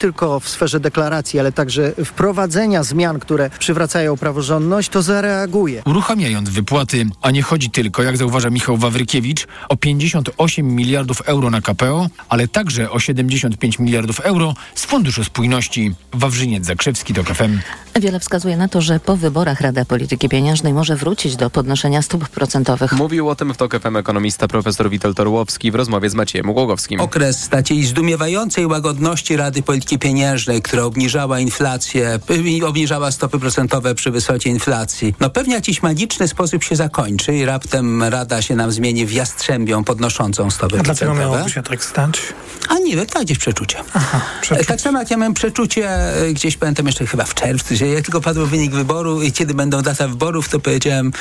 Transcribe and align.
tylko 0.00 0.40
w 0.40 0.48
sferze 0.48 0.80
deklaracji, 0.80 1.40
ale 1.40 1.52
także 1.52 1.92
wprowadzenia 2.04 2.82
zmian, 2.82 3.18
które 3.18 3.50
przywracają 3.58 4.16
praworządność, 4.16 4.88
to 4.88 5.02
zareaguje. 5.02 5.82
Uruchamiając 5.86 6.48
wypłaty, 6.48 7.06
a 7.22 7.30
nie 7.30 7.42
chodzi 7.42 7.70
tylko, 7.70 8.02
jak 8.02 8.16
zauważa 8.16 8.50
Michał 8.50 8.76
Wawrykiewicz, 8.76 9.46
o 9.68 9.76
58 9.76 10.74
miliardów 10.76 11.20
euro 11.20 11.50
na 11.50 11.60
KPO, 11.60 12.08
ale 12.28 12.48
także 12.48 12.90
o 12.90 13.00
75 13.00 13.78
miliardów 13.78 14.20
euro 14.20 14.54
z 14.74 14.84
Funduszu 14.84 15.24
Spójności. 15.24 15.94
Wawrzyniec 16.12 16.66
Zakrzewski 16.66 17.14
to 17.14 17.24
KFM. 17.24 17.58
Wiele 18.00 18.20
wskazuje 18.20 18.56
na 18.56 18.68
to, 18.68 18.80
że 18.80 19.00
po 19.00 19.16
wyborach 19.16 19.60
Rada 19.60 19.84
Polityki 19.84 20.28
Pieniężnej 20.28 20.72
może 20.72 20.96
wrócić 20.96 21.36
do 21.36 21.50
podnoszenia 21.50 22.02
stóp 22.02 22.28
procentowych. 22.28 22.92
Mówił 22.92 23.28
o 23.28 23.34
tym 23.34 23.54
w 23.54 23.56
TOK 23.56 23.80
FM 23.80 23.96
ekonomista 23.96 24.48
profesor 24.48 24.90
Witold 24.90 25.16
Torłowski 25.16 25.70
w 25.70 25.74
rozmowie 25.74 26.10
z 26.10 26.14
Maciejem 26.14 26.52
Głogowskim. 26.52 27.00
Okres 27.00 27.48
takiej 27.48 27.84
zdumiewającej 27.84 28.66
łagodności 28.66 29.36
Rady 29.36 29.62
Polityki 29.62 29.89
Pieniężnej, 29.98 30.62
która 30.62 30.82
obniżała 30.82 31.40
inflację, 31.40 32.18
obniżała 32.66 33.10
stopy 33.10 33.38
procentowe 33.38 33.94
przy 33.94 34.10
wysokiej 34.10 34.52
inflacji, 34.52 35.14
no 35.20 35.30
pewnie 35.30 35.54
jakiś 35.54 35.82
magiczny 35.82 36.28
sposób 36.28 36.64
się 36.64 36.76
zakończy 36.76 37.34
i 37.34 37.44
raptem 37.44 38.02
Rada 38.02 38.42
się 38.42 38.54
nam 38.56 38.72
zmieni 38.72 39.06
w 39.06 39.12
jastrzębią 39.12 39.84
podnoszącą 39.84 40.50
stopy 40.50 40.80
A 40.80 40.82
procentowe. 40.82 41.14
dlaczego 41.14 41.14
miałoby 41.14 41.50
się 41.50 41.62
tak 41.62 41.84
stać? 41.84 42.20
A 42.68 42.78
nie 42.78 42.96
wiem, 42.96 43.06
to 43.06 43.20
gdzieś 43.20 43.38
przeczucie. 43.38 43.76
Aha, 43.94 44.20
przeczucie. 44.42 44.66
Tak 44.66 44.80
samo 44.80 44.98
jak 44.98 45.10
ja 45.10 45.16
miałem 45.16 45.34
przeczucie, 45.34 45.88
e, 45.90 46.32
gdzieś 46.32 46.56
pamiętam 46.56 46.86
jeszcze 46.86 47.06
chyba 47.06 47.24
w 47.24 47.34
czerwcu, 47.34 47.76
że 47.76 47.86
jak 47.86 48.04
tylko 48.04 48.20
padł 48.20 48.46
wynik 48.46 48.72
wyboru 48.72 49.22
i 49.22 49.32
kiedy 49.32 49.54
będą 49.54 49.82
data 49.82 50.08
wyborów, 50.08 50.48
to 50.48 50.60
powiedziałem, 50.60 51.12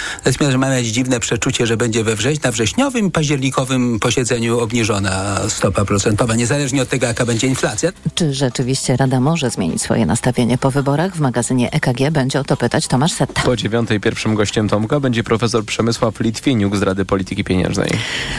że 0.52 0.58
mam 0.58 0.72
jakieś 0.72 0.92
dziwne 0.92 1.20
przeczucie, 1.20 1.68
że 1.68 1.78
będzie 1.78 2.04
we 2.04 2.16
wrześniu, 2.16 2.42
na 2.44 2.52
wrześniowym 2.52 3.08
i 3.08 3.12
październikowym 3.12 4.00
posiedzeniu 4.00 4.60
obniżona 4.60 5.40
stopa 5.50 5.86
procentowa, 5.86 6.36
niezależnie 6.36 6.82
od 6.82 6.90
tego, 6.90 7.06
jaka 7.06 7.26
będzie 7.26 7.48
inflacja. 7.48 7.92
Czy 8.16 8.34
rzeczywiście 8.60 8.98
Rada 8.98 9.20
może 9.20 9.50
zmienić 9.50 9.82
swoje 9.82 10.06
nastawienie 10.06 10.58
po 10.58 10.72
wyborach? 10.72 11.16
W 11.16 11.20
magazynie 11.20 11.72
EKG 11.72 12.12
będzie 12.12 12.40
o 12.40 12.44
to 12.44 12.58
pytać 12.58 12.88
Tomasz 12.88 13.12
Setta. 13.12 13.42
Po 13.42 13.56
dziewiątej 13.56 14.00
pierwszym 14.00 14.36
gościem 14.36 14.70
Tomka 14.70 15.00
będzie 15.00 15.24
profesor 15.24 15.66
Przemysław 15.66 16.20
Litwiniuk 16.20 16.78
z 16.78 16.82
Rady 16.82 17.06
Polityki 17.06 17.44
Pieniężnej. 17.44 17.90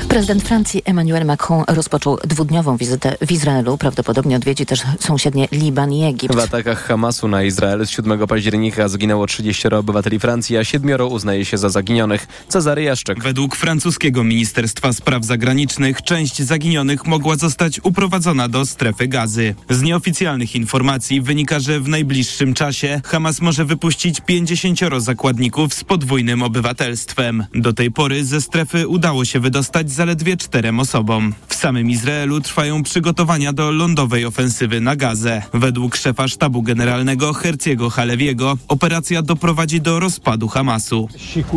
Prezydent 0.09 0.43
Francji 0.43 0.83
Emmanuel 0.85 1.27
Macron 1.27 1.65
rozpoczął 1.69 2.19
dwudniową 2.25 2.77
wizytę 2.77 3.17
w 3.27 3.33
Izraelu. 3.33 3.79
Prawdopodobnie 3.79 4.37
odwiedzi 4.37 4.67
też 4.67 4.83
sąsiednie 4.99 5.49
Liban 5.53 5.93
i 5.93 6.05
Egipt. 6.05 6.35
W 6.35 6.39
atakach 6.39 6.85
Hamasu 6.85 7.29
na 7.29 7.43
Izrael 7.43 7.87
z 7.87 7.91
7 7.91 8.27
października 8.27 8.89
zginęło 8.89 9.27
30 9.27 9.69
obywateli 9.69 10.19
Francji, 10.19 10.57
a 10.57 10.65
siedmioro 10.65 11.09
uznaje 11.09 11.45
się 11.45 11.59
za 11.59 11.69
zaginionych. 11.69 12.27
Cezary 12.49 12.83
Jaszczek. 12.83 13.23
Według 13.23 13.57
francuskiego 13.57 14.25
Ministerstwa 14.25 14.93
Spraw 14.93 15.25
Zagranicznych 15.25 16.03
część 16.03 16.43
zaginionych 16.43 17.07
mogła 17.07 17.37
zostać 17.37 17.81
uprowadzona 17.85 18.49
do 18.49 18.67
strefy 18.67 19.09
gazy. 19.09 19.55
Z 19.71 19.83
nieoficjalnych 19.83 20.10
informacji 20.55 21.21
wynika, 21.21 21.61
że 21.61 21.81
w 21.81 21.89
najbliższym 21.89 22.55
czasie 22.55 23.01
Hamas 23.05 23.41
może 23.41 23.65
wypuścić 23.65 24.21
50 24.21 24.81
zakładników 24.99 25.75
z 25.75 25.85
podwójnym 25.85 26.43
obywatelstwem. 26.43 27.45
Do 27.55 27.73
tej 27.73 27.91
pory 27.91 28.25
ze 28.25 28.41
strefy 28.41 28.89
udało 28.89 29.25
się 29.25 29.41
wydostać 29.41 29.91
zaledwie 29.91 30.37
czterem 30.37 30.81
osobom. 30.81 31.35
W 31.49 31.55
samym 31.55 31.91
Izraelu 31.91 32.41
trwają 32.41 32.83
przygotowania 32.83 33.53
do 33.53 33.71
lądowej 33.71 34.25
ofensywy 34.25 34.81
na 34.81 34.97
Gazę. 34.97 35.43
Według 35.55 35.97
szefa 35.97 36.29
sztabu 36.29 36.63
generalnego 36.63 37.33
Herciego 37.33 37.91
Halewiego 37.91 38.59
operacja 38.69 39.23
doprowadzi 39.23 39.81
do 39.81 40.01
rozpadu 40.01 40.49
Hamasu. 40.49 41.09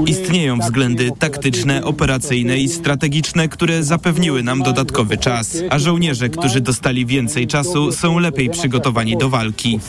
Istnieją 0.07 0.59
względy 0.59 1.11
taktyczne, 1.19 1.83
operacyjne 1.83 2.57
i 2.57 2.69
strategiczne, 2.69 3.47
które 3.47 3.83
zapewniły 3.83 4.43
nam 4.43 4.63
dodatkowy 4.63 5.17
czas, 5.17 5.57
a 5.69 5.79
żołnierze, 5.79 6.29
którzy 6.29 6.61
dostali 6.61 7.05
więcej 7.05 7.47
czasu, 7.47 7.91
są 7.91 8.19
lepiej 8.19 8.42
przygotowani 8.49 9.17
do 9.17 9.29
walki. 9.29 9.79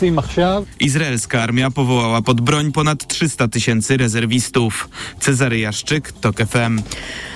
Izraelska 0.80 1.42
armia 1.42 1.70
powołała 1.70 2.22
pod 2.22 2.40
broń 2.40 2.72
ponad 2.72 3.06
300 3.06 3.48
tysięcy 3.48 3.96
rezerwistów. 3.96 4.88
Cezary 5.20 5.58
Jaszczyk, 5.58 6.12
TOK 6.12 6.36
FM. 6.36 6.82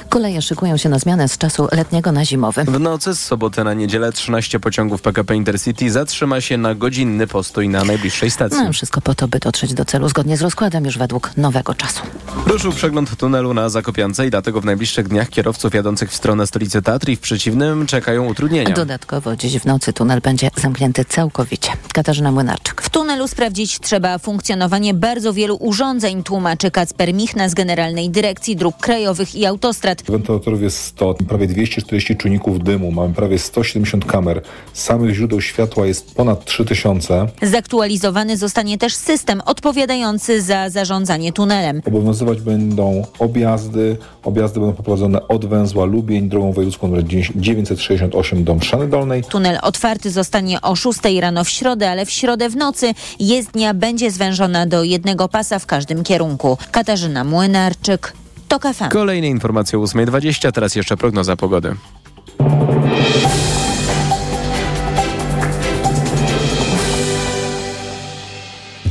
Koleje 0.09 0.43
szykują 0.43 0.77
się 0.77 0.89
na 0.89 0.99
zmianę 0.99 1.29
z 1.29 1.39
czasu 1.39 1.69
letniego 1.73 2.13
na 2.13 2.25
zimowy. 2.25 2.65
W 2.65 2.81
nocy 2.81 3.15
z 3.15 3.21
soboty 3.21 3.65
na 3.65 3.75
niedzielę 3.75 4.13
13 4.13 4.61
pociągów 4.61 5.03
PKP 5.03 5.37
Intercity 5.37 5.91
zatrzyma 5.91 6.41
się 6.41 6.59
na 6.59 6.75
godzinny 6.75 7.27
postój 7.27 7.69
na 7.69 7.85
najbliższej 7.85 8.31
stacji. 8.31 8.63
No, 8.65 8.73
wszystko 8.73 9.01
po 9.01 9.15
to, 9.15 9.29
by 9.29 9.39
dotrzeć 9.39 9.75
do 9.75 9.85
celu 9.85 10.09
zgodnie 10.09 10.37
z 10.37 10.43
rozkładem 10.43 10.85
już 10.85 10.99
według 10.99 11.37
nowego 11.37 11.75
czasu. 11.75 12.03
Ruszył 12.47 12.73
przegląd 12.73 13.17
tunelu 13.17 13.55
na 13.55 13.69
Zakopiance 13.69 14.27
i 14.27 14.31
dlatego 14.31 14.61
w 14.61 14.65
najbliższych 14.65 15.09
dniach 15.09 15.29
kierowców 15.29 15.75
jadących 15.75 16.11
w 16.11 16.17
stronę 16.17 16.47
stolicy 16.47 16.83
Tatry 16.83 17.17
w 17.17 17.21
przeciwnym 17.21 17.87
czekają 17.87 18.27
utrudnienia. 18.27 18.75
Dodatkowo 18.75 19.37
dziś 19.37 19.59
w 19.59 19.65
nocy 19.65 19.93
tunel 19.93 20.21
będzie 20.21 20.51
zamknięty 20.57 21.05
całkowicie. 21.05 21.71
Katarzyna 21.93 22.33
Młynarczyk. 22.33 22.83
W 22.83 22.91
tunelu 22.91 23.29
sprawdzić 23.29 23.79
trzeba 23.81 24.19
funkcjonowanie 24.19 24.95
bardzo 24.95 25.33
wielu 25.33 25.57
urządzeń, 25.57 26.23
tłumaczy 26.23 26.71
Kacper 26.71 27.15
Michna 27.15 27.49
z 27.49 27.55
Generalnej 27.55 28.11
Dyrekcji 28.11 28.57
Dróg 28.57 28.77
Krajowych 28.77 29.35
i 29.35 29.47
Autostrad. 29.47 29.98
Wentylatorów 30.09 30.63
jest 30.63 30.79
100, 30.85 31.15
prawie 31.15 31.47
240 31.47 32.17
czujników 32.17 32.65
dymu, 32.65 32.93
mamy 32.93 33.15
prawie 33.15 33.39
170 33.39 34.05
kamer. 34.05 34.43
Samych 34.73 35.15
źródeł 35.15 35.41
światła 35.41 35.87
jest 35.87 36.15
ponad 36.15 36.45
3000. 36.45 37.27
Zaktualizowany 37.43 38.37
zostanie 38.37 38.79
też 38.79 38.95
system 38.95 39.43
odpowiadający 39.47 40.43
za 40.43 40.71
zarządzanie 40.71 41.33
tunelem. 41.33 41.83
Obowiązywać 41.87 42.41
będą 42.41 43.05
objazdy. 43.19 43.97
Objazdy 44.23 44.61
będą 44.61 44.75
poprowadzone 44.75 45.29
od 45.29 45.47
węzła 45.47 45.85
Lubień, 45.85 46.29
drogą 46.29 46.53
wojewódzką 46.53 46.87
nr 46.87 47.05
968 47.37 48.45
do 48.45 48.55
Mszany 48.55 48.89
Dolnej. 48.89 49.25
Tunel 49.25 49.59
otwarty 49.63 50.11
zostanie 50.11 50.61
o 50.61 50.77
6 50.77 50.99
rano 51.21 51.45
w 51.45 51.51
środę, 51.51 51.91
ale 51.91 52.07
w 52.07 52.11
środę 52.11 52.49
w 52.49 52.57
nocy 52.57 52.95
jezdnia 53.21 53.75
będzie 53.75 54.11
zwężona 54.11 54.67
do 54.67 54.85
jednego 54.85 55.29
pasa 55.29 55.59
w 55.59 55.67
każdym 55.67 56.05
kierunku. 56.05 56.59
Katarzyna 56.71 57.25
Młynarczyk, 57.25 58.13
TOK 58.49 58.63
FM. 58.75 58.89
Kolejne 58.89 59.29
informacje 59.29 59.79
o 59.79 59.83
8.20, 59.83 60.53
teraz 60.53 60.75
jeszcze 60.75 60.97
prognoza 60.97 61.37
pogody. 61.37 61.75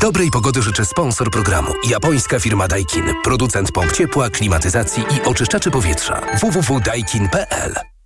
Dobrej 0.02 0.32
pogody 0.32 0.62
życzę 0.62 0.86
sponsor 0.86 1.32
programu. 1.32 1.72
Japońska 1.90 2.40
firma 2.40 2.68
Daikin. 2.68 3.04
Producent 3.24 3.72
pomp 3.72 3.92
ciepła, 3.92 4.30
klimatyzacji 4.30 5.04
i 5.04 5.28
oczyszczaczy 5.30 5.72
powietrza. 5.72 6.22
www.daikin.pl 6.42 7.97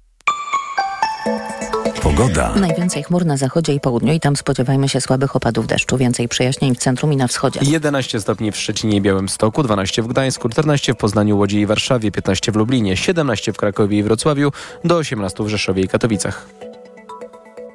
Pogoda. 2.02 2.54
Najwięcej 2.56 3.04
chmur 3.04 3.26
na 3.26 3.38
zachodzie 3.38 3.74
i 3.74 3.80
południu 3.80 4.14
i 4.14 4.20
tam 4.20 4.36
spodziewajmy 4.36 4.90
się 4.90 5.02
słabych 5.02 5.36
opadów 5.36 5.68
deszczu. 5.68 5.98
Więcej 5.98 6.28
przejaśnień 6.28 6.76
w 6.76 6.78
centrum 6.78 7.14
i 7.14 7.18
na 7.18 7.28
wschodzie. 7.28 7.60
11 7.64 8.22
stopni 8.22 8.52
w 8.52 8.58
Szczecinie 8.58 8.98
i 8.98 9.02
Białymstoku, 9.02 9.64
12 9.64 10.02
w 10.02 10.08
Gdańsku, 10.08 10.50
14 10.50 10.94
w 10.94 10.98
Poznaniu, 10.98 11.38
Łodzi 11.38 11.60
i 11.60 11.66
Warszawie, 11.66 12.12
15 12.12 12.52
w 12.52 12.56
Lublinie, 12.56 12.98
17 12.98 13.54
w 13.54 13.58
Krakowie 13.58 13.98
i 13.98 14.04
Wrocławiu, 14.04 14.52
do 14.84 14.96
18 14.96 15.44
w 15.44 15.48
Rzeszowie 15.48 15.84
i 15.84 15.88
Katowicach. 15.88 16.48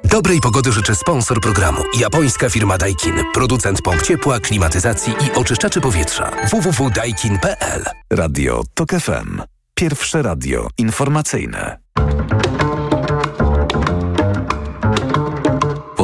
Dobrej 0.03 0.41
pogody 0.41 0.71
życzę 0.71 0.95
sponsor 0.95 1.41
programu. 1.41 1.81
Japońska 1.99 2.49
firma 2.49 2.77
Daikin. 2.77 3.15
Producent 3.33 3.81
pomp 3.81 4.01
ciepła, 4.01 4.39
klimatyzacji 4.39 5.13
i 5.13 5.39
oczyszczaczy 5.39 5.81
powietrza. 5.81 6.31
www.daikin.pl 6.51 7.83
Radio 8.09 8.63
TOK 8.73 8.89
FM. 8.89 9.41
Pierwsze 9.75 10.21
radio 10.21 10.67
informacyjne. 10.77 11.77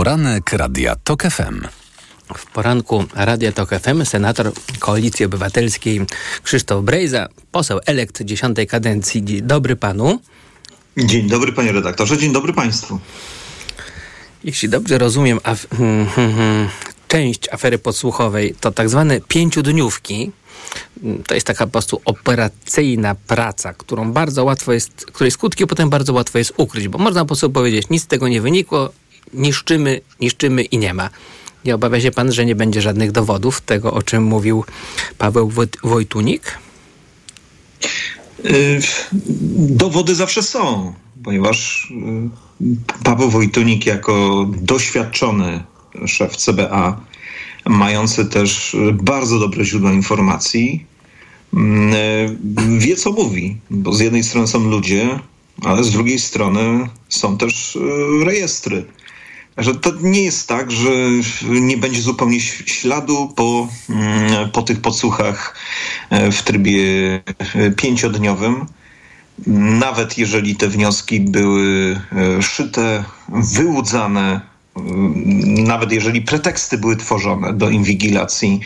Poranek 0.04 0.54
Radia 0.54 0.96
TOK 1.04 1.24
FM. 1.24 1.64
W 2.36 2.46
poranku 2.46 3.06
Radia 3.16 3.52
Tok 3.52 3.70
FM 3.70 4.06
senator 4.06 4.52
Koalicji 4.80 5.26
Obywatelskiej 5.26 6.02
Krzysztof 6.44 6.84
Brejza, 6.84 7.28
poseł 7.52 7.80
elekt 7.86 8.22
dziesiątej 8.22 8.68
kadencji. 8.68 9.26
Dzień 9.26 9.42
dobry 9.42 9.76
panu. 9.76 10.20
Dzień 10.98 11.30
dobry 11.30 11.52
panie 11.52 11.72
redaktorze, 11.72 12.18
dzień 12.18 12.34
dobry 12.34 12.54
państwu. 12.54 13.00
Jeśli 14.44 14.70
dobrze 14.70 14.98
rozumiem, 14.98 15.40
af 15.44 15.68
hmm, 15.70 16.08
hmm, 16.08 16.36
hmm, 16.36 16.70
część 17.08 17.50
afery 17.50 17.78
podsłuchowej 17.78 18.56
to 18.60 18.72
tak 18.72 18.90
zwane 18.90 19.22
pięciodniówki. 19.22 20.32
To 21.28 21.34
jest 21.34 21.48
taka 21.48 21.66
po 21.66 21.72
prostu 21.72 22.02
operacyjna 22.06 23.16
praca, 23.16 23.74
którą 23.74 24.12
bardzo 24.12 24.44
łatwo 24.44 24.74
jest, 24.74 25.06
której 25.06 25.32
skutki 25.32 25.68
potem 25.68 25.90
bardzo 25.90 26.14
łatwo 26.14 26.38
jest 26.38 26.54
ukryć, 26.58 26.88
bo 26.88 26.98
można 26.98 27.22
po 27.22 27.28
prostu 27.28 27.50
powiedzieć, 27.50 27.90
nic 27.90 28.04
z 28.04 28.08
tego 28.08 28.28
nie 28.28 28.42
wynikło, 28.42 28.90
niszczymy, 29.34 30.02
niszczymy 30.20 30.64
i 30.64 30.78
nie 30.78 30.94
ma. 30.94 31.10
Nie 31.66 31.76
obawia 31.76 32.02
się 32.02 32.12
pan, 32.12 32.32
że 32.32 32.46
nie 32.46 32.56
będzie 32.56 32.82
żadnych 32.82 33.12
dowodów 33.12 33.62
tego, 33.62 33.94
o 33.94 34.02
czym 34.02 34.24
mówił 34.24 34.64
Paweł 35.18 35.52
Wojtunik? 35.84 36.58
Dowody 39.54 40.16
zawsze 40.16 40.44
są, 40.44 40.94
ponieważ 41.24 41.88
Paweł 43.04 43.30
Wojtunik 43.30 43.86
jako 43.86 44.46
doświadczony 44.58 45.64
szef 46.08 46.38
CBA, 46.38 47.02
mający 47.66 48.26
też 48.26 48.76
bardzo 48.94 49.40
dobre 49.40 49.66
źródła 49.66 49.92
informacji, 49.94 50.86
wie 52.78 52.96
co 52.96 53.12
mówi, 53.12 53.58
bo 53.70 53.94
z 53.94 54.00
jednej 54.00 54.24
strony 54.24 54.48
są 54.48 54.70
ludzie, 54.70 55.20
ale 55.62 55.84
z 55.84 55.92
drugiej 55.92 56.20
strony 56.20 56.90
są 57.10 57.38
też 57.38 57.78
rejestry. 58.26 58.86
Że 59.58 59.76
to 59.76 59.92
nie 60.02 60.24
jest 60.24 60.48
tak, 60.48 60.72
że 60.72 60.90
nie 61.50 61.78
będzie 61.78 62.02
zupełnie 62.02 62.42
śladu 62.42 63.34
po, 63.36 63.68
mm, 63.90 64.52
po 64.52 64.62
tych 64.62 64.82
podsłuchach 64.82 65.56
e, 66.10 66.32
w 66.32 66.44
trybie 66.44 66.82
e, 67.56 67.72
pięciodniowym. 67.72 68.66
Nawet 69.80 70.18
jeżeli 70.18 70.56
te 70.56 70.68
wnioski 70.68 71.20
były 71.20 72.00
e, 72.38 72.42
szyte, 72.42 73.04
wyłudzane, 73.30 74.42
nawet 75.58 75.92
jeżeli 75.92 76.22
preteksty 76.22 76.78
były 76.78 76.96
tworzone 76.96 77.54
do 77.54 77.70
inwigilacji 77.70 78.60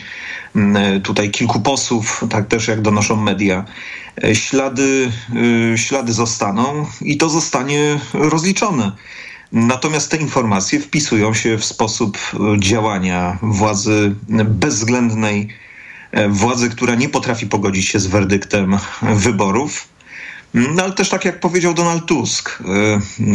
tutaj 1.02 1.30
kilku 1.30 1.60
posłów, 1.60 2.24
tak 2.30 2.46
też 2.46 2.68
jak 2.68 2.82
donoszą 2.82 3.16
media, 3.16 3.64
ślady, 4.32 5.12
ślady 5.76 6.12
zostaną 6.12 6.86
i 7.00 7.16
to 7.16 7.28
zostanie 7.28 8.00
rozliczone. 8.12 8.92
Natomiast 9.52 10.10
te 10.10 10.16
informacje 10.16 10.80
wpisują 10.80 11.34
się 11.34 11.58
w 11.58 11.64
sposób 11.64 12.18
e, 12.18 12.60
działania 12.60 13.38
władzy 13.42 14.14
bezwzględnej, 14.44 15.48
e, 16.12 16.28
władzy, 16.28 16.70
która 16.70 16.94
nie 16.94 17.08
potrafi 17.08 17.46
pogodzić 17.46 17.88
się 17.88 18.00
z 18.00 18.06
werdyktem 18.06 18.78
wyborów. 19.02 19.88
No 20.54 20.82
ale 20.82 20.92
też 20.92 21.08
tak 21.08 21.24
jak 21.24 21.40
powiedział 21.40 21.74
Donald 21.74 22.06
Tusk, 22.06 22.62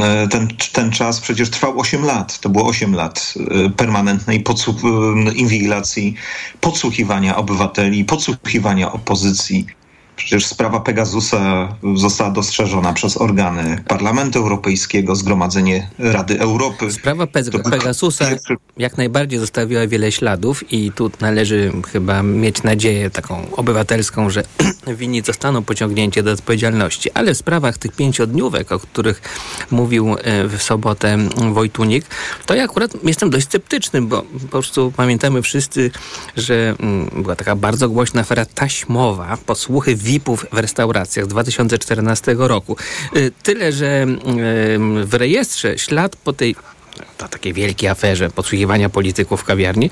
e, 0.01 0.27
ten, 0.27 0.48
ten 0.71 0.92
czas 0.92 1.19
przecież 1.19 1.50
trwał 1.50 1.80
8 1.80 2.06
lat. 2.06 2.39
To 2.39 2.50
było 2.50 2.66
8 2.66 2.95
lat 2.95 3.33
permanentnej 3.77 4.39
podsłuch, 4.39 4.75
inwigilacji, 5.36 6.16
podsłuchiwania 6.62 7.36
obywateli, 7.36 8.06
podsłuchiwania 8.06 8.92
opozycji 8.92 9.68
Przecież 10.15 10.45
sprawa 10.45 10.80
Pegasusa 10.80 11.68
została 11.95 12.31
dostrzeżona 12.31 12.94
przez 12.94 13.18
organy 13.18 13.83
Parlamentu 13.88 14.39
Europejskiego, 14.39 15.15
Zgromadzenie 15.15 15.89
Rady 16.00 16.39
Europy. 16.39 16.92
Sprawa 16.92 17.27
Pe 17.27 17.44
Pegasusa 17.71 18.25
jak 18.77 18.98
najbardziej 18.98 19.39
zostawiła 19.39 19.88
wiele 19.88 20.12
śladów 20.12 20.74
i 20.74 20.92
tu 20.92 21.12
należy 21.21 21.71
chyba 21.92 22.24
mieć 22.24 22.63
nadzieję 22.63 23.10
taką 23.10 23.56
obywatelską, 23.56 24.30
że 24.30 24.44
winni 24.88 25.21
zostaną 25.21 25.63
pociągnięci 25.63 26.24
do 26.24 26.31
odpowiedzialności. 26.31 27.12
Ale 27.12 27.33
w 27.33 27.38
sprawach 27.38 27.77
tych 27.77 27.95
pięciodniówek, 27.95 28.71
o 28.71 28.80
których 28.80 29.21
mówił 29.71 30.15
e, 30.21 30.47
w 30.47 30.63
sobotę 30.63 31.18
Wojtunik, 31.53 32.06
to 32.45 32.56
ja 32.56 32.63
akurat 32.63 32.91
jestem 33.03 33.30
dość 33.30 33.45
sceptyczny, 33.45 34.01
bo 34.01 34.21
po 34.21 34.47
prostu 34.47 34.94
pamiętamy 34.95 35.41
wszyscy, 35.41 35.91
że 36.38 36.75
mm, 36.80 37.24
była 37.24 37.35
taka 37.35 37.56
bardzo 37.56 37.89
głośna 37.89 38.21
afera 38.21 38.45
taśmowa, 38.45 39.38
podsłuchy 39.45 39.95
VIP-ów 39.95 40.45
w 40.51 40.57
restauracjach 40.57 41.25
z 41.25 41.27
2014 41.27 42.35
roku. 42.38 42.77
Y, 43.15 43.31
tyle, 43.44 43.71
że 43.71 44.06
w 45.03 45.13
rejestrze 45.13 45.77
ślad 45.77 46.15
po 46.15 46.33
tej 46.33 46.56
to 47.18 47.27
takiej 47.27 47.53
wielkiej 47.53 47.89
aferze 47.89 48.30
podsłuchiwania 48.30 48.89
polityków 48.89 49.41
w 49.41 49.44
kawiarni 49.44 49.89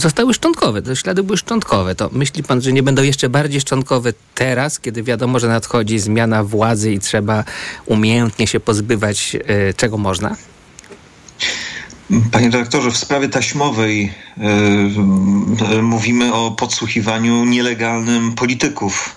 zostały 0.00 0.34
szczątkowe. 0.34 0.82
Te 0.82 0.96
ślady 0.96 1.22
były 1.22 1.36
szczątkowe. 1.38 1.94
To 1.94 2.10
myśli 2.12 2.42
pan, 2.42 2.62
że 2.62 2.72
nie 2.72 2.82
będą 2.82 3.02
jeszcze 3.02 3.28
bardziej 3.28 3.60
szczątkowe 3.60 4.12
teraz, 4.34 4.80
kiedy 4.80 5.02
wiadomo, 5.02 5.38
że 5.38 5.48
nadchodzi 5.48 5.98
zmiana 5.98 6.44
władzy 6.44 6.92
i 6.92 6.98
trzeba 6.98 7.44
umiejętnie 7.86 8.46
się 8.46 8.60
pozbywać 8.60 9.36
y, 9.70 9.74
czego 9.76 9.98
można? 9.98 10.36
Panie 12.32 12.50
dyrektorze, 12.50 12.90
w 12.90 12.96
sprawie 12.96 13.28
taśmowej 13.28 14.12
yy, 15.70 15.82
mówimy 15.82 16.34
o 16.34 16.50
podsłuchiwaniu 16.50 17.44
nielegalnym 17.44 18.32
polityków 18.32 19.16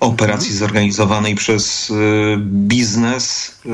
operacji 0.00 0.50
mhm. 0.50 0.58
zorganizowanej 0.58 1.34
przez 1.34 1.90
y, 1.90 1.94
biznes, 2.40 3.54
y, 3.66 3.68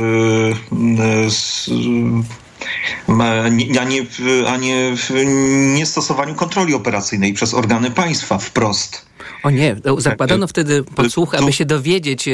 a 3.09 3.49
nie, 3.85 4.06
a 4.49 4.56
nie 4.56 4.97
w 4.97 5.11
niestosowaniu 5.75 6.35
kontroli 6.35 6.75
operacyjnej 6.75 7.32
przez 7.32 7.55
organy 7.55 7.91
państwa 7.91 8.38
wprost. 8.38 9.12
O 9.42 9.50
nie, 9.50 9.76
zakładano 9.98 10.46
wtedy 10.46 10.84
podsłuchy, 10.84 11.38
aby 11.38 11.52
się 11.52 11.64
dowiedzieć 11.64 12.28
e, 12.28 12.32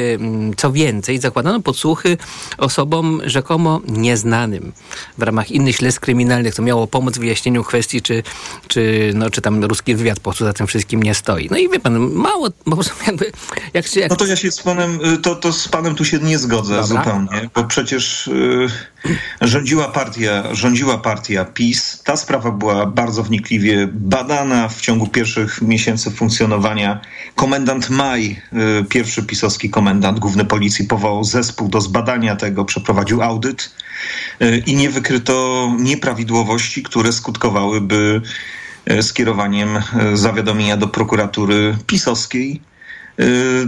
co 0.57 0.73
więcej, 0.73 1.19
zakładano 1.19 1.61
podsłuchy 1.61 2.17
osobom 2.59 3.21
rzekomo 3.25 3.81
nieznanym 3.89 4.73
w 5.19 5.23
ramach 5.23 5.51
innych 5.51 5.77
śledztw 5.77 6.01
kryminalnych. 6.01 6.55
To 6.55 6.63
miało 6.63 6.87
pomóc 6.87 7.15
w 7.15 7.21
wyjaśnieniu 7.21 7.65
kwestii, 7.65 8.03
czy, 8.03 8.23
czy, 8.69 9.13
no, 9.15 9.31
czy 9.31 9.41
tam 9.41 9.65
ruski 9.65 9.95
wywiad 9.95 10.21
po 10.21 10.23
prostu 10.23 10.45
za 10.45 10.53
tym 10.53 10.67
wszystkim 10.67 11.03
nie 11.03 11.15
stoi. 11.15 11.49
No 11.51 11.57
i 11.57 11.69
wie 11.69 11.81
pan, 11.81 11.99
mało, 11.99 12.49
bo 12.67 12.81
jakby... 13.07 13.33
Jak 13.75 13.87
się, 13.87 14.01
jak... 14.01 14.11
No 14.11 14.17
to 14.17 14.27
ja 14.27 14.37
się 14.37 14.51
z 14.51 14.63
panem, 14.63 14.99
to, 15.23 15.35
to 15.35 15.53
z 15.53 15.69
panem 15.69 15.95
tu 15.95 16.05
się 16.05 16.19
nie 16.19 16.39
zgodzę 16.39 16.75
Dobra. 16.77 16.87
zupełnie, 16.87 17.51
bo 17.55 17.65
przecież 17.65 18.31
rządziła 19.41 19.89
partia, 19.89 20.55
rządziła 20.55 20.99
partia 20.99 21.45
PiS. 21.45 22.03
Ta 22.05 22.17
sprawa 22.17 22.51
była 22.51 22.87
bardzo 22.87 23.23
wnikliwie 23.23 23.89
badana 23.93 24.69
w 24.69 24.81
ciągu 24.81 25.07
pierwszych 25.07 25.63
miesięcy 25.63 26.11
funkcjonowania 26.11 26.98
Komendant 27.35 27.91
Maj, 27.91 28.43
y, 28.81 28.85
pierwszy 28.89 29.23
pisowski 29.23 29.71
komendant 29.71 30.19
główny 30.19 30.45
policji, 30.45 30.85
powołał 30.85 31.25
zespół 31.25 31.69
do 31.69 31.81
zbadania 31.81 32.37
tego, 32.37 32.65
przeprowadził 32.65 33.23
audyt 33.23 33.71
y, 34.43 34.63
i 34.67 34.77
nie 34.77 34.91
wykryto 34.91 35.69
nieprawidłowości, 35.79 36.83
które 36.83 37.13
skutkowałyby 37.13 38.23
y, 38.91 39.03
skierowaniem 39.03 39.69
zawiadomienia 40.15 40.77
do 40.77 40.89
prokuratury 40.89 41.77
pisowskiej. 41.87 42.61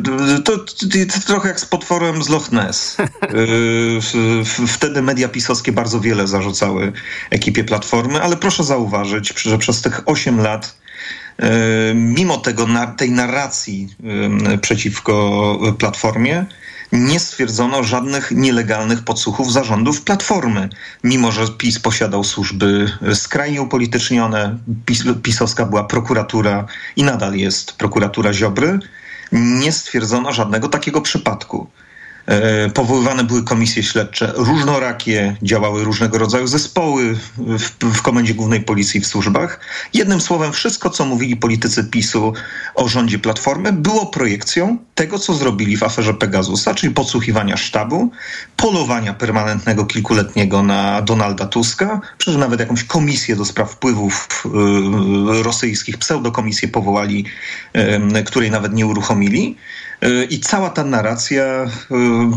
To, 0.04 0.12
to, 0.42 0.58
to, 0.58 1.20
trochę 1.26 1.48
jak 1.48 1.60
z 1.60 1.64
potworem 1.64 2.22
z 2.22 2.28
Loch 2.28 2.52
Ness. 2.52 2.96
Wtedy 4.68 5.02
media 5.02 5.28
pisowskie 5.28 5.72
bardzo 5.72 6.00
wiele 6.00 6.26
zarzucały 6.26 6.92
ekipie 7.30 7.64
Platformy, 7.64 8.22
ale 8.22 8.36
proszę 8.36 8.64
zauważyć, 8.64 9.42
że 9.42 9.58
przez 9.58 9.82
tych 9.82 10.08
8 10.08 10.40
lat 10.40 10.79
mimo 11.94 12.36
tego, 12.36 12.66
tej 12.96 13.10
narracji 13.10 13.88
e, 14.44 14.58
przeciwko 14.58 15.58
Platformie, 15.78 16.46
nie 16.92 17.20
stwierdzono 17.20 17.82
żadnych 17.82 18.30
nielegalnych 18.30 19.02
podsłuchów 19.04 19.52
zarządów 19.52 20.02
Platformy, 20.02 20.68
mimo 21.04 21.32
że 21.32 21.48
PiS 21.48 21.78
posiadał 21.78 22.24
służby 22.24 22.92
skrajnie 23.14 23.62
upolitycznione, 23.62 24.58
PiS, 24.86 25.04
pisowska 25.22 25.66
była 25.66 25.84
prokuratura 25.84 26.66
i 26.96 27.04
nadal 27.04 27.34
jest 27.34 27.72
prokuratura 27.72 28.32
Ziobry, 28.32 28.78
nie 29.32 29.72
stwierdzono 29.72 30.32
żadnego 30.32 30.68
takiego 30.68 31.00
przypadku. 31.00 31.66
E, 32.26 32.70
powoływane 32.70 33.24
były 33.24 33.44
komisje 33.44 33.82
śledcze 33.82 34.32
różnorakie, 34.36 35.36
działały 35.42 35.84
różnego 35.84 36.18
rodzaju 36.18 36.46
zespoły 36.46 37.14
w, 37.38 37.70
w 37.94 38.02
Komendzie 38.02 38.34
Głównej 38.34 38.60
Policji 38.60 39.00
w 39.00 39.06
służbach. 39.06 39.60
Jednym 39.94 40.20
słowem, 40.20 40.52
wszystko, 40.52 40.90
co 40.90 41.04
mówili 41.04 41.36
politycy 41.36 41.84
PiSu 41.84 42.32
o 42.74 42.88
rządzie 42.88 43.18
Platformy, 43.18 43.72
było 43.72 44.06
projekcją 44.06 44.78
tego, 44.94 45.18
co 45.18 45.34
zrobili 45.34 45.76
w 45.76 45.82
aferze 45.82 46.14
Pegasusa, 46.14 46.74
czyli 46.74 46.94
podsłuchiwania 46.94 47.56
sztabu, 47.56 48.10
polowania 48.56 49.14
permanentnego 49.14 49.84
kilkuletniego 49.84 50.62
na 50.62 51.02
Donalda 51.02 51.46
Tuska, 51.46 52.00
przecież 52.18 52.40
nawet 52.40 52.60
jakąś 52.60 52.84
komisję 52.84 53.36
do 53.36 53.44
spraw 53.44 53.70
wpływów 53.70 54.44
y, 54.46 55.42
rosyjskich, 55.42 55.98
pseudokomisję 55.98 56.68
powołali, 56.68 57.24
y, 58.18 58.24
której 58.24 58.50
nawet 58.50 58.72
nie 58.72 58.86
uruchomili. 58.86 59.56
I 60.30 60.40
cała 60.40 60.70
ta 60.70 60.84
narracja, 60.84 61.44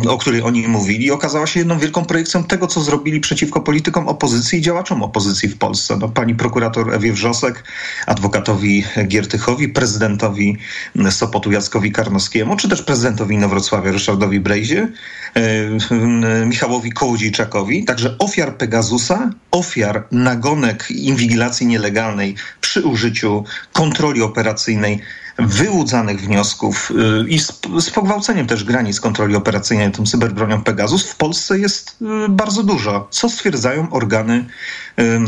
o 0.09 0.17
której 0.17 0.41
oni 0.41 0.67
mówili, 0.67 1.11
okazała 1.11 1.47
się 1.47 1.59
jedną 1.59 1.79
wielką 1.79 2.05
projekcją 2.05 2.43
tego, 2.43 2.67
co 2.67 2.81
zrobili 2.81 3.19
przeciwko 3.19 3.61
politykom 3.61 4.07
opozycji 4.07 4.59
i 4.59 4.61
działaczom 4.61 5.03
opozycji 5.03 5.49
w 5.49 5.57
Polsce. 5.57 5.97
No, 5.97 6.09
pani 6.09 6.35
prokurator 6.35 6.93
Ewie 6.93 7.13
Wrzosek, 7.13 7.63
adwokatowi 8.07 8.83
Giertychowi, 9.07 9.69
prezydentowi 9.69 10.57
Sopotu 11.09 11.51
Jackowi 11.51 11.91
Karnowskiemu, 11.91 12.55
czy 12.55 12.69
też 12.69 12.81
prezydentowi 12.81 13.35
Inowrocławia 13.35 13.91
Ryszardowi 13.91 14.39
Brejzie, 14.39 14.87
y, 15.37 15.41
y, 15.41 16.45
Michałowi 16.45 16.91
Kołodziejczakowi, 16.91 17.85
także 17.85 18.17
ofiar 18.19 18.57
Pegasusa, 18.57 19.29
ofiar 19.51 20.07
nagonek 20.11 20.91
inwigilacji 20.91 21.67
nielegalnej 21.67 22.35
przy 22.61 22.81
użyciu 22.81 23.43
kontroli 23.73 24.21
operacyjnej 24.21 25.01
wyłudzanych 25.37 26.21
wniosków 26.21 26.91
y, 26.91 27.29
i 27.29 27.39
z, 27.39 27.61
z 27.79 27.89
pogwałceniem 27.89 28.47
też 28.47 28.63
granic 28.63 28.99
kontroli 28.99 29.35
operacyjnej 29.35 29.91
tą 29.91 30.05
cyberbronią 30.05 30.63
Pegasus 30.63 31.11
w 31.11 31.15
Polsce 31.15 31.59
jest 31.59 31.97
y, 32.01 32.29
bardzo 32.29 32.63
dużo, 32.63 33.07
co 33.09 33.29
stwierdzają 33.29 33.89
organy, 33.91 34.45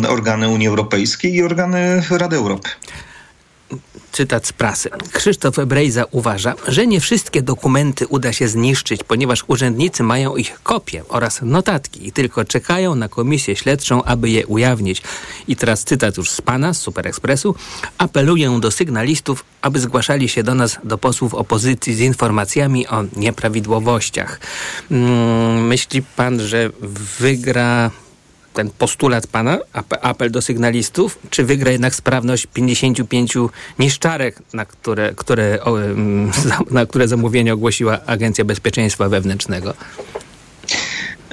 organy 0.09 0.49
Unii 0.49 0.67
Europejskiej 0.67 1.33
i 1.33 1.43
organy 1.43 2.03
Rady 2.09 2.35
Europy 2.35 2.69
cytat 4.15 4.47
z 4.47 4.53
prasy. 4.53 4.89
Krzysztof 5.11 5.55
Brejza 5.55 6.05
uważa, 6.11 6.53
że 6.67 6.87
nie 6.87 6.99
wszystkie 6.99 7.41
dokumenty 7.41 8.07
uda 8.07 8.33
się 8.33 8.47
zniszczyć, 8.47 9.03
ponieważ 9.03 9.43
urzędnicy 9.47 10.03
mają 10.03 10.35
ich 10.35 10.59
kopie 10.63 11.03
oraz 11.09 11.41
notatki 11.41 12.07
i 12.07 12.11
tylko 12.11 12.45
czekają 12.45 12.95
na 12.95 13.09
komisję 13.09 13.55
śledczą, 13.55 14.03
aby 14.03 14.29
je 14.29 14.47
ujawnić. 14.47 15.01
I 15.47 15.55
teraz 15.55 15.83
cytat 15.83 16.17
już 16.17 16.29
z 16.29 16.41
pana, 16.41 16.73
z 16.73 16.81
Super 16.81 17.07
Expressu. 17.07 17.55
Apeluję 17.97 18.59
do 18.59 18.71
sygnalistów, 18.71 19.45
aby 19.61 19.79
zgłaszali 19.79 20.29
się 20.29 20.43
do 20.43 20.55
nas, 20.55 20.77
do 20.83 20.97
posłów 20.97 21.33
opozycji 21.33 21.95
z 21.95 21.99
informacjami 21.99 22.87
o 22.87 23.03
nieprawidłowościach. 23.15 24.39
Hmm, 24.89 25.67
myśli 25.67 26.01
pan, 26.01 26.39
że 26.39 26.69
wygra 27.19 27.91
ten 28.55 28.69
postulat 28.69 29.27
pana, 29.27 29.59
apel 30.01 30.31
do 30.31 30.41
sygnalistów, 30.41 31.19
czy 31.29 31.43
wygra 31.43 31.71
jednak 31.71 31.95
sprawność 31.95 32.47
55 32.53 33.33
niszczarek, 33.79 34.41
na 34.53 34.65
które, 34.65 35.13
które, 35.15 35.59
na 36.71 36.85
które 36.85 37.07
zamówienie 37.07 37.53
ogłosiła 37.53 37.99
Agencja 38.05 38.45
Bezpieczeństwa 38.45 39.09
Wewnętrznego? 39.09 39.73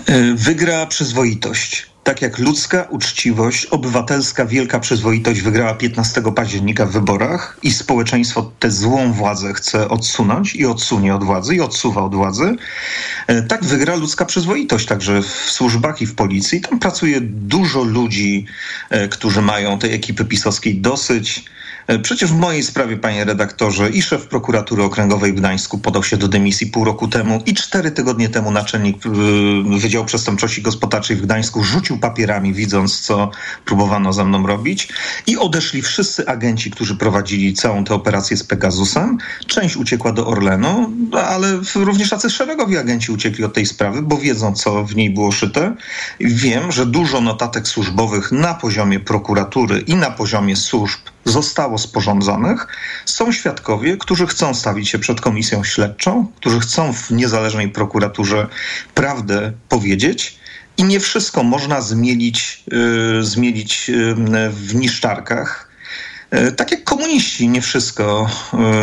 E, 0.06 0.34
wygra 0.34 0.86
przyzwoitość 0.86 1.91
tak 2.04 2.22
jak 2.22 2.38
ludzka 2.38 2.86
uczciwość, 2.90 3.66
obywatelska 3.66 4.46
wielka 4.46 4.80
przyzwoitość 4.80 5.40
wygrała 5.40 5.74
15 5.74 6.22
października 6.36 6.86
w 6.86 6.92
wyborach 6.92 7.58
i 7.62 7.72
społeczeństwo 7.72 8.52
tę 8.58 8.70
złą 8.70 9.12
władzę 9.12 9.54
chce 9.54 9.88
odsunąć 9.88 10.54
i 10.54 10.66
odsunie 10.66 11.14
od 11.14 11.24
władzy 11.24 11.54
i 11.54 11.60
odsuwa 11.60 12.02
od 12.02 12.14
władzy, 12.14 12.56
e, 13.26 13.42
tak 13.42 13.64
wygra 13.64 13.96
ludzka 13.96 14.24
przyzwoitość 14.24 14.86
także 14.86 15.22
w 15.22 15.26
służbach 15.26 16.02
i 16.02 16.06
w 16.06 16.14
policji. 16.14 16.60
Tam 16.60 16.78
pracuje 16.78 17.20
dużo 17.20 17.82
ludzi, 17.82 18.46
e, 18.90 19.08
którzy 19.08 19.42
mają 19.42 19.78
tej 19.78 19.94
ekipy 19.94 20.24
pisowskiej 20.24 20.80
dosyć. 20.80 21.44
E, 21.86 21.98
przecież 21.98 22.32
w 22.32 22.36
mojej 22.36 22.62
sprawie, 22.62 22.96
panie 22.96 23.24
redaktorze, 23.24 23.90
i 23.90 24.02
szef 24.02 24.26
prokuratury 24.26 24.82
okręgowej 24.82 25.32
w 25.32 25.36
Gdańsku 25.36 25.78
podał 25.78 26.04
się 26.04 26.16
do 26.16 26.28
dymisji 26.28 26.66
pół 26.66 26.84
roku 26.84 27.08
temu 27.08 27.42
i 27.46 27.54
cztery 27.54 27.90
tygodnie 27.90 28.28
temu 28.28 28.50
naczelnik 28.50 28.96
Wydziału 29.78 30.04
Przestępczości 30.04 30.62
Gospodarczej 30.62 31.16
w 31.16 31.22
Gdańsku 31.22 31.64
rzucił 31.64 31.91
papierami, 31.98 32.54
widząc, 32.54 33.00
co 33.00 33.30
próbowano 33.64 34.12
ze 34.12 34.24
mną 34.24 34.46
robić. 34.46 34.88
I 35.26 35.36
odeszli 35.36 35.82
wszyscy 35.82 36.28
agenci, 36.28 36.70
którzy 36.70 36.96
prowadzili 36.96 37.54
całą 37.54 37.84
tę 37.84 37.94
operację 37.94 38.36
z 38.36 38.44
Pegasusem. 38.44 39.18
Część 39.46 39.76
uciekła 39.76 40.12
do 40.12 40.26
Orlenu, 40.26 40.92
ale 41.26 41.60
również 41.74 42.10
tacy 42.10 42.30
szeregowi 42.30 42.78
agenci 42.78 43.12
uciekli 43.12 43.44
od 43.44 43.54
tej 43.54 43.66
sprawy, 43.66 44.02
bo 44.02 44.16
wiedzą, 44.16 44.54
co 44.54 44.84
w 44.84 44.96
niej 44.96 45.10
było 45.10 45.32
szyte. 45.32 45.74
Wiem, 46.20 46.72
że 46.72 46.86
dużo 46.86 47.20
notatek 47.20 47.68
służbowych 47.68 48.32
na 48.32 48.54
poziomie 48.54 49.00
prokuratury 49.00 49.80
i 49.80 49.94
na 49.94 50.10
poziomie 50.10 50.56
służb 50.56 51.00
zostało 51.24 51.78
sporządzonych, 51.78 52.66
są 53.04 53.32
świadkowie, 53.32 53.96
którzy 53.96 54.26
chcą 54.26 54.54
stawić 54.54 54.88
się 54.88 54.98
przed 54.98 55.20
komisją 55.20 55.64
śledczą, 55.64 56.26
którzy 56.36 56.60
chcą 56.60 56.92
w 56.92 57.10
niezależnej 57.10 57.68
prokuraturze 57.68 58.48
prawdę 58.94 59.52
powiedzieć. 59.68 60.41
I 60.76 60.84
nie 60.84 61.00
wszystko 61.00 61.42
można 61.42 61.80
zmielić, 61.80 62.64
yy, 62.72 63.24
zmielić 63.24 63.88
yy, 63.88 64.50
w 64.50 64.74
niszczarkach. 64.74 65.72
E, 66.32 66.52
tak 66.52 66.70
jak 66.70 66.84
komuniści 66.84 67.48
nie 67.48 67.60
wszystko 67.60 68.26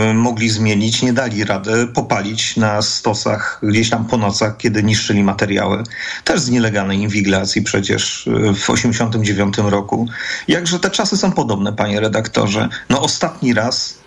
y, 0.10 0.14
mogli 0.14 0.50
zmienić, 0.50 1.02
nie 1.02 1.14
dali 1.14 1.44
rady 1.44 1.88
popalić 1.88 2.58
na 2.58 2.82
stosach 2.82 3.60
gdzieś 3.64 3.90
tam 3.90 4.06
po 4.06 4.18
nocach, 4.18 4.58
kiedy 4.58 4.84
niszczyli 4.84 5.24
materiały. 5.24 5.84
Też 6.24 6.40
z 6.40 6.50
nielegalnej 6.50 6.98
inwigilacji 6.98 7.62
przecież 7.62 8.28
y, 8.28 8.54
w 8.54 8.70
89 8.70 9.58
roku. 9.58 10.08
Jakże 10.48 10.80
te 10.80 10.90
czasy 10.90 11.18
są 11.18 11.32
podobne, 11.32 11.74
panie 11.74 12.00
redaktorze. 12.00 12.70
No 12.90 13.02
ostatni 13.02 13.54
raz 13.54 13.99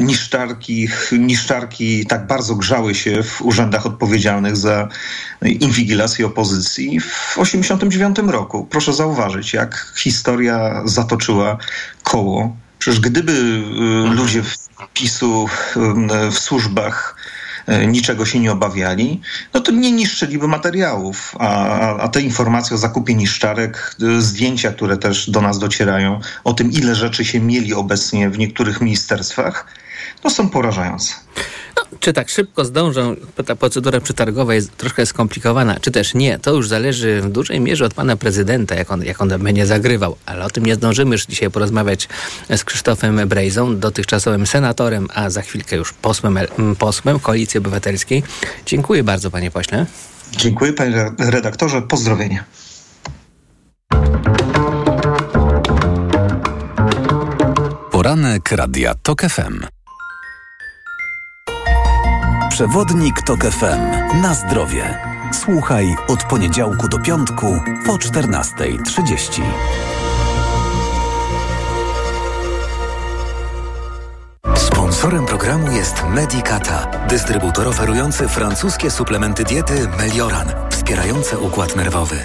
niszczarki, 0.00 0.88
niszczarki 1.12 2.06
tak 2.06 2.26
bardzo 2.26 2.54
grzały 2.54 2.94
się 2.94 3.22
w 3.22 3.42
urzędach 3.42 3.86
odpowiedzialnych 3.86 4.56
za 4.56 4.88
inwigilację 5.42 6.26
opozycji 6.26 7.00
w 7.00 7.34
1989 7.34 8.32
roku. 8.32 8.66
Proszę 8.70 8.92
zauważyć, 8.92 9.52
jak 9.52 9.92
historia 9.96 10.82
zatoczyła 10.84 11.58
koło 12.02 12.56
Przecież 12.78 13.00
gdyby 13.00 13.32
y, 13.32 14.14
ludzie 14.14 14.42
w 14.42 14.68
PiSu 14.94 15.48
y, 15.76 16.30
w 16.30 16.38
służbach 16.38 17.16
niczego 17.86 18.26
się 18.26 18.40
nie 18.40 18.52
obawiali, 18.52 19.20
no 19.54 19.60
to 19.60 19.72
nie 19.72 19.92
niszczyliby 19.92 20.48
materiałów. 20.48 21.34
A, 21.38 21.96
a 21.96 22.08
te 22.08 22.20
informacje 22.20 22.74
o 22.74 22.78
zakupie 22.78 23.14
niszczarek, 23.14 23.96
zdjęcia, 24.18 24.72
które 24.72 24.96
też 24.96 25.30
do 25.30 25.40
nas 25.40 25.58
docierają, 25.58 26.20
o 26.44 26.52
tym, 26.52 26.72
ile 26.72 26.94
rzeczy 26.94 27.24
się 27.24 27.40
mieli 27.40 27.74
obecnie 27.74 28.30
w 28.30 28.38
niektórych 28.38 28.80
ministerstwach, 28.80 29.66
no 30.24 30.30
są 30.30 30.48
porażające. 30.48 31.14
Czy 32.06 32.12
tak 32.12 32.28
szybko 32.28 32.64
zdążą, 32.64 33.16
ta 33.46 33.56
procedura 33.56 34.00
przetargowa 34.00 34.54
jest 34.54 34.76
troszkę 34.76 35.06
skomplikowana, 35.06 35.80
czy 35.80 35.90
też 35.90 36.14
nie, 36.14 36.38
to 36.38 36.54
już 36.54 36.68
zależy 36.68 37.20
w 37.20 37.28
dużej 37.28 37.60
mierze 37.60 37.84
od 37.84 37.94
pana 37.94 38.16
prezydenta, 38.16 38.74
jak 38.74 38.90
on, 38.90 39.04
jak 39.04 39.20
on 39.20 39.28
będzie 39.28 39.66
zagrywał. 39.66 40.16
Ale 40.26 40.44
o 40.44 40.50
tym 40.50 40.66
nie 40.66 40.74
zdążymy 40.74 41.14
już 41.14 41.26
dzisiaj 41.26 41.50
porozmawiać 41.50 42.08
z 42.56 42.64
Krzysztofem 42.64 43.28
Brejzą, 43.28 43.78
dotychczasowym 43.78 44.46
senatorem, 44.46 45.08
a 45.14 45.30
za 45.30 45.42
chwilkę 45.42 45.76
już 45.76 45.92
posłem, 45.92 46.38
posłem 46.78 47.20
Koalicji 47.20 47.58
Obywatelskiej. 47.58 48.22
Dziękuję 48.66 49.04
bardzo, 49.04 49.30
panie 49.30 49.50
pośle. 49.50 49.86
Dziękuję, 50.32 50.72
panie 50.72 51.10
redaktorze. 51.18 51.82
Pozdrowienia. 51.82 52.44
Poranek 57.90 58.52
Radia 58.52 58.94
TOK 58.94 59.22
FM. 59.22 59.76
Przewodnik 62.56 63.22
TOK 63.22 63.44
FM. 63.44 64.20
Na 64.22 64.34
zdrowie. 64.34 64.98
Słuchaj 65.32 65.94
od 66.08 66.24
poniedziałku 66.24 66.88
do 66.88 66.98
piątku 66.98 67.60
po 67.86 67.92
14.30. 67.92 69.42
Sponsorem 74.56 75.26
programu 75.26 75.72
jest 75.72 76.04
Medicata, 76.08 77.06
dystrybutor 77.08 77.68
oferujący 77.68 78.28
francuskie 78.28 78.90
suplementy 78.90 79.44
diety 79.44 79.88
Melioran, 79.98 80.48
wspierające 80.70 81.38
układ 81.38 81.76
nerwowy. 81.76 82.16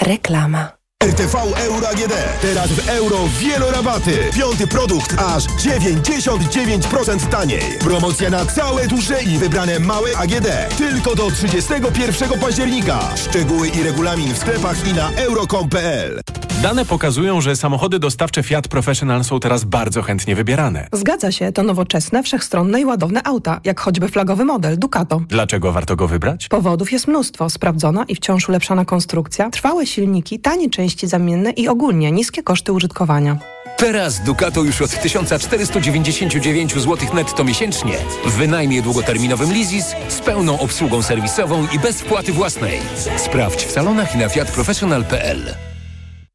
Reklama. 0.00 0.77
RTV 1.04 1.38
Euro 1.56 1.88
AGD. 1.88 2.12
Teraz 2.42 2.68
w 2.72 2.88
euro 2.88 3.18
wielorabaty. 3.40 4.18
Piąty 4.34 4.66
produkt 4.66 5.14
aż 5.18 5.44
99% 5.44 7.28
taniej. 7.28 7.62
Promocja 7.80 8.30
na 8.30 8.44
całe 8.44 8.86
duże 8.86 9.22
i 9.22 9.38
wybrane 9.38 9.78
małe 9.78 10.16
AGD. 10.16 10.76
Tylko 10.78 11.14
do 11.14 11.30
31 11.30 12.38
października. 12.40 12.98
Szczegóły 13.16 13.68
i 13.68 13.82
regulamin 13.82 14.34
w 14.34 14.38
sklepach 14.38 14.88
i 14.88 14.92
na 14.92 15.10
euro.com.pl. 15.10 16.20
Dane 16.62 16.84
pokazują, 16.84 17.40
że 17.40 17.56
samochody 17.56 17.98
dostawcze 17.98 18.42
Fiat 18.42 18.68
Professional 18.68 19.24
są 19.24 19.40
teraz 19.40 19.64
bardzo 19.64 20.02
chętnie 20.02 20.34
wybierane. 20.34 20.88
Zgadza 20.92 21.32
się, 21.32 21.52
to 21.52 21.62
nowoczesne, 21.62 22.22
wszechstronne 22.22 22.80
i 22.80 22.84
ładowne 22.84 23.22
auta, 23.24 23.60
jak 23.64 23.80
choćby 23.80 24.08
flagowy 24.08 24.44
model 24.44 24.78
Ducato. 24.78 25.20
Dlaczego 25.28 25.72
warto 25.72 25.96
go 25.96 26.08
wybrać? 26.08 26.48
Powodów 26.48 26.92
jest 26.92 27.08
mnóstwo. 27.08 27.50
Sprawdzona 27.50 28.04
i 28.08 28.14
wciąż 28.14 28.48
ulepszana 28.48 28.84
konstrukcja, 28.84 29.50
trwałe 29.50 29.86
silniki, 29.86 30.38
tanie 30.40 30.70
części 30.70 30.87
zamienne 30.96 31.50
i 31.50 31.68
ogólnie 31.68 32.12
niskie 32.12 32.42
koszty 32.42 32.72
użytkowania. 32.72 33.38
Teraz 33.76 34.20
Ducato 34.20 34.62
już 34.62 34.82
od 34.82 35.02
1499 35.02 36.74
zł 36.74 36.96
netto 37.14 37.44
miesięcznie 37.44 37.94
w 38.24 38.32
wynajmie 38.32 38.82
długoterminowym 38.82 39.52
Lizis 39.52 39.86
z 40.08 40.20
pełną 40.20 40.60
obsługą 40.60 41.02
serwisową 41.02 41.66
i 41.74 41.78
bez 41.78 42.00
wpłaty 42.00 42.32
własnej. 42.32 42.80
Sprawdź 43.16 43.64
w 43.64 43.70
salonach 43.70 44.14
i 44.14 44.18
na 44.18 44.28
fiatprofessional.pl. 44.28 45.67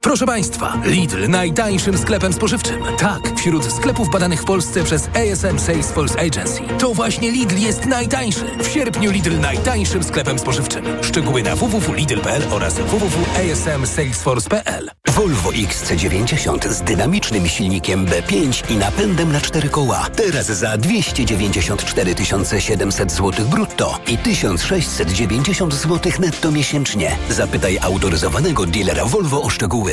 Proszę 0.03 0.25
Państwa, 0.25 0.81
Lidl 0.85 1.29
najtańszym 1.29 1.97
sklepem 1.97 2.33
spożywczym. 2.33 2.83
Tak, 2.97 3.19
wśród 3.37 3.73
sklepów 3.73 4.11
badanych 4.11 4.41
w 4.41 4.45
Polsce 4.45 4.83
przez 4.83 5.07
ASM 5.07 5.59
Salesforce 5.59 6.19
Agency. 6.19 6.61
To 6.79 6.93
właśnie 6.93 7.31
Lidl 7.31 7.57
jest 7.57 7.85
najtańszy. 7.85 8.45
W 8.63 8.67
sierpniu 8.67 9.11
Lidl 9.11 9.39
najtańszym 9.39 10.03
sklepem 10.03 10.39
spożywczym. 10.39 10.85
Szczegóły 11.01 11.43
na 11.43 11.55
www.lidl.pl 11.55 12.41
oraz 12.51 12.79
www.asmsalesforce.pl 12.79 14.89
Volvo 15.07 15.49
XC90 15.49 16.69
z 16.69 16.81
dynamicznym 16.81 17.47
silnikiem 17.47 18.05
B5 18.05 18.71
i 18.71 18.77
napędem 18.77 19.31
na 19.31 19.41
cztery 19.41 19.69
koła. 19.69 20.07
Teraz 20.15 20.45
za 20.45 20.77
294 20.77 22.15
700 22.59 23.11
zł 23.11 23.45
brutto 23.45 23.99
i 24.07 24.17
1690 24.17 25.73
zł 25.73 26.11
netto 26.19 26.51
miesięcznie. 26.51 27.17
Zapytaj 27.29 27.79
autoryzowanego 27.81 28.65
dealera 28.65 29.05
Volvo 29.05 29.41
o 29.41 29.49
szczegóły. 29.49 29.92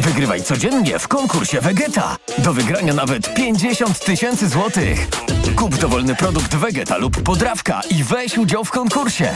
Wygrywaj 0.00 0.42
codziennie 0.42 0.98
w 0.98 1.08
konkursie 1.08 1.60
Vegeta. 1.60 2.16
Do 2.38 2.52
wygrania 2.52 2.94
nawet 2.94 3.34
50 3.34 3.98
tysięcy 4.04 4.48
złotych. 4.48 5.08
Kup 5.56 5.76
dowolny 5.76 6.14
produkt 6.14 6.54
Vegeta 6.54 6.96
lub 6.96 7.22
podrawka 7.22 7.80
i 7.90 8.04
weź 8.04 8.38
udział 8.38 8.64
w 8.64 8.70
konkursie. 8.70 9.28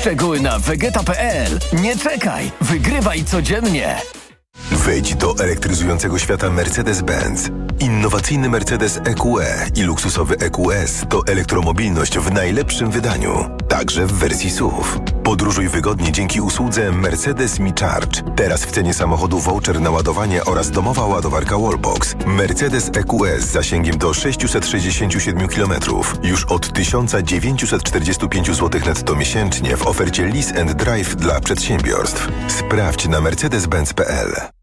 Szczegóły 0.00 0.40
na 0.40 0.58
vegeta.pl. 0.58 1.58
Nie 1.72 1.96
czekaj, 1.96 2.50
wygrywaj 2.60 3.24
codziennie. 3.24 3.96
Wejdź 4.72 5.14
do 5.14 5.34
elektryzującego 5.38 6.18
świata 6.18 6.50
Mercedes-Benz. 6.50 7.50
Innowacyjny 7.80 8.48
Mercedes 8.48 9.00
EQE 9.04 9.66
i 9.76 9.82
luksusowy 9.82 10.36
EQS 10.38 11.04
to 11.08 11.22
elektromobilność 11.26 12.18
w 12.18 12.32
najlepszym 12.32 12.90
wydaniu, 12.90 13.50
także 13.68 14.06
w 14.06 14.12
wersji 14.12 14.50
SUV. 14.50 14.82
Podróżuj 15.32 15.68
wygodnie 15.68 16.12
dzięki 16.12 16.40
usłudze 16.40 16.92
Mercedes 16.92 17.58
Me 17.58 17.72
Charge. 17.80 18.22
Teraz 18.36 18.64
w 18.64 18.70
cenie 18.70 18.94
samochodu 18.94 19.38
voucher 19.38 19.80
na 19.80 19.90
ładowanie 19.90 20.44
oraz 20.44 20.70
domowa 20.70 21.06
ładowarka 21.06 21.58
Wallbox. 21.58 22.14
Mercedes 22.26 22.90
EQS 22.94 23.44
z 23.44 23.52
zasięgiem 23.52 23.98
do 23.98 24.14
667 24.14 25.48
km. 25.48 25.72
Już 26.22 26.44
od 26.44 26.72
1945 26.72 28.46
zł 28.46 28.80
netto 28.86 29.16
miesięcznie 29.16 29.76
w 29.76 29.86
ofercie 29.86 30.26
Lease 30.26 30.60
and 30.60 30.72
Drive 30.72 31.16
dla 31.16 31.40
przedsiębiorstw. 31.40 32.28
Sprawdź 32.48 33.08
na 33.08 33.20
mercedes-benz.pl. 33.20 34.61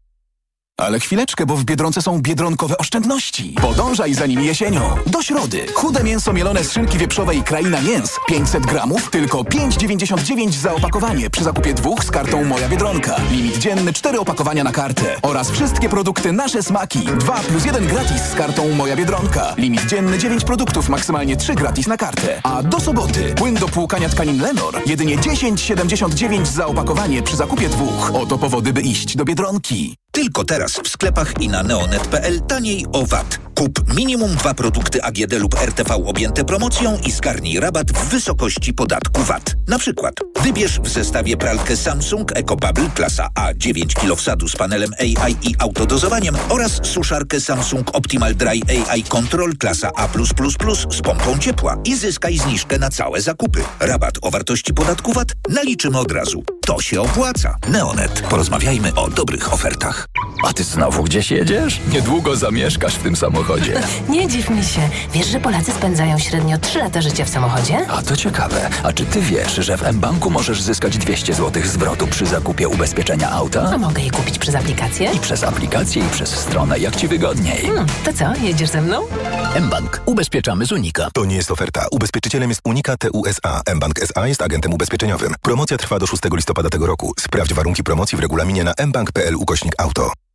Ale 0.80 1.00
chwileczkę, 1.00 1.46
bo 1.46 1.56
w 1.56 1.64
Biedronce 1.64 2.02
są 2.02 2.22
biedronkowe 2.22 2.78
oszczędności. 2.78 3.54
Podążaj 3.62 4.14
za 4.14 4.26
nimi 4.26 4.46
jesienią. 4.46 4.80
Do 5.06 5.22
środy. 5.22 5.66
Chude 5.74 6.04
mięso 6.04 6.32
mielone 6.32 6.64
z 6.64 6.72
szynki 6.72 6.98
wieprzowej 6.98 7.42
Kraina 7.42 7.80
Mięs. 7.80 8.16
500 8.28 8.66
gramów, 8.66 9.10
tylko 9.10 9.42
5,99 9.42 10.52
za 10.52 10.74
opakowanie 10.74 11.30
przy 11.30 11.44
zakupie 11.44 11.74
dwóch 11.74 12.04
z 12.04 12.10
kartą 12.10 12.44
Moja 12.44 12.68
Biedronka. 12.68 13.16
Limit 13.30 13.58
dzienny 13.58 13.92
4 13.92 14.20
opakowania 14.20 14.64
na 14.64 14.72
kartę. 14.72 15.16
Oraz 15.22 15.50
wszystkie 15.50 15.88
produkty 15.88 16.32
Nasze 16.32 16.62
Smaki. 16.62 16.98
2 16.98 17.32
plus 17.40 17.64
1 17.64 17.86
gratis 17.86 18.22
z 18.22 18.34
kartą 18.34 18.74
Moja 18.74 18.96
Biedronka. 18.96 19.54
Limit 19.56 19.86
dzienny 19.86 20.18
9 20.18 20.44
produktów, 20.44 20.88
maksymalnie 20.88 21.36
3 21.36 21.54
gratis 21.54 21.86
na 21.86 21.96
kartę. 21.96 22.40
A 22.42 22.62
do 22.62 22.80
soboty 22.80 23.34
płyn 23.34 23.54
do 23.54 23.68
płukania 23.68 24.08
tkanin 24.08 24.40
Lenor. 24.40 24.80
Jedynie 24.86 25.18
10,79 25.18 26.46
za 26.46 26.66
opakowanie 26.66 27.22
przy 27.22 27.36
zakupie 27.36 27.68
dwóch. 27.68 28.10
Oto 28.14 28.38
powody, 28.38 28.72
by 28.72 28.80
iść 28.80 29.16
do 29.16 29.24
Biedronki. 29.24 29.96
Tylko 30.12 30.44
teraz 30.44 30.72
w 30.72 30.88
sklepach 30.88 31.40
i 31.40 31.48
na 31.48 31.62
neonet.pl 31.62 32.40
taniej 32.40 32.86
o 32.92 33.06
VAT. 33.06 33.38
Kup 33.54 33.94
minimum 33.94 34.34
dwa 34.34 34.54
produkty 34.54 35.02
AGD 35.02 35.32
lub 35.32 35.54
RTV 35.54 35.94
objęte 35.94 36.44
promocją 36.44 36.98
i 37.06 37.10
zgarnij 37.10 37.60
rabat 37.60 37.92
w 37.92 38.08
wysokości 38.08 38.74
podatku 38.74 39.22
VAT. 39.22 39.54
Na 39.68 39.78
przykład 39.78 40.14
wybierz 40.42 40.80
w 40.80 40.88
zestawie 40.88 41.36
pralkę 41.36 41.76
Samsung 41.76 42.32
EcoBubble 42.36 42.90
klasa 42.94 43.28
A 43.34 43.54
9 43.54 43.94
kg 43.94 44.16
wsadu 44.16 44.48
z 44.48 44.56
panelem 44.56 44.90
AI 44.98 45.36
i 45.42 45.54
autodozowaniem 45.58 46.36
oraz 46.48 46.80
suszarkę 46.82 47.40
Samsung 47.40 47.90
Optimal 47.96 48.34
Dry 48.34 48.60
AI 48.90 49.02
Control 49.02 49.56
klasa 49.56 49.90
A+++ 49.96 50.08
z 50.90 51.02
pompą 51.02 51.38
ciepła 51.38 51.76
i 51.84 51.96
zyskaj 51.96 52.38
zniżkę 52.38 52.78
na 52.78 52.90
całe 52.90 53.20
zakupy. 53.20 53.62
Rabat 53.80 54.14
o 54.22 54.30
wartości 54.30 54.74
podatku 54.74 55.12
VAT 55.12 55.28
naliczymy 55.48 55.98
od 55.98 56.12
razu. 56.12 56.44
To 56.66 56.80
się 56.80 57.00
opłaca. 57.00 57.56
Neonet. 57.68 58.20
Porozmawiajmy 58.20 58.94
o 58.94 59.10
dobrych 59.10 59.52
ofertach. 59.52 59.99
A 60.44 60.52
ty 60.52 60.64
znowu 60.64 61.02
gdzieś 61.02 61.30
jedziesz? 61.30 61.80
Niedługo 61.92 62.36
zamieszkasz 62.36 62.94
w 62.94 63.02
tym 63.02 63.16
samochodzie. 63.16 63.80
Nie 64.08 64.28
dziw 64.28 64.50
mi 64.50 64.64
się. 64.64 64.80
Wiesz, 65.12 65.26
że 65.26 65.40
Polacy 65.40 65.72
spędzają 65.72 66.18
średnio 66.18 66.58
3 66.58 66.78
lata 66.78 67.00
życia 67.02 67.24
w 67.24 67.28
samochodzie? 67.28 67.86
A 67.88 68.02
to 68.02 68.16
ciekawe. 68.16 68.70
A 68.82 68.92
czy 68.92 69.04
ty 69.06 69.20
wiesz, 69.20 69.54
że 69.54 69.76
w 69.76 69.92
mBanku 69.92 70.30
możesz 70.30 70.62
zyskać 70.62 70.98
200 70.98 71.34
zł 71.34 71.62
zwrotu 71.64 72.06
przy 72.06 72.26
zakupie 72.26 72.68
ubezpieczenia 72.68 73.30
auta? 73.30 73.70
A 73.74 73.78
mogę 73.78 74.02
je 74.02 74.10
kupić 74.10 74.38
przez 74.38 74.54
aplikację? 74.54 75.10
I 75.12 75.18
przez 75.18 75.44
aplikację, 75.44 76.06
i 76.06 76.08
przez 76.10 76.28
stronę, 76.30 76.78
jak 76.78 76.96
ci 76.96 77.08
wygodniej. 77.08 77.62
Hmm, 77.66 77.86
to 78.04 78.12
co, 78.12 78.34
jedziesz 78.42 78.70
ze 78.70 78.82
mną? 78.82 79.02
mBank. 79.60 80.00
Ubezpieczamy 80.06 80.66
z 80.66 80.72
Unika. 80.72 81.08
To 81.14 81.24
nie 81.24 81.36
jest 81.36 81.50
oferta. 81.50 81.86
Ubezpieczycielem 81.90 82.48
jest 82.48 82.60
Unika 82.64 82.96
TUSA. 82.96 83.62
mBank 83.74 83.98
SA 84.02 84.28
jest 84.28 84.42
agentem 84.42 84.74
ubezpieczeniowym. 84.74 85.34
Promocja 85.42 85.76
trwa 85.78 85.98
do 85.98 86.06
6 86.06 86.22
listopada 86.32 86.68
tego 86.68 86.86
roku. 86.86 87.12
Sprawdź 87.20 87.54
warunki 87.54 87.82
promocji 87.82 88.18
w 88.18 88.20
regulaminie 88.20 88.64
na 88.64 88.74
mbank.pl 88.86 89.36
ukośnik 89.36 89.72
auto. 89.78 89.89
auto. 89.90 90.29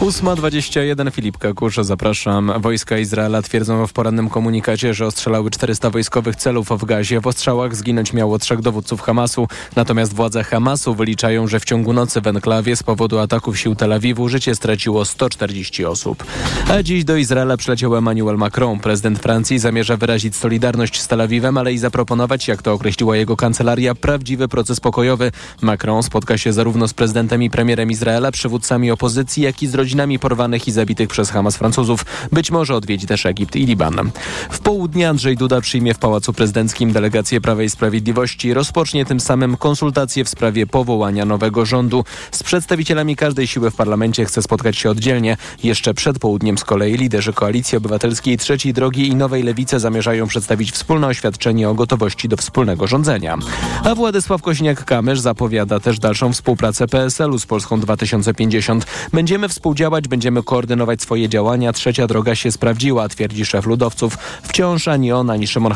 8.21 0.00 1.12
Filip 1.12 1.38
Kakusz, 1.38 1.76
zapraszam. 1.80 2.52
Wojska 2.58 2.98
Izraela 2.98 3.42
twierdzą 3.42 3.86
w 3.86 3.92
porannym 3.92 4.28
komunikacie, 4.28 4.94
że 4.94 5.06
ostrzelały 5.06 5.50
400 5.50 5.90
wojskowych 5.90 6.36
celów 6.36 6.68
w 6.68 6.84
Gazie. 6.84 7.20
W 7.20 7.26
ostrzałach 7.26 7.76
zginąć 7.76 8.12
miało 8.12 8.38
trzech 8.38 8.60
dowódców 8.60 9.00
Hamasu. 9.00 9.48
Natomiast 9.76 10.14
władze 10.14 10.44
Hamasu 10.44 10.94
wyliczają, 10.94 11.46
że 11.46 11.60
w 11.60 11.64
ciągu 11.64 11.92
nocy 11.92 12.20
w 12.20 12.26
enklawie 12.26 12.76
z 12.76 12.82
powodu 12.82 13.18
ataków 13.18 13.58
sił 13.58 13.74
Tel 13.74 13.92
Awiwu 13.92 14.28
życie 14.28 14.54
straciło 14.54 15.04
140 15.04 15.84
osób. 15.84 16.24
A 16.68 16.82
dziś 16.82 17.04
do 17.04 17.16
Izraela 17.16 17.56
przyleciał 17.56 17.96
Emmanuel 17.96 18.36
Macron. 18.36 18.78
Prezydent 18.78 19.18
Francji 19.18 19.58
zamierza 19.58 19.96
wyrazić 19.96 20.36
solidarność 20.36 21.00
z 21.00 21.08
Tel 21.08 21.20
Awiwem, 21.20 21.58
ale 21.58 21.72
i 21.72 21.78
zaproponować, 21.78 22.48
jak 22.48 22.62
to 22.62 22.72
określiła 22.72 23.16
jego 23.16 23.36
kancelaria, 23.36 23.94
prawdziwy 23.94 24.48
proces 24.48 24.80
pokojowy. 24.80 25.32
Macron 25.62 26.02
spotka 26.02 26.38
się 26.38 26.52
zarówno 26.52 26.88
z 26.88 26.94
prezydentem 26.94 27.42
i 27.42 27.50
premierem 27.50 27.90
Izraela, 27.90 28.32
przywódcami 28.32 28.90
opozycji, 28.90 29.42
jak 29.42 29.62
i 29.62 29.66
z 29.66 29.74
rodzinami 29.90 30.18
porwanych 30.18 30.68
i 30.68 30.72
zabitych 30.72 31.08
przez 31.08 31.30
Hamas 31.30 31.56
Francuzów. 31.56 32.04
Być 32.32 32.50
może 32.50 32.74
odwiedzi 32.74 33.06
też 33.06 33.26
Egipt 33.26 33.56
i 33.56 33.66
Liban. 33.66 34.10
W 34.50 34.58
południe 34.58 35.08
Andrzej 35.08 35.36
Duda 35.36 35.60
przyjmie 35.60 35.94
w 35.94 35.98
Pałacu 35.98 36.32
Prezydenckim 36.32 36.92
delegację 36.92 37.40
Prawa 37.40 37.62
i 37.62 37.70
Sprawiedliwości. 37.70 38.54
Rozpocznie 38.54 39.04
tym 39.04 39.20
samym 39.20 39.56
konsultacje 39.56 40.24
w 40.24 40.28
sprawie 40.28 40.66
powołania 40.66 41.24
nowego 41.24 41.66
rządu. 41.66 42.04
Z 42.30 42.42
przedstawicielami 42.42 43.16
każdej 43.16 43.46
siły 43.46 43.70
w 43.70 43.74
parlamencie 43.74 44.24
chce 44.24 44.42
spotkać 44.42 44.76
się 44.76 44.90
oddzielnie. 44.90 45.36
Jeszcze 45.62 45.94
przed 45.94 46.18
południem 46.18 46.58
z 46.58 46.64
kolei 46.64 46.96
liderzy 46.96 47.32
Koalicji 47.32 47.78
Obywatelskiej 47.78 48.38
Trzeciej 48.38 48.72
Drogi 48.72 49.08
i 49.08 49.14
Nowej 49.14 49.42
Lewicy 49.42 49.78
zamierzają 49.78 50.26
przedstawić 50.26 50.72
wspólne 50.72 51.06
oświadczenie 51.06 51.68
o 51.68 51.74
gotowości 51.74 52.28
do 52.28 52.36
wspólnego 52.36 52.86
rządzenia. 52.86 53.38
A 53.84 53.94
Władysław 53.94 54.42
Kośniak-Kamysz 54.42 55.20
zapowiada 55.20 55.80
też 55.80 55.98
dalszą 55.98 56.32
współpracę 56.32 56.86
PSL-u 56.86 57.38
z 57.38 57.46
Polską 57.46 57.80
2050. 57.80 58.86
Będziemy 59.12 59.48
współdziałać 59.48 59.79
działać, 59.80 60.08
będziemy 60.08 60.42
koordynować 60.42 61.02
swoje 61.02 61.28
działania. 61.28 61.72
Trzecia 61.72 62.06
droga 62.06 62.34
się 62.34 62.52
sprawdziła, 62.52 63.08
twierdzi 63.08 63.44
szef 63.44 63.66
ludowców. 63.66 64.18
Wciąż 64.42 64.88
ani 64.88 65.12
on, 65.12 65.30
ani 65.30 65.46
Szymon 65.46 65.74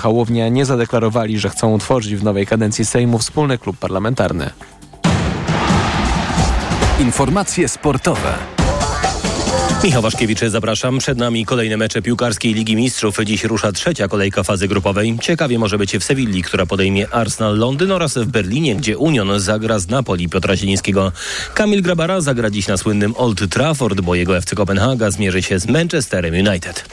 nie 0.51 0.65
zadeklarowali, 0.65 1.39
że 1.39 1.51
chcą 1.51 1.73
utworzyć 1.73 2.17
w 2.17 2.25
nowej 2.25 2.47
kadencji 2.47 2.85
Sejmu 2.85 3.19
wspólny 3.19 3.59
klub 3.59 3.77
parlamentarny. 3.77 4.51
Informacje 7.01 7.69
sportowe. 7.69 8.64
Michał 9.85 10.03
Waszkiewicz, 10.03 10.41
zapraszam. 10.41 10.99
Przed 10.99 11.19
nami 11.19 11.47
kolejne 11.47 11.77
mecze 11.77 12.03
piłkarskiej 12.03 12.55
Ligi 12.55 12.77
Mistrzów. 12.77 13.19
Dziś 13.25 13.45
rusza 13.45 13.73
trzecia 13.73 14.09
kolejka 14.09 14.43
fazy 14.43 14.69
grupowej. 14.69 15.19
Ciekawie 15.21 15.59
może 15.59 15.79
być 15.79 15.97
w 15.97 16.05
Sewilli, 16.05 16.43
która 16.43 16.67
podejmie 16.67 17.09
Arsenal 17.11 17.59
Londyn 17.59 17.93
oraz 17.93 18.19
w 18.19 18.27
Berlinie, 18.27 18.77
gdzie 18.77 18.99
Union 18.99 19.41
zagra 19.41 19.79
z 19.79 19.89
Napoli 19.89 20.29
Piotra 20.29 20.57
Zielińskiego. 20.57 21.13
Kamil 21.55 21.83
Grabara 21.83 22.21
zagra 22.21 22.51
dziś 22.51 22.69
na 22.69 22.77
słynnym 22.77 23.15
Old 23.17 23.51
Trafford, 23.51 24.01
bo 24.01 24.15
jego 24.15 24.37
FC 24.37 24.57
Kopenhaga 24.57 25.11
zmierzy 25.11 25.43
się 25.43 25.59
z 25.59 25.67
Manchesterem 25.67 26.35
United. 26.35 26.85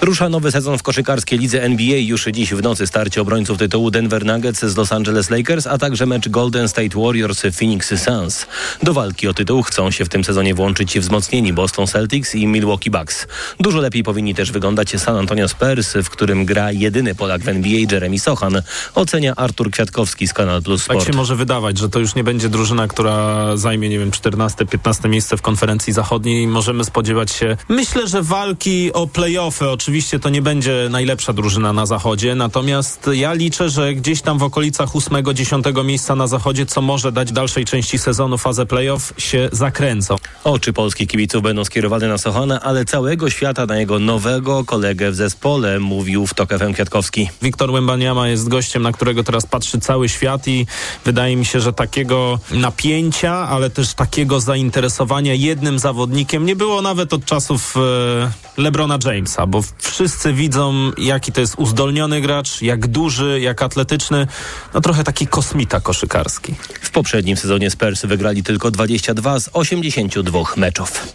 Rusza 0.00 0.28
nowy 0.28 0.52
sezon 0.52 0.78
w 0.78 0.82
koszykarskiej 0.82 1.38
lidze 1.38 1.62
NBA. 1.62 1.98
Już 1.98 2.24
dziś 2.24 2.54
w 2.54 2.62
nocy 2.62 2.86
starcie 2.86 3.22
obrońców 3.22 3.58
tytułu 3.58 3.90
Denver 3.90 4.24
Nuggets 4.24 4.64
z 4.64 4.76
Los 4.76 4.92
Angeles 4.92 5.30
Lakers, 5.30 5.66
a 5.66 5.78
także 5.78 6.06
mecz 6.06 6.28
Golden 6.28 6.68
State 6.68 7.00
Warriors 7.00 7.42
Phoenix 7.58 8.02
Suns. 8.04 8.46
Do 8.82 8.94
walki 8.94 9.28
o 9.28 9.34
tytuł 9.34 9.62
chcą 9.62 9.90
się 9.90 10.04
w 10.04 10.08
tym 10.08 10.24
sezonie 10.24 10.54
włączyć 10.54 10.98
wzmocnieni 10.98 11.52
Boston 11.52 11.86
Celtics 11.86 12.15
i 12.34 12.46
Milwaukee 12.46 12.90
Bucks. 12.90 13.26
Dużo 13.60 13.78
lepiej 13.78 14.02
powinni 14.02 14.34
też 14.34 14.52
wyglądać 14.52 15.00
San 15.00 15.16
Antonio 15.16 15.48
Spurs, 15.48 15.92
w 16.04 16.10
którym 16.10 16.44
gra 16.44 16.72
jedyny 16.72 17.14
Polak 17.14 17.42
w 17.42 17.48
NBA 17.48 17.80
Jeremy 17.90 18.18
Sochan, 18.18 18.62
ocenia 18.94 19.34
Artur 19.36 19.70
Kwiatkowski 19.70 20.28
z 20.28 20.32
Kanal 20.32 20.62
Plus 20.62 20.82
Sport. 20.82 20.98
Tak 20.98 21.08
się 21.08 21.16
może 21.16 21.36
wydawać, 21.36 21.78
że 21.78 21.88
to 21.88 21.98
już 21.98 22.14
nie 22.14 22.24
będzie 22.24 22.48
drużyna, 22.48 22.88
która 22.88 23.56
zajmie, 23.56 23.88
nie 23.88 23.98
wiem, 23.98 24.10
14-15 24.10 25.08
miejsce 25.08 25.36
w 25.36 25.42
konferencji 25.42 25.92
zachodniej. 25.92 26.46
Możemy 26.46 26.84
spodziewać 26.84 27.32
się, 27.32 27.56
myślę, 27.68 28.08
że 28.08 28.22
walki 28.22 28.92
o 28.92 29.06
play 29.06 29.26
playoffy. 29.26 29.70
Oczywiście 29.70 30.18
to 30.18 30.28
nie 30.28 30.42
będzie 30.42 30.88
najlepsza 30.90 31.32
drużyna 31.32 31.72
na 31.72 31.86
zachodzie, 31.86 32.34
natomiast 32.34 33.10
ja 33.12 33.32
liczę, 33.32 33.70
że 33.70 33.94
gdzieś 33.94 34.22
tam 34.22 34.38
w 34.38 34.42
okolicach 34.42 34.88
8-10 34.88 35.84
miejsca 35.84 36.16
na 36.16 36.26
zachodzie, 36.26 36.66
co 36.66 36.82
może 36.82 37.12
dać 37.12 37.32
dalszej 37.32 37.64
części 37.64 37.98
sezonu 37.98 38.38
fazę 38.38 38.66
playoff, 38.66 39.12
się 39.18 39.48
zakręcą. 39.52 40.16
Oczy 40.44 40.72
polskich 40.72 41.08
kibiców 41.08 41.42
będą 41.42 41.64
skierowane 41.64 42.05
na 42.08 42.18
Sochana, 42.18 42.60
ale 42.60 42.84
całego 42.84 43.30
świata 43.30 43.66
na 43.66 43.76
jego 43.76 43.98
nowego 43.98 44.64
kolegę 44.64 45.10
w 45.10 45.14
zespole, 45.14 45.80
mówił 45.80 46.26
w 46.26 46.34
TOK 46.34 46.58
FM 46.58 46.72
Kwiatkowski. 46.72 47.30
Wiktor 47.42 47.70
Łębaniama 47.70 48.28
jest 48.28 48.48
gościem, 48.48 48.82
na 48.82 48.92
którego 48.92 49.24
teraz 49.24 49.46
patrzy 49.46 49.80
cały 49.80 50.08
świat 50.08 50.48
i 50.48 50.66
wydaje 51.04 51.36
mi 51.36 51.44
się, 51.44 51.60
że 51.60 51.72
takiego 51.72 52.38
napięcia, 52.50 53.34
ale 53.34 53.70
też 53.70 53.94
takiego 53.94 54.40
zainteresowania 54.40 55.34
jednym 55.34 55.78
zawodnikiem 55.78 56.46
nie 56.46 56.56
było 56.56 56.82
nawet 56.82 57.12
od 57.12 57.24
czasów 57.24 57.74
e, 57.76 58.60
LeBrona 58.62 58.98
Jamesa, 59.04 59.46
bo 59.46 59.62
wszyscy 59.78 60.32
widzą, 60.32 60.92
jaki 60.98 61.32
to 61.32 61.40
jest 61.40 61.54
uzdolniony 61.58 62.20
gracz, 62.20 62.62
jak 62.62 62.86
duży, 62.86 63.40
jak 63.40 63.62
atletyczny, 63.62 64.26
no 64.74 64.80
trochę 64.80 65.04
taki 65.04 65.26
kosmita 65.26 65.80
koszykarski. 65.80 66.54
W 66.82 66.90
poprzednim 66.90 67.36
sezonie 67.36 67.70
Spurs 67.70 68.06
wygrali 68.06 68.42
tylko 68.42 68.70
22 68.70 69.40
z 69.40 69.50
82 69.52 70.40
meczów. 70.56 71.06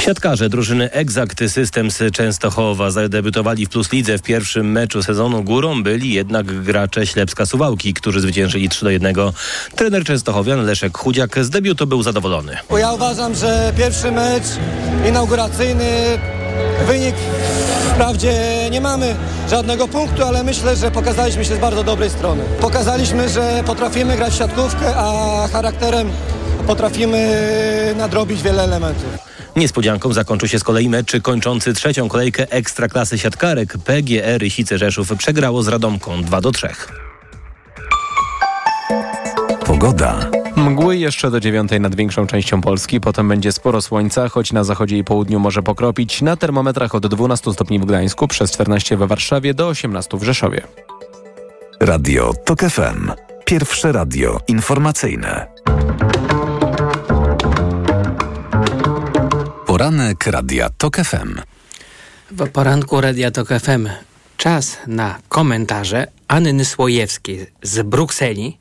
Siatkarze 0.00 0.48
drużyny 0.48 0.90
Exact 0.90 1.40
Systems 1.48 1.98
Częstochowa 2.12 2.90
zadebiutowali 2.90 3.66
w 3.66 3.68
Plus 3.68 3.92
Lidze 3.92 4.18
w 4.18 4.22
pierwszym 4.22 4.70
meczu 4.72 5.02
sezonu 5.02 5.42
górą 5.42 5.82
byli 5.82 6.12
jednak 6.12 6.62
gracze 6.62 7.06
Ślepska 7.06 7.46
Suwałki, 7.46 7.94
którzy 7.94 8.20
zwyciężyli 8.20 8.68
3 8.68 8.84
do 8.84 8.90
1. 8.90 9.14
Trener 9.76 10.04
Częstochowian 10.04 10.64
Leszek 10.66 10.98
Chudziak 10.98 11.44
z 11.44 11.50
debiutu 11.50 11.86
był 11.86 12.02
zadowolony. 12.02 12.56
Ja 12.78 12.92
uważam, 12.92 13.34
że 13.34 13.72
pierwszy 13.76 14.12
mecz 14.12 14.44
inauguracyjny 15.08 16.18
wynik 16.86 17.14
wprawdzie 17.94 18.34
nie 18.70 18.80
mamy 18.80 19.16
żadnego 19.50 19.88
punktu, 19.88 20.24
ale 20.24 20.44
myślę, 20.44 20.76
że 20.76 20.90
pokazaliśmy 20.90 21.44
się 21.44 21.56
z 21.56 21.58
bardzo 21.58 21.84
dobrej 21.84 22.10
strony. 22.10 22.42
Pokazaliśmy, 22.60 23.28
że 23.28 23.62
potrafimy 23.66 24.16
grać 24.16 24.32
w 24.32 24.36
siatkówkę, 24.36 24.96
a 24.96 25.48
charakterem 25.52 26.10
potrafimy 26.66 27.94
nadrobić 27.96 28.42
wiele 28.42 28.62
elementów. 28.62 29.33
Niespodzianką 29.56 30.12
zakończył 30.12 30.48
się 30.48 30.58
z 30.58 30.64
kolei 30.64 30.88
mecz 30.88 31.20
kończący 31.22 31.74
trzecią 31.74 32.08
kolejkę 32.08 32.50
Ekstraklasy 32.50 33.18
Siatkarek. 33.18 33.78
PGE 33.78 34.38
Rysice 34.38 34.78
Rzeszów 34.78 35.12
przegrało 35.18 35.62
z 35.62 35.68
Radomką 35.68 36.22
2 36.22 36.40
do 36.40 36.52
3. 36.52 36.68
Pogoda. 39.66 40.30
Mgły 40.56 40.96
jeszcze 40.96 41.30
do 41.30 41.40
dziewiątej 41.40 41.80
nad 41.80 41.94
większą 41.94 42.26
częścią 42.26 42.60
Polski, 42.60 43.00
potem 43.00 43.28
będzie 43.28 43.52
sporo 43.52 43.82
słońca, 43.82 44.28
choć 44.28 44.52
na 44.52 44.64
zachodzie 44.64 44.98
i 44.98 45.04
południu 45.04 45.40
może 45.40 45.62
pokropić. 45.62 46.22
Na 46.22 46.36
termometrach 46.36 46.94
od 46.94 47.06
12 47.06 47.52
stopni 47.52 47.78
w 47.78 47.84
Gdańsku, 47.84 48.28
przez 48.28 48.52
14 48.52 48.96
we 48.96 49.06
Warszawie 49.06 49.54
do 49.54 49.68
18 49.68 50.18
w 50.18 50.22
Rzeszowie. 50.22 50.62
Radio 51.80 52.32
TOK 52.44 52.60
FM. 52.60 53.12
Pierwsze 53.44 53.92
radio 53.92 54.40
informacyjne. 54.48 55.46
Poranek 59.74 60.26
Radia 60.26 60.70
TOK 60.70 60.96
FM. 60.96 61.40
W 62.30 62.50
poranku 62.50 63.00
Radia 63.00 63.30
Tok 63.30 63.48
FM 63.48 63.88
czas 64.36 64.78
na 64.86 65.18
komentarze 65.28 66.06
Anny 66.28 66.64
Słojewskiej 66.64 67.46
z 67.62 67.82
Brukseli. 67.82 68.58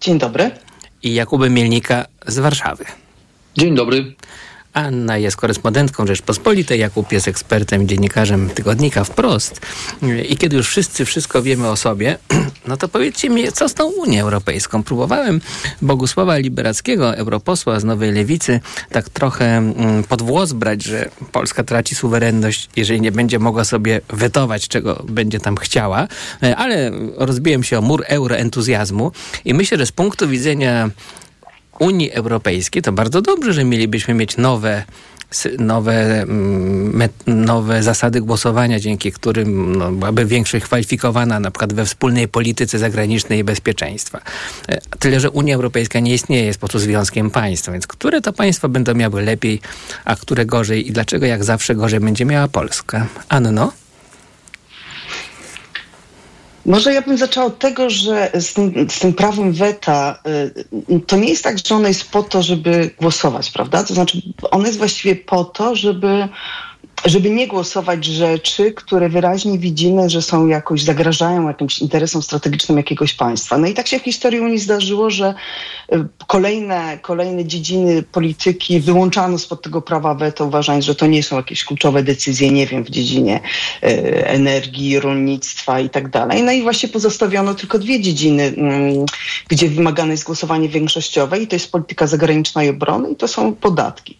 Dzień 0.00 0.18
dobry. 0.18 0.50
I 1.02 1.14
Jakuby 1.14 1.50
Mielnika 1.50 2.06
z 2.26 2.38
Warszawy. 2.38 2.84
Dzień 3.56 3.74
dobry. 3.74 4.14
Anna 4.74 5.18
jest 5.18 5.36
korespondentką 5.36 6.06
Rzeczpospolitej, 6.06 6.80
Jakub 6.80 7.12
jest 7.12 7.28
ekspertem 7.28 7.82
i 7.82 7.86
dziennikarzem 7.86 8.50
tygodnika 8.50 9.04
Wprost. 9.04 9.60
I 10.28 10.36
kiedy 10.36 10.56
już 10.56 10.68
wszyscy 10.68 11.04
wszystko 11.04 11.42
wiemy 11.42 11.68
o 11.68 11.76
sobie, 11.76 12.18
no 12.68 12.76
to 12.76 12.88
powiedzcie 12.88 13.30
mi, 13.30 13.52
co 13.52 13.68
z 13.68 13.74
tą 13.74 13.84
Unią 13.84 14.22
Europejską? 14.22 14.82
Próbowałem 14.82 15.40
Bogusława 15.82 16.36
Liberackiego, 16.36 17.16
europosła 17.16 17.80
z 17.80 17.84
Nowej 17.84 18.12
Lewicy, 18.12 18.60
tak 18.90 19.08
trochę 19.08 19.56
mm, 19.56 20.04
pod 20.04 20.22
włos 20.22 20.52
brać, 20.52 20.82
że 20.82 21.10
Polska 21.32 21.64
traci 21.64 21.94
suwerenność, 21.94 22.68
jeżeli 22.76 23.00
nie 23.00 23.12
będzie 23.12 23.38
mogła 23.38 23.64
sobie 23.64 24.00
wetować, 24.08 24.68
czego 24.68 25.04
będzie 25.08 25.40
tam 25.40 25.56
chciała, 25.56 26.08
E, 26.42 26.56
ale 26.56 26.90
rozbiłem 27.16 27.62
się 27.62 27.78
o 27.78 27.82
mur 27.82 28.04
euroentuzjazmu 28.08 29.12
i 29.44 29.54
myślę, 29.54 29.78
że 29.78 29.86
z 29.86 29.92
punktu 29.92 30.28
widzenia 30.28 30.90
Unii 31.78 32.12
Europejskiej, 32.12 32.82
to 32.82 32.92
bardzo 32.92 33.22
dobrze, 33.22 33.52
że 33.52 33.64
mielibyśmy 33.64 34.14
mieć 34.14 34.36
nowe 34.36 34.84
nowe, 35.58 36.22
mm, 36.22 37.08
nowe 37.26 37.82
zasady 37.82 38.20
głosowania, 38.20 38.80
dzięki 38.80 39.12
którym 39.12 39.76
no, 39.76 39.92
byłaby 39.92 40.24
większość 40.24 40.64
kwalifikowana 40.64 41.40
na 41.40 41.50
przykład 41.50 41.72
we 41.72 41.84
wspólnej 41.84 42.28
polityce 42.28 42.78
zagranicznej 42.78 43.38
i 43.38 43.44
bezpieczeństwa. 43.44 44.20
E, 44.68 44.80
Tyle, 44.98 45.20
że 45.20 45.30
Unia 45.30 45.54
Europejska 45.54 46.00
nie 46.00 46.14
istnieje, 46.14 46.44
jest 46.44 46.60
po 46.60 46.68
prostu 46.68 46.78
związkiem 46.78 47.30
państw, 47.30 47.70
więc 47.72 47.86
które 47.86 48.20
to 48.20 48.32
państwa 48.32 48.68
będą 48.68 48.94
miały 48.94 49.22
lepiej, 49.22 49.60
a 50.04 50.16
które 50.16 50.46
gorzej 50.46 50.88
i 50.88 50.92
dlaczego 50.92 51.26
jak 51.26 51.44
zawsze 51.44 51.74
gorzej 51.74 52.00
będzie 52.00 52.24
miała 52.24 52.48
Polska? 52.48 53.06
Anno? 53.28 53.72
Może 56.66 56.92
ja 56.92 57.02
bym 57.02 57.18
zaczęła 57.18 57.46
od 57.46 57.58
tego, 57.58 57.90
że 57.90 58.30
z 58.34 58.52
tym, 58.52 58.90
z 58.90 58.98
tym 58.98 59.12
prawem 59.12 59.52
weta 59.52 60.18
y, 60.90 61.00
to 61.06 61.16
nie 61.16 61.28
jest 61.28 61.44
tak, 61.44 61.56
że 61.66 61.74
ono 61.74 61.88
jest 61.88 62.10
po 62.10 62.22
to, 62.22 62.42
żeby 62.42 62.90
głosować, 63.00 63.50
prawda? 63.50 63.84
To 63.84 63.94
znaczy, 63.94 64.22
ono 64.50 64.66
jest 64.66 64.78
właściwie 64.78 65.16
po 65.16 65.44
to, 65.44 65.76
żeby 65.76 66.28
żeby 67.04 67.30
nie 67.30 67.48
głosować 67.48 68.04
rzeczy, 68.04 68.72
które 68.72 69.08
wyraźnie 69.08 69.58
widzimy, 69.58 70.10
że 70.10 70.22
są 70.22 70.46
jakoś, 70.46 70.82
zagrażają 70.82 71.48
jakimś 71.48 71.78
interesom 71.78 72.22
strategicznym 72.22 72.76
jakiegoś 72.78 73.14
państwa. 73.14 73.58
No 73.58 73.66
i 73.66 73.74
tak 73.74 73.86
się 73.88 73.98
w 73.98 74.02
historii 74.02 74.40
Unii 74.40 74.58
zdarzyło, 74.58 75.10
że 75.10 75.34
y, 75.92 76.04
kolejne, 76.26 76.98
kolejne 77.02 77.44
dziedziny 77.44 78.02
polityki 78.02 78.80
wyłączano 78.80 79.38
spod 79.38 79.62
tego 79.62 79.82
prawa 79.82 80.14
weto, 80.14 80.44
uważając, 80.44 80.84
że 80.84 80.94
to 80.94 81.06
nie 81.06 81.22
są 81.22 81.36
jakieś 81.36 81.64
kluczowe 81.64 82.02
decyzje, 82.02 82.50
nie 82.50 82.66
wiem, 82.66 82.84
w 82.84 82.90
dziedzinie 82.90 83.40
y, 83.84 83.86
energii, 84.26 85.00
rolnictwa 85.00 85.80
i 85.80 85.90
tak 85.90 86.08
dalej. 86.10 86.42
No 86.42 86.52
i 86.52 86.62
właśnie 86.62 86.88
pozostawiono 86.88 87.54
tylko 87.54 87.78
dwie 87.78 88.00
dziedziny, 88.00 88.42
mm, 88.56 89.06
gdzie 89.48 89.68
wymagane 89.68 90.10
jest 90.10 90.24
głosowanie 90.24 90.68
większościowe 90.68 91.38
i 91.38 91.46
to 91.46 91.56
jest 91.56 91.72
polityka 91.72 92.06
zagraniczna 92.06 92.64
i 92.64 92.68
obrony 92.68 93.10
i 93.10 93.16
to 93.16 93.28
są 93.28 93.54
podatki. 93.54 94.18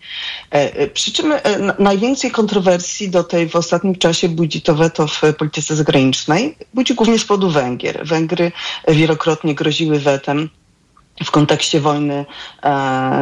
E, 0.52 0.74
e, 0.76 0.86
Przy 0.86 1.12
czym 1.12 1.32
e, 1.32 1.58
na- 1.58 1.74
najwięcej 1.78 2.30
kontrowersji 2.30 2.73
do 3.08 3.24
tej 3.24 3.48
w 3.48 3.56
ostatnim 3.56 3.94
czasie 3.94 4.28
budzi 4.28 4.62
to 4.62 4.74
weto 4.74 5.06
w 5.06 5.22
polityce 5.38 5.76
zagranicznej. 5.76 6.56
Budzi 6.74 6.94
głównie 6.94 7.18
z 7.18 7.24
powodu 7.24 7.50
Węgier. 7.50 8.06
Węgry 8.06 8.52
wielokrotnie 8.88 9.54
groziły 9.54 9.98
wetem 9.98 10.50
w 11.24 11.30
kontekście 11.30 11.80
wojny 11.80 12.26
e, 12.62 12.70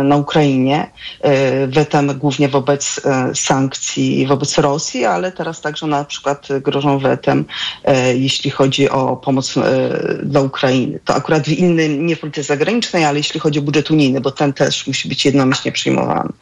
na 0.05 0.17
Ukrainie, 0.17 0.91
e, 1.21 1.67
wetem 1.67 2.19
głównie 2.19 2.49
wobec 2.49 3.01
e, 3.05 3.35
sankcji 3.35 4.27
wobec 4.27 4.59
Rosji, 4.59 5.05
ale 5.05 5.33
teraz 5.33 5.61
także 5.61 5.87
na 5.87 6.05
przykład 6.05 6.49
grożą 6.61 6.99
wetem, 6.99 7.45
jeśli 8.15 8.51
chodzi 8.51 8.91
o 8.91 9.17
pomoc 9.17 9.55
dla 10.23 10.41
Ukrainy. 10.41 11.01
To 11.05 11.15
akurat 11.15 11.43
w 11.43 11.49
innym, 11.49 12.07
nie 12.07 12.17
w 12.17 12.21
polityce 12.21 12.47
zagranicznej, 12.47 13.05
ale 13.05 13.19
jeśli 13.19 13.41
chodzi 13.41 13.59
o 13.59 13.63
budżet 13.63 13.91
unijny, 13.91 14.21
bo 14.21 14.31
ten 14.31 14.53
też 14.53 14.87
musi 14.87 15.09
być 15.09 15.25
jednomyślnie 15.25 15.73
przyjmowany. 15.73 16.33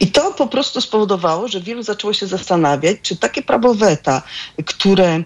I 0.00 0.06
to 0.06 0.32
po 0.32 0.46
prostu 0.46 0.80
spowodowało, 0.80 1.48
że 1.48 1.60
wielu 1.60 1.82
zaczęło 1.82 2.12
się 2.12 2.26
zastanawiać, 2.26 2.96
czy 3.02 3.16
takie 3.16 3.42
prawo 3.42 3.74
weta, 3.74 4.22
które 4.64 5.22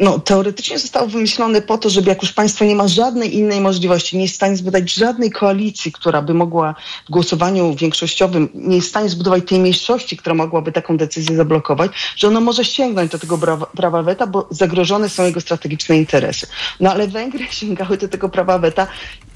no, 0.00 0.18
teoretycznie 0.18 0.78
zostało 0.78 1.06
wymyślone 1.06 1.62
po 1.62 1.78
to, 1.78 1.90
żeby 1.90 2.08
jak 2.08 2.22
już 2.22 2.32
państwo 2.32 2.64
nie 2.64 2.74
ma 2.74 2.88
żadnej 2.88 3.36
innej 3.36 3.60
możliwości, 3.60 4.16
nie 4.16 4.22
jest 4.22 4.34
w 4.34 4.36
stanie 4.36 4.56
zbudować 4.56 4.94
żadnej 4.94 5.30
koalicji, 5.30 5.92
która 5.92 6.22
by 6.22 6.34
mogła 6.34 6.74
w 7.08 7.10
głosowaniu 7.10 7.74
większościowym, 7.74 8.48
nie 8.54 8.76
jest 8.76 8.86
w 8.86 8.90
stanie 8.90 9.08
zbudować 9.08 9.44
tej 9.48 9.60
mniejszości, 9.60 10.16
która 10.16 10.34
mogłaby 10.34 10.72
taką 10.72 10.96
decyzję 10.96 11.36
zablokować, 11.36 11.90
że 12.16 12.28
ono 12.28 12.40
może 12.40 12.64
sięgnąć 12.64 13.10
do 13.10 13.18
tego 13.18 13.38
prawa, 13.38 13.66
prawa 13.66 14.02
weta, 14.02 14.26
bo 14.26 14.46
zagrożone 14.50 15.08
są 15.08 15.24
jego 15.24 15.40
strategiczne 15.40 15.96
interesy. 15.96 16.46
No 16.80 16.90
ale 16.90 17.08
Węgry 17.08 17.46
sięgały 17.60 17.96
do 17.96 18.08
tego 18.08 18.28
prawa 18.28 18.58
weta 18.58 18.86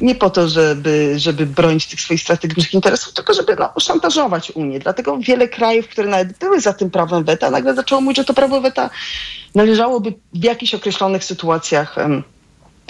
nie 0.00 0.14
po 0.14 0.30
to, 0.30 0.48
żeby, 0.48 1.14
żeby 1.16 1.46
bronić 1.46 1.86
tych 1.86 2.00
swoich 2.00 2.20
strategicznych 2.20 2.74
interesów, 2.74 3.12
tylko 3.12 3.34
żeby 3.34 3.56
no, 3.56 3.80
szantażować 3.80 4.50
Unię. 4.50 4.78
Dlatego 4.78 5.18
wiele 5.18 5.48
krajów, 5.48 5.88
które 5.88 6.08
nawet 6.08 6.38
były 6.38 6.60
za 6.60 6.72
tym 6.72 6.90
prawem 6.90 7.24
weta, 7.24 7.50
nagle 7.50 7.74
zaczęło 7.74 8.00
mówić, 8.00 8.16
że 8.16 8.24
to 8.24 8.34
prawo 8.34 8.60
weta 8.60 8.90
należałoby 9.54 10.14
w 10.34 10.44
jakichś 10.44 10.74
określonych 10.74 11.24
sytuacjach 11.24 11.96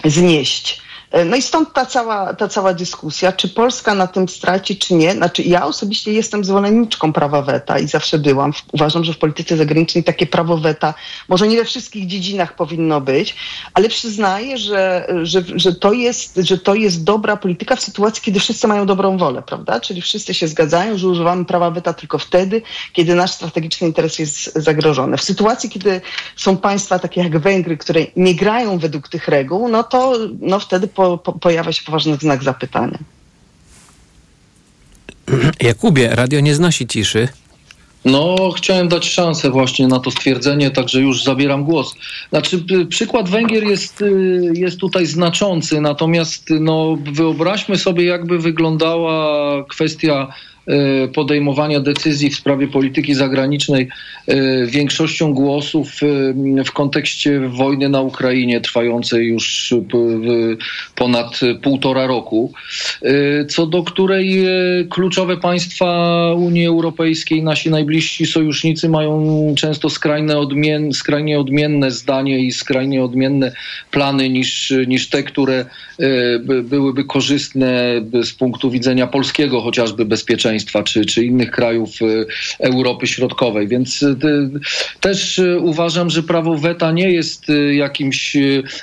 znieść. 0.05 0.83
E, 1.13 1.25
No 1.25 1.37
i 1.37 1.43
stąd 1.43 1.73
ta 1.73 1.87
cała, 1.87 2.35
ta 2.35 2.49
cała 2.49 2.75
dyskusja, 2.75 3.33
czy 3.33 3.49
Polska 3.49 3.95
na 3.95 4.07
tym 4.07 4.29
straci, 4.29 4.77
czy 4.77 4.95
nie. 4.95 5.13
Znaczy 5.13 5.43
ja 5.43 5.67
osobiście 5.67 6.13
jestem 6.13 6.45
zwolenniczką 6.45 7.13
prawa 7.13 7.43
weta 7.43 7.79
i 7.79 7.89
zawsze 7.89 8.19
byłam. 8.19 8.53
Uważam, 8.73 9.05
że 9.05 9.13
w 9.13 9.19
polityce 9.19 9.57
zagranicznej 9.57 10.05
takie 10.05 10.27
prawo 10.27 10.57
weta 10.57 10.95
może 11.29 11.49
nie 11.49 11.57
we 11.57 11.65
wszystkich 11.65 12.07
dziedzinach 12.07 12.57
powinno 12.57 13.01
być, 13.01 13.37
ale 13.75 13.89
przyznaję, 13.89 14.59
że, 14.59 15.07
że, 15.23 15.43
że, 15.55 15.75
to, 15.75 15.93
jest, 15.93 16.37
że 16.37 16.59
to 16.59 16.75
jest 16.75 17.05
dobra 17.05 17.37
polityka 17.37 17.77
w 17.77 17.81
sytuacji, 17.81 18.23
kiedy 18.23 18.41
wszyscy 18.41 18.69
mają 18.69 18.87
dobrą 18.87 19.19
wolę, 19.19 19.43
prawda? 19.43 19.81
Czyli 19.81 20.03
wszyscy 20.03 20.35
się 20.35 20.49
zgadzają, 20.49 20.99
że 20.99 21.09
używamy 21.09 21.45
prawa 21.45 21.71
weta 21.71 21.93
tylko 21.93 22.19
wtedy, 22.19 22.63
kiedy 22.93 23.15
nasz 23.15 23.31
strategiczny 23.31 23.87
interes 23.87 24.19
jest 24.19 24.55
zagrożony. 24.55 25.17
W 25.17 25.23
sytuacji, 25.23 25.71
kiedy 25.71 26.01
są 26.37 26.57
państwa 26.57 26.99
takie 26.99 27.23
jak 27.23 27.39
Węgry, 27.39 27.77
które 27.77 28.01
nie 28.17 28.35
grają 28.35 28.79
według 28.79 29.09
tych 29.09 29.29
reguł, 29.29 29.69
no 29.69 29.85
to 29.85 30.13
no 30.41 30.59
wtedy 30.59 30.89
po, 30.89 31.02
po, 31.19 31.33
pojawia 31.33 31.73
się 31.73 31.83
poważny 31.85 32.17
znak 32.17 32.43
zapytania. 32.43 32.99
Jakubie, 35.61 36.09
radio 36.09 36.41
nie 36.41 36.55
znosi 36.55 36.87
ciszy. 36.87 37.29
No, 38.05 38.51
chciałem 38.57 38.89
dać 38.89 39.09
szansę 39.09 39.51
właśnie 39.51 39.87
na 39.87 40.01
to 40.01 40.11
stwierdzenie, 40.11 40.71
także 40.71 41.01
już 41.01 41.23
zabieram 41.23 41.65
głos. 41.65 41.95
Znaczy, 42.31 42.65
przykład 42.89 43.29
Węgier 43.29 43.65
jest, 43.65 44.03
y, 44.03 44.53
jest 44.55 44.79
tutaj 44.79 45.07
znaczący, 45.07 45.81
natomiast 45.81 46.51
no, 46.51 46.99
wyobraźmy 47.13 47.79
sobie, 47.79 48.05
jakby 48.05 48.39
wyglądała 48.39 49.65
kwestia 49.65 50.35
podejmowania 51.15 51.81
decyzji 51.81 52.31
w 52.31 52.37
sprawie 52.37 52.69
polityki 52.69 53.15
zagranicznej 53.15 53.89
y, 54.29 54.67
większością 54.67 55.35
głosów 55.35 56.03
y, 56.03 56.65
w 56.65 56.73
kontekście 56.73 57.41
wojny 57.41 57.89
na 57.89 58.01
Ukrainie 58.01 58.61
trwającej 58.61 59.27
już 59.27 59.75
ponad 60.95 61.41
półtora 61.63 62.07
roku, 62.07 62.53
co 63.49 63.67
do 63.67 63.83
której 63.83 64.45
kluczowe 64.91 65.37
państwa 65.37 66.33
Unii 66.37 66.67
Europejskiej, 66.67 67.43
nasi 67.43 67.71
najbliżsi 67.71 68.27
sojusznicy 68.27 68.89
mają 68.89 69.55
często 69.59 69.91
skrajne 69.91 70.39
odmien, 70.39 70.93
skrajnie 70.93 71.41
odmienne 71.41 71.91
zdanie 71.91 72.39
i 72.39 72.53
skrajnie 72.53 73.05
odmienne 73.05 73.53
plany 73.91 74.29
niż, 74.29 74.73
niż 74.87 75.09
te, 75.09 75.23
które 75.23 75.65
by- 76.41 76.63
byłyby 76.63 77.05
korzystne 77.05 78.01
z 78.23 78.33
punktu 78.33 78.71
widzenia 78.71 79.07
polskiego 79.07 79.61
chociażby 79.61 80.05
bezpieczeństwa 80.05 80.52
czy, 80.85 81.05
czy 81.05 81.25
innych 81.25 81.51
krajów 81.51 82.03
y, 82.03 82.27
Europy 82.59 83.07
Środkowej. 83.07 83.69
Więc 83.69 84.03
y, 84.03 84.17
też 85.01 85.39
y, 85.39 85.59
uważam, 85.61 86.11
że 86.11 86.23
prawo 86.23 86.59
weta 86.59 86.93
nie 86.93 87.11
jest 87.11 87.47
jakimś 87.73 88.37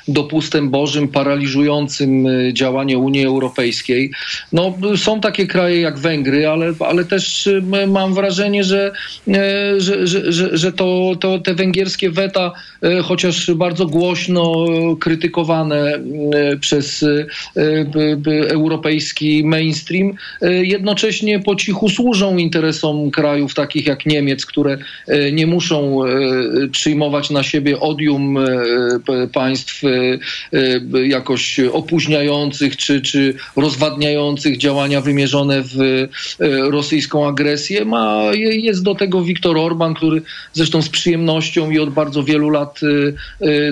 dopustem 0.08 0.70
bożym 0.70 1.08
paraliżującym 1.08 2.28
działanie 2.54 2.98
Unii 2.98 3.26
Europejskiej. 3.26 4.12
No, 4.54 4.74
są 4.98 5.22
takie 5.22 5.48
kraje 5.48 5.82
jak 5.82 6.00
Węgry, 6.00 6.48
ale, 6.48 6.74
ale 6.80 7.06
też 7.06 7.50
mam 7.88 8.14
wrażenie, 8.14 8.64
że, 8.64 8.92
że, 9.78 10.08
że, 10.08 10.58
że, 10.58 10.72
to, 10.72 11.12
to 11.20 11.40
te 11.40 11.54
węgierskie 11.54 12.12
weta, 12.12 12.52
chociaż 13.04 13.52
bardzo 13.52 13.86
głośno 13.86 14.66
krytykowane 15.00 16.00
przez 16.60 17.06
europejski 18.50 19.44
mainstream, 19.44 20.14
jednocześnie 20.62 21.40
po 21.40 21.56
cichu 21.60 21.90
służą 21.90 22.38
interesom 22.38 23.12
krajów 23.12 23.54
takich 23.54 23.86
jak 23.86 24.06
Niemiec, 24.06 24.46
które 24.46 24.78
y, 25.10 25.32
nie 25.34 25.48
muszą 25.48 26.06
y, 26.06 26.70
przyjmować 26.72 27.30
na 27.30 27.44
siebie 27.44 27.80
odium 27.80 28.38
p- 29.06 29.28
państw 29.34 29.82
jakoś 31.08 31.60
opóźniających 31.60 32.78
czy, 32.78 33.02
czy 33.02 33.34
rozwadniających 33.56 34.58
działania 34.58 35.02
wymierzone 35.02 35.62
w 35.62 36.08
rosyjską 36.72 37.28
agresję. 37.28 37.86
Ma, 37.86 38.24
je- 38.34 38.60
jest 38.60 38.84
do 38.84 38.96
tego 38.96 39.22
Viktor 39.24 39.58
Orban, 39.58 39.94
który 39.94 40.22
zresztą 40.54 40.82
z 40.82 40.90
przyjemnością 40.90 41.72
i 41.72 41.80
od 41.80 41.90
bardzo 41.90 42.24
wielu 42.24 42.50
lat 42.50 42.80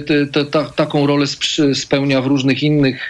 te, 0.08 0.26
te, 0.28 0.45
ta, 0.45 0.63
taką 0.65 1.08
rolę 1.08 1.26
spełnia 1.73 2.21
w 2.21 2.28
różnych 2.28 2.63
innych, 2.63 3.10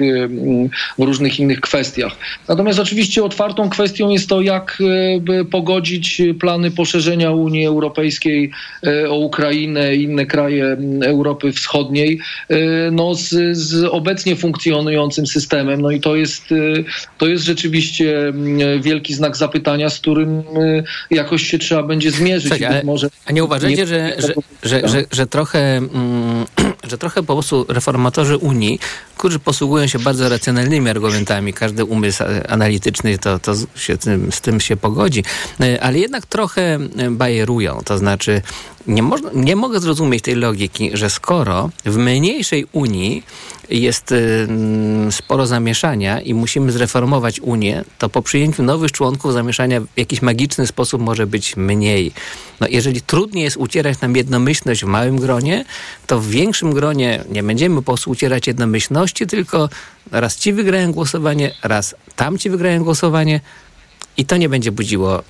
w 1.00 1.04
różnych 1.04 1.40
innych 1.40 1.62
kwestiach. 1.62 2.16
Natomiast 2.48 2.80
oczywiście 2.80 3.24
otwartą 3.24 3.70
kwestią 3.70 4.10
jest 4.10 4.30
to, 4.30 4.42
jak 4.42 4.67
y, 4.82 5.22
by 5.22 5.46
pogodzić 5.46 6.22
plany 6.40 6.72
poszerzenia 6.72 7.32
Unii 7.32 7.66
Europejskiej 7.66 8.52
y, 8.88 9.10
o 9.10 9.16
Ukrainę 9.16 9.96
i 9.96 10.04
inne 10.04 10.26
kraje 10.26 10.78
Europy 11.04 11.52
Wschodniej 11.52 12.20
y, 12.52 12.56
no, 12.92 13.16
z, 13.16 13.58
z 13.58 13.84
obecnie 13.84 14.36
funkcjonującym 14.36 15.28
systemem. 15.28 15.82
No 15.82 15.92
i 15.92 16.00
to 16.00 16.16
jest, 16.16 16.44
to 17.18 17.28
jest 17.28 17.44
rzeczywiście 17.44 18.34
wielki 18.82 19.14
znak 19.14 19.38
zapytania, 19.38 19.90
z 19.90 20.00
którym 20.00 20.44
jakoś 21.12 21.44
się 21.44 21.60
trzeba 21.60 21.84
będzie 21.84 22.12
zmierzyć. 22.12 22.62
Ale, 22.62 22.84
może 22.84 23.10
a 23.26 23.32
nie 23.32 23.44
uważacie, 23.44 23.88
że, 23.88 24.16
że, 24.18 24.34
że, 24.64 24.88
że, 24.88 25.04
że, 25.12 25.28
trochę, 25.28 25.78
mm, 25.78 26.46
że 26.90 26.98
trochę 26.98 27.24
po 27.24 27.34
prostu 27.34 27.66
reformatorzy 27.70 28.38
Unii, 28.38 28.80
którzy 29.18 29.40
posługują 29.40 29.88
się 29.88 30.00
bardzo 30.00 30.30
racjonalnymi 30.30 30.90
argumentami, 30.90 31.54
każdy 31.54 31.86
umysł 31.86 32.24
e, 32.24 32.50
analityczny 32.50 33.18
to, 33.18 33.40
to 33.40 33.54
się 33.76 33.98
tym, 33.98 34.32
z 34.32 34.42
tym 34.42 34.60
się 34.60 34.78
pogodzi, 34.78 35.24
e, 35.60 35.84
ale 35.84 36.00
jednak 36.00 36.26
trochę 36.26 36.62
e, 36.98 37.12
bajerują. 37.12 37.82
To 37.86 37.98
znaczy, 37.98 38.42
nie, 38.88 39.04
można, 39.04 39.30
nie 39.34 39.56
mogę 39.56 39.80
zrozumieć 39.80 40.24
tej 40.24 40.36
logiki, 40.36 40.90
że 40.94 41.10
skoro 41.10 41.70
w 41.86 41.98
mniejszej 41.98 42.66
Unii 42.72 43.24
jest 43.70 44.12
mm, 44.12 45.12
sporo 45.12 45.48
zamieszania 45.48 46.22
i 46.22 46.34
musimy 46.34 46.72
zreformować 46.72 47.40
Unię, 47.40 47.84
to 47.98 48.10
po 48.10 48.22
przyjęciu 48.22 48.64
nowych 48.64 48.92
członków 48.92 49.34
zamieszania 49.34 49.82
w 49.82 49.88
jakiś 49.98 50.22
magiczny 50.22 50.68
sposób 50.68 51.02
może 51.02 51.28
być 51.28 51.58
mniej. 51.58 52.12
No, 52.60 52.68
jeżeli 52.70 53.02
trudniej 53.02 53.44
jest 53.44 53.58
ucierać 53.58 54.02
nam 54.02 54.16
jednomyślność 54.16 54.84
w 54.84 54.88
małym 54.88 55.18
gronie, 55.18 55.66
to 56.08 56.20
w 56.20 56.28
większym 56.28 56.74
gronie 56.74 57.24
nie 57.30 57.44
będziemy 57.44 57.76
po 57.76 57.82
prostu 57.82 58.12
ucierać 58.12 58.48
jednomyślności, 58.48 59.07
tylko 59.14 59.70
raz 60.12 60.36
ci 60.36 60.54
wygrają 60.54 60.92
głosowanie, 60.92 61.52
raz 61.64 61.96
tamci 62.16 62.50
wygrają 62.50 62.84
głosowanie 62.84 63.42
i 64.18 64.26
to 64.26 64.38
nie 64.38 64.50
będzie 64.50 64.72
budziło 64.72 65.24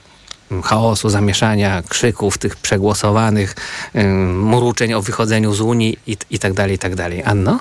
mm, 0.52 0.64
chaosu, 0.64 1.10
zamieszania, 1.10 1.84
krzyków 1.88 2.38
tych 2.38 2.56
przegłosowanych, 2.56 3.56
mruczeń 4.34 4.94
o 4.94 5.02
wychodzeniu 5.02 5.54
z 5.54 5.62
Unii 5.62 5.98
i, 6.08 6.18
i 6.30 6.40
tak 6.40 6.54
dalej, 6.54 6.76
i 6.76 6.80
tak 6.80 6.96
dalej. 6.96 7.24
Anno? 7.24 7.60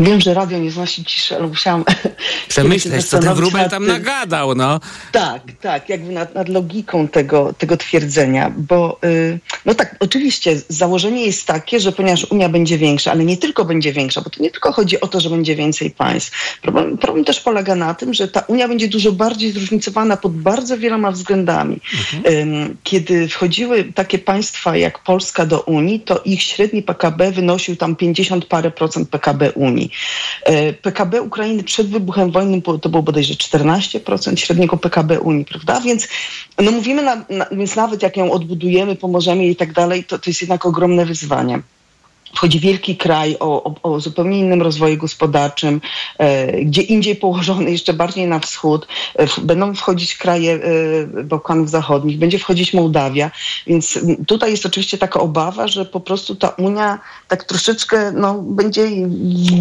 Wiem, 0.00 0.20
że 0.20 0.34
radio 0.34 0.58
nie 0.58 0.70
znosi 0.70 1.04
ciszy, 1.04 1.36
ale 1.36 1.46
musiałam... 1.46 1.84
Przemyśleć, 2.48 3.06
co 3.06 3.18
ten 3.18 3.34
wróbel 3.34 3.70
tam 3.70 3.86
nagadał, 3.86 4.54
no. 4.54 4.80
Tak, 5.12 5.42
tak, 5.60 5.88
jakby 5.88 6.12
nad, 6.12 6.34
nad 6.34 6.48
logiką 6.48 7.08
tego, 7.08 7.52
tego 7.58 7.76
twierdzenia, 7.76 8.52
bo 8.56 8.98
y, 9.04 9.38
no 9.66 9.74
tak, 9.74 9.96
oczywiście 10.00 10.60
założenie 10.68 11.26
jest 11.26 11.46
takie, 11.46 11.80
że 11.80 11.92
ponieważ 11.92 12.24
Unia 12.24 12.48
będzie 12.48 12.78
większa, 12.78 13.10
ale 13.10 13.24
nie 13.24 13.36
tylko 13.36 13.64
będzie 13.64 13.92
większa, 13.92 14.20
bo 14.20 14.30
to 14.30 14.42
nie 14.42 14.50
tylko 14.50 14.72
chodzi 14.72 15.00
o 15.00 15.08
to, 15.08 15.20
że 15.20 15.30
będzie 15.30 15.56
więcej 15.56 15.90
państw. 15.90 16.58
Problem, 16.62 16.98
problem 16.98 17.24
też 17.24 17.40
polega 17.40 17.74
na 17.74 17.94
tym, 17.94 18.14
że 18.14 18.28
ta 18.28 18.40
Unia 18.40 18.68
będzie 18.68 18.88
dużo 18.88 19.12
bardziej 19.12 19.52
zróżnicowana 19.52 20.16
pod 20.16 20.32
bardzo 20.32 20.78
wieloma 20.78 21.10
względami. 21.10 21.80
Ym, 22.30 22.76
Kiedy 22.82 23.28
wchodziły 23.28 23.84
takie 23.84 24.18
państwa 24.18 24.76
jak 24.76 24.98
Polska 24.98 25.46
do 25.46 25.60
Unii, 25.60 26.00
to 26.00 26.22
ich 26.24 26.42
średni 26.42 26.82
PKB 26.82 27.32
wynosił 27.32 27.76
tam 27.76 27.96
50 27.96 28.44
parę 28.44 28.70
procent 28.70 29.08
PKB 29.08 29.52
Unii. 29.52 29.90
E, 30.44 30.72
PKB 30.72 31.22
Ukrainy 31.22 31.64
przed 31.64 31.88
wybuchem 31.88 32.30
wojny 32.30 32.62
to 32.62 32.88
było 32.88 33.02
bodajże 33.02 33.34
14% 33.34 34.36
średniego 34.36 34.76
PKB 34.76 35.20
Unii, 35.20 35.44
prawda? 35.44 35.80
Więc 35.80 36.08
no 36.60 36.70
mówimy, 36.70 37.02
na, 37.02 37.24
na, 37.30 37.46
więc 37.52 37.76
nawet 37.76 38.02
jak 38.02 38.16
ją 38.16 38.32
odbudujemy, 38.32 38.96
pomożemy 38.96 39.46
i 39.46 39.56
tak 39.56 39.72
dalej, 39.72 40.04
to, 40.04 40.18
to 40.18 40.30
jest 40.30 40.40
jednak 40.40 40.66
ogromne 40.66 41.06
wyzwanie. 41.06 41.62
Wchodzi 42.34 42.60
wielki 42.60 42.96
kraj 42.96 43.36
o, 43.40 43.64
o, 43.64 43.74
o 43.82 44.00
zupełnie 44.00 44.38
innym 44.38 44.62
rozwoju 44.62 44.96
gospodarczym, 44.96 45.80
e, 46.18 46.52
gdzie 46.64 46.82
indziej 46.82 47.16
położony, 47.16 47.70
jeszcze 47.70 47.92
bardziej 47.92 48.26
na 48.26 48.38
wschód. 48.38 48.86
E, 49.14 49.26
będą 49.42 49.74
wchodzić 49.74 50.16
kraje 50.16 50.54
e, 50.54 51.24
Bałkanów 51.24 51.70
Zachodnich, 51.70 52.18
będzie 52.18 52.38
wchodzić 52.38 52.74
Mołdawia, 52.74 53.30
więc 53.66 53.98
tutaj 54.26 54.50
jest 54.50 54.66
oczywiście 54.66 54.98
taka 54.98 55.20
obawa, 55.20 55.68
że 55.68 55.84
po 55.84 56.00
prostu 56.00 56.34
ta 56.34 56.48
Unia 56.48 56.98
tak 57.28 57.44
troszeczkę 57.44 58.12
no, 58.12 58.34
będzie 58.34 58.86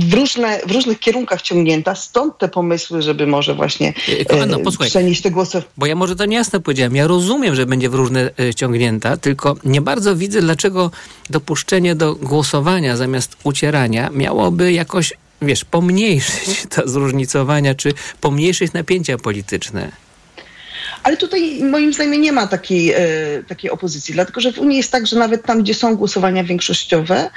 w, 0.09 0.13
różne, 0.13 0.59
w 0.67 0.71
różnych 0.71 0.99
kierunkach 0.99 1.41
ciągnięta, 1.41 1.95
stąd 1.95 2.37
te 2.37 2.47
pomysły, 2.47 3.01
żeby 3.01 3.27
może 3.27 3.55
właśnie 3.55 3.93
e, 4.29 4.59
posłuchaj. 4.63 4.89
przenieść 4.89 5.21
te 5.21 5.31
głosy. 5.31 5.63
Bo 5.77 5.85
ja 5.85 5.95
może 5.95 6.15
to 6.15 6.25
niejasno 6.25 6.59
powiedziałem. 6.59 6.95
Ja 6.95 7.07
rozumiem, 7.07 7.55
że 7.55 7.65
będzie 7.65 7.89
w 7.89 7.93
różne 7.93 8.29
ciągnięta, 8.55 9.17
tylko 9.17 9.55
nie 9.63 9.81
bardzo 9.81 10.15
widzę, 10.15 10.41
dlaczego 10.41 10.91
dopuszczenie 11.29 11.95
do 11.95 12.15
głosowania 12.15 12.60
zamiast 12.97 13.37
ucierania 13.43 14.09
miałoby 14.13 14.73
jakoś, 14.73 15.13
wiesz, 15.41 15.65
pomniejszyć 15.65 16.63
te 16.75 16.81
zróżnicowania, 16.85 17.75
czy 17.75 17.93
pomniejszyć 18.21 18.73
napięcia 18.73 19.17
polityczne. 19.17 19.91
Ale 21.03 21.17
tutaj 21.17 21.63
moim 21.63 21.93
zdaniem 21.93 22.21
nie 22.21 22.31
ma 22.31 22.47
takiej, 22.47 22.91
e, 22.91 22.97
takiej 23.47 23.71
opozycji, 23.71 24.13
dlatego 24.13 24.41
że 24.41 24.53
w 24.53 24.59
Unii 24.59 24.77
jest 24.77 24.91
tak, 24.91 25.07
że 25.07 25.19
nawet 25.19 25.45
tam, 25.45 25.63
gdzie 25.63 25.73
są 25.73 25.95
głosowania 25.95 26.43
większościowe, 26.43 27.29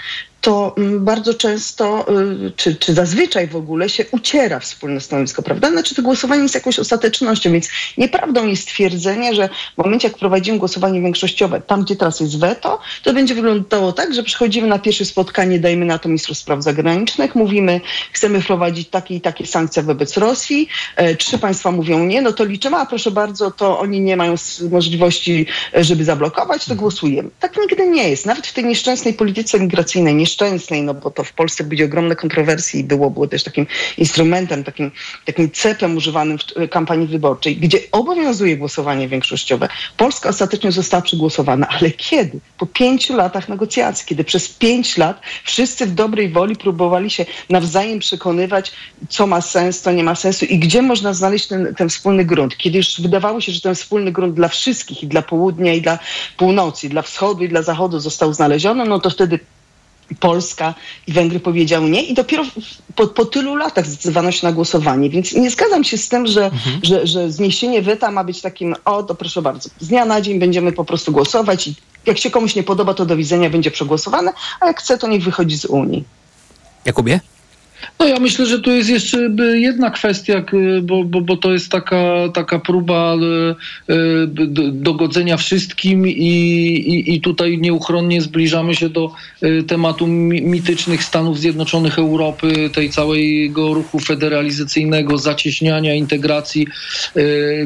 to 0.45 0.75
mm, 0.79 1.05
bardzo 1.05 1.35
często, 1.35 2.07
y, 2.47 2.53
czy, 2.57 2.77
czy 2.77 2.95
zazwyczaj 2.95 3.49
w 3.49 3.57
ogóle 3.57 3.89
się 3.89 4.05
uciera 4.11 4.61
wspólne 4.61 5.01
stanowisko, 5.01 5.43
prawda? 5.43 5.71
Znaczy 5.71 5.95
to 5.95 6.03
głosowanie 6.03 6.43
jest 6.43 6.55
jakąś 6.55 6.79
ostatecznością, 6.79 7.53
więc 7.53 7.69
nieprawdą 7.99 8.47
jest 8.47 8.63
stwierdzenie, 8.63 9.35
że 9.35 9.49
w 9.75 9.79
momencie, 9.79 10.09
jak 10.09 10.19
prowadzimy 10.19 10.59
głosowanie 10.59 11.01
większościowe, 11.01 11.61
tam 11.61 11.85
gdzie 11.85 11.97
teraz 11.97 12.21
jest 12.21 12.39
weto, 12.39 12.79
to 13.03 13.13
będzie 13.13 13.35
wyglądało 13.35 13.93
tak, 13.93 14.15
że 14.15 14.23
przychodzimy 14.23 14.69
na 14.69 14.79
pierwsze 14.79 15.05
spotkanie, 15.05 15.59
dajmy 15.59 15.85
na 15.87 15.99
to 15.99 16.09
ministrów 16.09 16.39
spraw 16.39 16.63
zagranicznych, 16.63 17.35
mówimy, 17.35 17.81
chcemy 18.13 18.43
wprowadzić 18.43 18.89
takie 18.89 19.15
i 19.15 19.21
takie 19.21 19.47
sankcje 19.47 19.83
wobec 19.83 20.17
Rosji, 20.17 20.69
e, 20.97 21.15
trzy 21.15 21.39
państwa 21.39 21.71
mówią 21.71 22.05
nie, 22.05 22.23
no 22.23 22.33
to 22.33 22.45
liczymy, 22.45 22.77
a 22.77 22.87
proszę 22.87 23.11
bardzo, 23.11 23.51
to 23.51 23.79
oni 23.79 24.01
nie 24.01 24.17
mają 24.17 24.35
możliwości, 24.71 25.47
e, 25.77 25.85
żeby 25.85 26.05
zablokować, 26.05 26.65
to 26.65 26.75
głosujemy. 26.75 27.31
Tak 27.41 27.57
nigdy 27.57 27.87
nie 27.87 28.09
jest. 28.09 28.27
Nawet 28.27 28.47
w 28.47 28.53
tej 28.53 28.65
nieszczęsnej 28.65 29.15
polityce 29.15 29.61
migracyjnej, 29.61 30.15
no 30.83 30.95
bo 30.95 31.11
to 31.11 31.25
w 31.25 31.33
Polsce 31.33 31.65
będzie 31.65 31.85
ogromne 31.85 32.17
kontrowersje 32.17 32.81
i 32.81 32.85
było, 32.85 33.11
było 33.11 33.27
też 33.27 33.45
takim 33.45 33.67
instrumentem, 33.99 34.65
takim, 34.65 34.91
takim 35.25 35.51
cepem 35.51 35.97
używanym 35.97 36.39
w 36.39 36.69
kampanii 36.71 37.07
wyborczej, 37.07 37.57
gdzie 37.57 37.79
obowiązuje 37.93 38.57
głosowanie 38.57 39.09
większościowe. 39.09 39.69
Polska 39.97 40.29
ostatecznie 40.29 40.73
została 40.73 41.03
przegłosowana, 41.03 41.69
ale 41.69 41.91
kiedy? 41.91 42.41
Po 42.59 42.67
pięciu 42.67 43.17
latach 43.17 43.49
negocjacji, 43.49 44.07
kiedy 44.07 44.25
przez 44.25 44.49
pięć 44.49 44.97
lat 44.97 45.21
wszyscy 45.45 45.87
w 45.87 45.95
dobrej 45.95 46.29
woli 46.29 46.57
próbowali 46.57 47.11
się 47.11 47.27
nawzajem 47.51 47.99
przekonywać, 47.99 48.73
co 49.09 49.27
ma 49.27 49.41
sens, 49.41 49.81
co 49.81 49.93
nie 49.93 50.05
ma 50.05 50.15
sensu 50.15 50.45
i 50.45 50.59
gdzie 50.59 50.83
można 50.83 51.15
znaleźć 51.15 51.47
ten, 51.47 51.75
ten 51.75 51.89
wspólny 51.89 52.25
grunt. 52.25 52.57
Kiedy 52.57 52.79
już 52.79 53.01
wydawało 53.01 53.41
się, 53.41 53.53
że 53.53 53.61
ten 53.61 53.75
wspólny 53.75 54.13
grunt 54.13 54.35
dla 54.35 54.49
wszystkich, 54.49 55.03
i 55.03 55.07
dla 55.07 55.23
południa, 55.23 55.75
i 55.75 55.81
dla 55.81 55.99
północy, 56.37 56.87
i 56.87 56.91
dla 56.91 57.03
wschodu, 57.03 57.45
i 57.45 57.49
dla 57.49 57.63
zachodu 57.63 58.01
został 58.01 58.33
znaleziony, 58.33 58.85
no 58.85 59.01
to 59.01 59.11
wtedy 59.11 59.39
Polska 60.21 60.75
i 61.07 61.13
Węgry 61.13 61.41
powiedziały 61.41 61.91
nie 61.91 62.03
i 62.03 62.15
dopiero 62.15 62.45
po, 62.95 63.07
po, 63.07 63.25
tylu 63.25 63.57
latach 63.57 63.87
zdecydowano 63.87 64.33
się 64.33 64.47
na 64.47 64.53
głosowanie, 64.53 65.11
więc 65.11 65.33
nie 65.33 65.51
zgadzam 65.51 65.85
się 65.85 65.99
z 65.99 66.09
tym, 66.09 66.27
że, 66.27 66.45
mhm. 66.45 66.81
że, 66.83 67.07
że 67.07 67.33
zniesienie 67.33 67.83
weta 67.83 68.11
ma 68.11 68.25
być 68.25 68.41
takim, 68.41 68.75
o 68.85 69.03
to 69.03 69.15
proszę 69.15 69.43
bardzo, 69.43 69.71
z 69.81 69.89
dnia 69.89 70.05
na 70.05 70.21
dzień 70.21 70.39
będziemy 70.39 70.73
po 70.73 70.85
prostu 70.85 71.13
głosować 71.13 71.69
i 71.69 71.75
jak 72.07 72.19
się 72.19 72.31
komuś 72.31 72.55
nie 72.55 72.63
podoba, 72.63 72.95
to 72.95 73.07
do 73.07 73.17
widzenia 73.17 73.51
będzie 73.51 73.71
przegłosowane, 73.71 74.33
a 74.61 74.67
jak 74.67 74.81
chce, 74.81 74.99
to 74.99 75.09
niech 75.09 75.23
wychodzi 75.23 75.59
z 75.59 75.65
Unii. 75.65 76.05
Jakubie? 76.85 77.21
No 78.01 78.07
ja 78.07 78.19
myślę, 78.21 78.47
że 78.47 78.59
tu 78.59 78.71
jest 78.71 78.91
jeszcze 78.91 79.31
jedna 79.55 79.91
kwestia, 79.91 80.43
bo, 80.83 81.05
bo, 81.05 81.21
bo 81.21 81.37
to 81.37 81.53
jest 81.53 81.71
taka, 81.71 82.29
taka 82.35 82.59
próba 82.59 83.15
e, 83.15 83.95
e, 83.95 83.97
dogodzenia 84.73 85.37
wszystkim 85.37 86.09
i, 86.09 86.13
i, 86.13 87.15
i 87.15 87.21
tutaj 87.21 87.59
nieuchronnie 87.59 88.23
zbliżamy 88.23 88.75
się 88.75 88.89
do 88.89 89.13
e, 89.43 89.63
tematu 89.63 90.07
mitycznych 90.07 91.05
Stanów 91.05 91.39
Zjednoczonych 91.39 91.99
Europy, 91.99 92.71
tej 92.73 92.91
całego 92.91 93.75
ruchu 93.75 93.99
federalizacyjnego, 93.99 95.19
zacieśniania, 95.19 95.95
integracji, 95.95 96.67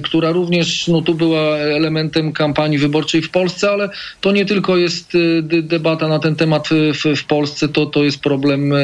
która 0.03 0.31
również 0.31 0.89
no, 0.89 1.03
tu 1.03 1.15
była 1.15 1.57
elementem 1.57 2.33
kampanii 2.33 2.79
wyborczej 2.79 3.23
w 3.23 3.31
Polsce, 3.31 3.71
ale 3.71 3.91
to 4.21 4.33
nie 4.33 4.47
tylko 4.47 4.77
jest 4.77 5.13
debata 5.63 6.09
na 6.09 6.19
ten 6.19 6.37
temat 6.37 6.69
w, 6.69 7.17
w 7.17 7.25
Polsce, 7.25 7.69
to, 7.69 7.87
to 7.87 8.05
jest 8.05 8.21
problem 8.21 8.75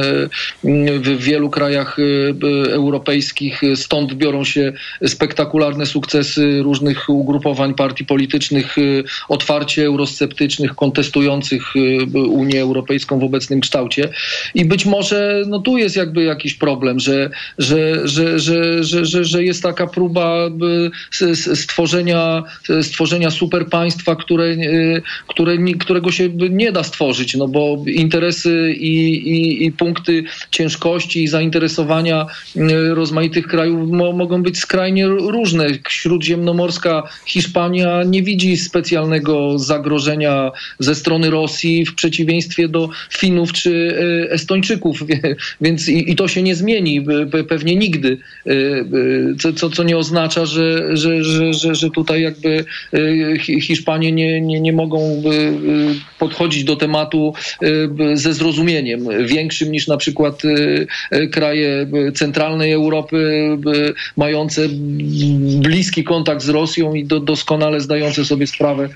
w 1.03 1.24
wielu 1.25 1.51
krajach 1.51 1.99
y, 1.99 2.03
y, 2.03 2.73
europejskich. 2.73 3.61
Stąd 3.75 4.15
biorą 4.15 4.45
się 4.45 4.73
spektakularne 5.07 5.87
sukcesy 5.87 6.63
różnych 6.63 7.09
ugrupowań 7.09 7.75
partii 7.75 8.05
politycznych, 8.05 8.79
y, 8.79 9.05
otwarcie 9.29 9.87
eurosceptycznych, 9.87 10.75
kontestujących 10.75 11.75
Unię 12.15 12.63
Europejską 12.63 13.19
w 13.19 13.25
obecnym 13.25 13.61
kształcie. 13.61 14.09
I 14.55 14.65
być 14.65 14.87
może 14.87 15.43
no, 15.47 15.59
tu 15.59 15.79
jest 15.79 15.97
jakby 15.97 16.23
jakiś 16.23 16.55
problem, 16.55 17.01
że, 17.01 17.31
że, 17.59 18.09
że, 18.09 18.39
że, 18.39 18.85
że, 18.85 19.05
że, 19.05 19.25
że 19.25 19.45
jest 19.45 19.63
taka 19.63 19.87
próba 19.87 20.51
stworzenia, 21.55 22.43
stworzenia 22.83 23.31
super 23.31 23.67
państwa, 23.67 24.17
które, 24.17 24.57
które, 25.29 25.57
którego 25.79 26.13
się 26.13 26.29
nie 26.51 26.73
da 26.73 26.83
stworzyć, 26.83 27.35
no 27.35 27.49
bo 27.49 27.77
interesy 27.87 28.75
i, 28.79 29.15
i, 29.15 29.65
i 29.65 29.73
punkty 29.73 30.25
ciężkości 30.51 31.04
i 31.17 31.29
zainteresowania 31.29 32.27
y, 32.57 32.95
rozmaitych 32.95 33.47
krajów 33.47 33.91
mo 33.91 34.13
mogą 34.13 34.43
być 34.43 34.59
skrajnie 34.59 35.07
różne. 35.07 35.67
Śródziemnomorska 35.89 37.03
Hiszpania 37.27 38.03
nie 38.03 38.23
widzi 38.23 38.57
specjalnego 38.57 39.59
zagrożenia 39.59 40.53
ze 40.79 40.95
strony 40.95 41.31
Rosji 41.31 41.87
w 41.87 41.95
przeciwieństwie 41.95 42.69
do 42.69 42.89
Finów 43.13 43.53
czy 43.53 43.71
y, 43.71 44.31
Estończyków, 44.31 45.01
więc 45.61 45.89
i, 45.89 46.11
i 46.11 46.17
to 46.17 46.29
się 46.29 46.43
nie 46.43 46.55
zmieni 46.55 47.07
pewnie 47.49 47.77
nigdy, 47.77 48.19
y, 48.47 49.55
co, 49.57 49.71
co 49.71 49.83
nie 49.83 49.97
oznacza, 49.97 50.47
że, 50.47 50.97
że, 50.97 51.25
że, 51.25 51.55
że, 51.55 51.75
że 51.75 51.91
tutaj 51.91 52.23
jakby 52.23 52.65
Hiszpanie 53.61 54.13
nie, 54.13 54.41
nie, 54.41 54.61
nie 54.61 54.73
mogą 54.73 55.23
podchodzić 56.19 56.65
do 56.65 56.77
tematu 56.77 57.35
ze 58.15 58.33
zrozumieniem 58.33 59.27
większym 59.27 59.73
niż 59.73 59.87
na 59.87 59.97
przykład 59.97 60.45
E, 60.45 60.87
kraje 61.33 61.87
e, 62.09 62.13
centralnej 62.13 62.73
Europy 62.73 63.17
e, 63.17 63.93
mające 64.17 64.69
bliski 65.59 66.05
kontakt 66.05 66.43
z 66.43 66.49
Rosją 66.49 66.95
i 66.95 67.05
do, 67.05 67.21
doskonale 67.21 67.81
zdające 67.81 68.25
sobie 68.25 68.47
sprawę 68.47 68.89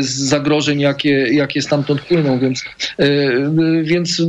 z 0.00 0.10
zagrożeń, 0.10 0.80
jakie, 0.80 1.10
jakie 1.10 1.62
stamtąd 1.62 2.00
płyną. 2.00 2.38
Więc, 2.38 2.64
więc, 3.82 4.22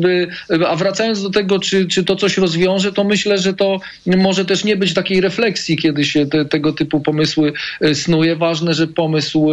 a 0.67 0.75
wracając 0.75 1.23
do 1.23 1.29
tego, 1.29 1.59
czy, 1.59 1.85
czy 1.85 2.03
to 2.03 2.15
coś 2.15 2.37
rozwiąże, 2.37 2.93
to 2.93 3.03
myślę, 3.03 3.37
że 3.37 3.53
to 3.53 3.79
może 4.05 4.45
też 4.45 4.63
nie 4.63 4.75
być 4.75 4.93
takiej 4.93 5.21
refleksji, 5.21 5.77
kiedy 5.77 6.05
się 6.05 6.25
te, 6.25 6.45
tego 6.45 6.73
typu 6.73 6.99
pomysły 6.99 7.53
snuje. 7.93 8.35
Ważne, 8.35 8.73
że 8.73 8.87
pomysł 8.87 9.49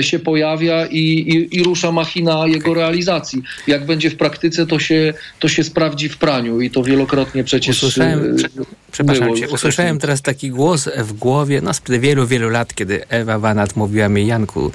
się 0.00 0.18
pojawia 0.18 0.86
i, 0.86 0.98
i, 0.98 1.56
i 1.56 1.62
rusza 1.62 1.92
machina 1.92 2.46
jego 2.46 2.74
realizacji. 2.74 3.42
Jak 3.66 3.86
będzie 3.86 4.10
w 4.10 4.16
praktyce, 4.16 4.66
to 4.66 4.78
się, 4.78 5.14
to 5.38 5.48
się 5.48 5.64
sprawdzi 5.64 6.08
w 6.08 6.18
praniu 6.18 6.60
i 6.60 6.70
to 6.70 6.82
wielokrotnie 6.82 7.44
przecież 7.44 7.76
usłyszałem, 7.76 8.36
prze, 8.36 8.48
Przepraszam 8.92 9.36
cię, 9.36 9.48
usłyszałem 9.48 9.98
teraz 9.98 10.22
taki 10.22 10.50
głos 10.50 10.88
w 10.98 11.12
głowie, 11.12 11.60
no 11.60 11.74
sprzed 11.74 12.00
wielu, 12.00 12.26
wielu 12.26 12.48
lat, 12.48 12.74
kiedy 12.74 13.08
Ewa 13.08 13.38
Wanat 13.38 13.76
mówiła 13.76 14.08
mi, 14.08 14.26
Janku, 14.26 14.72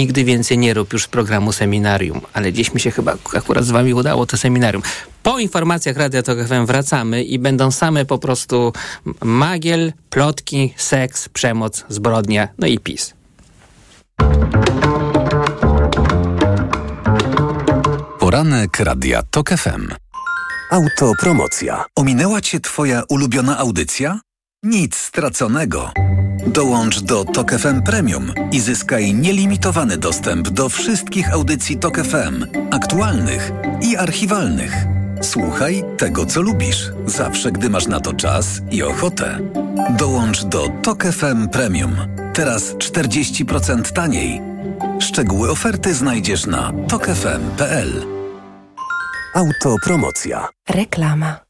nigdy 0.00 0.24
więcej 0.24 0.58
nie 0.58 0.74
rób 0.74 0.92
już 0.92 1.08
programu 1.08 1.52
seminarium, 1.52 2.20
ale 2.32 2.52
gdzieś 2.52 2.74
mi 2.74 2.80
się 2.80 2.90
chyba 2.90 3.12
akurat 3.34 3.64
z 3.64 3.70
wami 3.70 3.94
udało 3.94 4.26
to 4.26 4.36
seminarium. 4.36 4.82
Po 5.22 5.38
informacjach 5.38 5.96
Radia 5.96 6.22
Tok 6.22 6.38
FM 6.48 6.66
wracamy 6.66 7.24
i 7.24 7.38
będą 7.38 7.70
same 7.70 8.04
po 8.04 8.18
prostu 8.18 8.72
magiel, 9.24 9.92
plotki, 10.10 10.74
seks, 10.76 11.28
przemoc, 11.28 11.84
zbrodnia, 11.88 12.48
no 12.58 12.66
i 12.66 12.78
PiS. 12.78 13.14
Poranek 18.18 18.80
Radia 18.80 19.22
Tok 19.30 19.50
FM. 19.50 19.88
Autopromocja. 20.70 21.84
Ominęła 21.96 22.40
Cię 22.40 22.60
Twoja 22.60 23.02
ulubiona 23.08 23.58
audycja? 23.58 24.20
Nic 24.62 24.96
straconego. 24.96 25.92
Dołącz 26.52 27.00
do 27.00 27.24
Tok 27.24 27.52
FM 27.52 27.82
Premium 27.82 28.32
i 28.52 28.60
zyskaj 28.60 29.14
nielimitowany 29.14 29.96
dostęp 29.96 30.48
do 30.48 30.68
wszystkich 30.68 31.32
audycji 31.32 31.78
Tok 31.78 31.98
FM, 31.98 32.46
aktualnych 32.70 33.52
i 33.82 33.96
archiwalnych. 33.96 34.72
Słuchaj 35.22 35.84
tego, 35.98 36.26
co 36.26 36.42
lubisz, 36.42 36.92
zawsze 37.06 37.52
gdy 37.52 37.70
masz 37.70 37.86
na 37.86 38.00
to 38.00 38.12
czas 38.12 38.60
i 38.70 38.82
ochotę. 38.82 39.38
Dołącz 39.98 40.44
do 40.44 40.68
Tok 40.82 41.04
FM 41.04 41.48
Premium. 41.48 41.96
Teraz 42.34 42.74
40% 42.74 43.92
taniej. 43.92 44.40
Szczegóły 45.00 45.50
oferty 45.50 45.94
znajdziesz 45.94 46.46
na 46.46 46.72
tokefm.pl. 46.88 48.06
Autopromocja. 49.34 50.48
Reklama. 50.68 51.49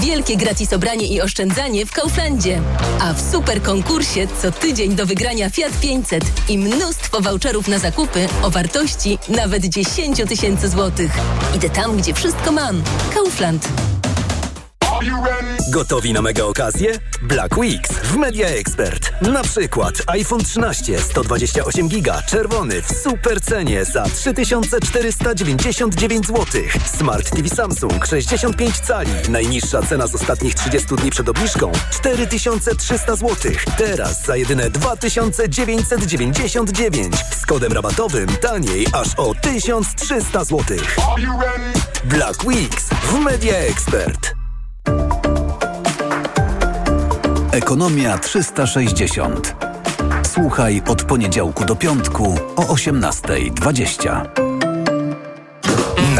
Wielkie 0.00 0.36
gratis 0.36 0.72
obranie 0.72 1.06
i 1.06 1.20
oszczędzanie 1.20 1.86
w 1.86 1.92
Kauflandzie. 1.92 2.60
A 3.00 3.12
w 3.12 3.32
super 3.32 3.62
konkursie 3.62 4.26
co 4.42 4.52
tydzień 4.52 4.94
do 4.94 5.06
wygrania 5.06 5.50
Fiat 5.50 5.80
500 5.80 6.24
i 6.48 6.58
mnóstwo 6.58 7.20
voucherów 7.20 7.68
na 7.68 7.78
zakupy 7.78 8.28
o 8.42 8.50
wartości 8.50 9.18
nawet 9.28 9.64
10 9.64 10.22
tysięcy 10.28 10.68
złotych. 10.68 11.12
Idę 11.56 11.70
tam, 11.70 11.96
gdzie 11.96 12.14
wszystko 12.14 12.52
mam. 12.52 12.82
Kaufland. 13.14 13.68
Gotowi 15.70 16.12
na 16.12 16.22
mega 16.22 16.44
okazję? 16.44 16.98
Black 17.22 17.56
Weeks 17.56 17.92
w 17.92 18.16
Media 18.16 18.48
Expert. 18.48 19.12
Na 19.22 19.42
przykład 19.42 20.02
iPhone 20.06 20.44
13 20.44 20.98
128 20.98 21.88
giga 21.88 22.22
czerwony 22.22 22.82
w 22.82 22.92
super 23.02 23.40
cenie 23.40 23.84
za 23.84 24.04
3499 24.04 26.26
zł. 26.26 26.46
Smart 26.84 27.30
TV 27.30 27.48
Samsung 27.48 28.06
65 28.06 28.80
cali. 28.80 29.10
Najniższa 29.28 29.82
cena 29.82 30.06
z 30.06 30.14
ostatnich 30.14 30.54
30 30.54 30.96
dni 30.96 31.10
przed 31.10 31.28
obniżką 31.28 31.72
4300 31.90 33.16
zł. 33.16 33.52
Teraz 33.78 34.24
za 34.24 34.36
jedyne 34.36 34.70
2999 34.70 37.14
z 37.40 37.46
kodem 37.46 37.72
rabatowym 37.72 38.28
taniej 38.28 38.86
aż 38.92 39.08
o 39.16 39.34
1300 39.34 40.44
zł. 40.44 40.76
Black 42.04 42.44
Weeks 42.44 42.88
w 42.88 43.18
Media 43.18 43.56
Expert. 43.56 44.41
Ekonomia 47.52 48.18
360. 48.18 49.56
Słuchaj 50.22 50.82
od 50.88 51.04
poniedziałku 51.04 51.64
do 51.64 51.76
piątku 51.76 52.34
o 52.56 52.62
18.20. 52.62 54.51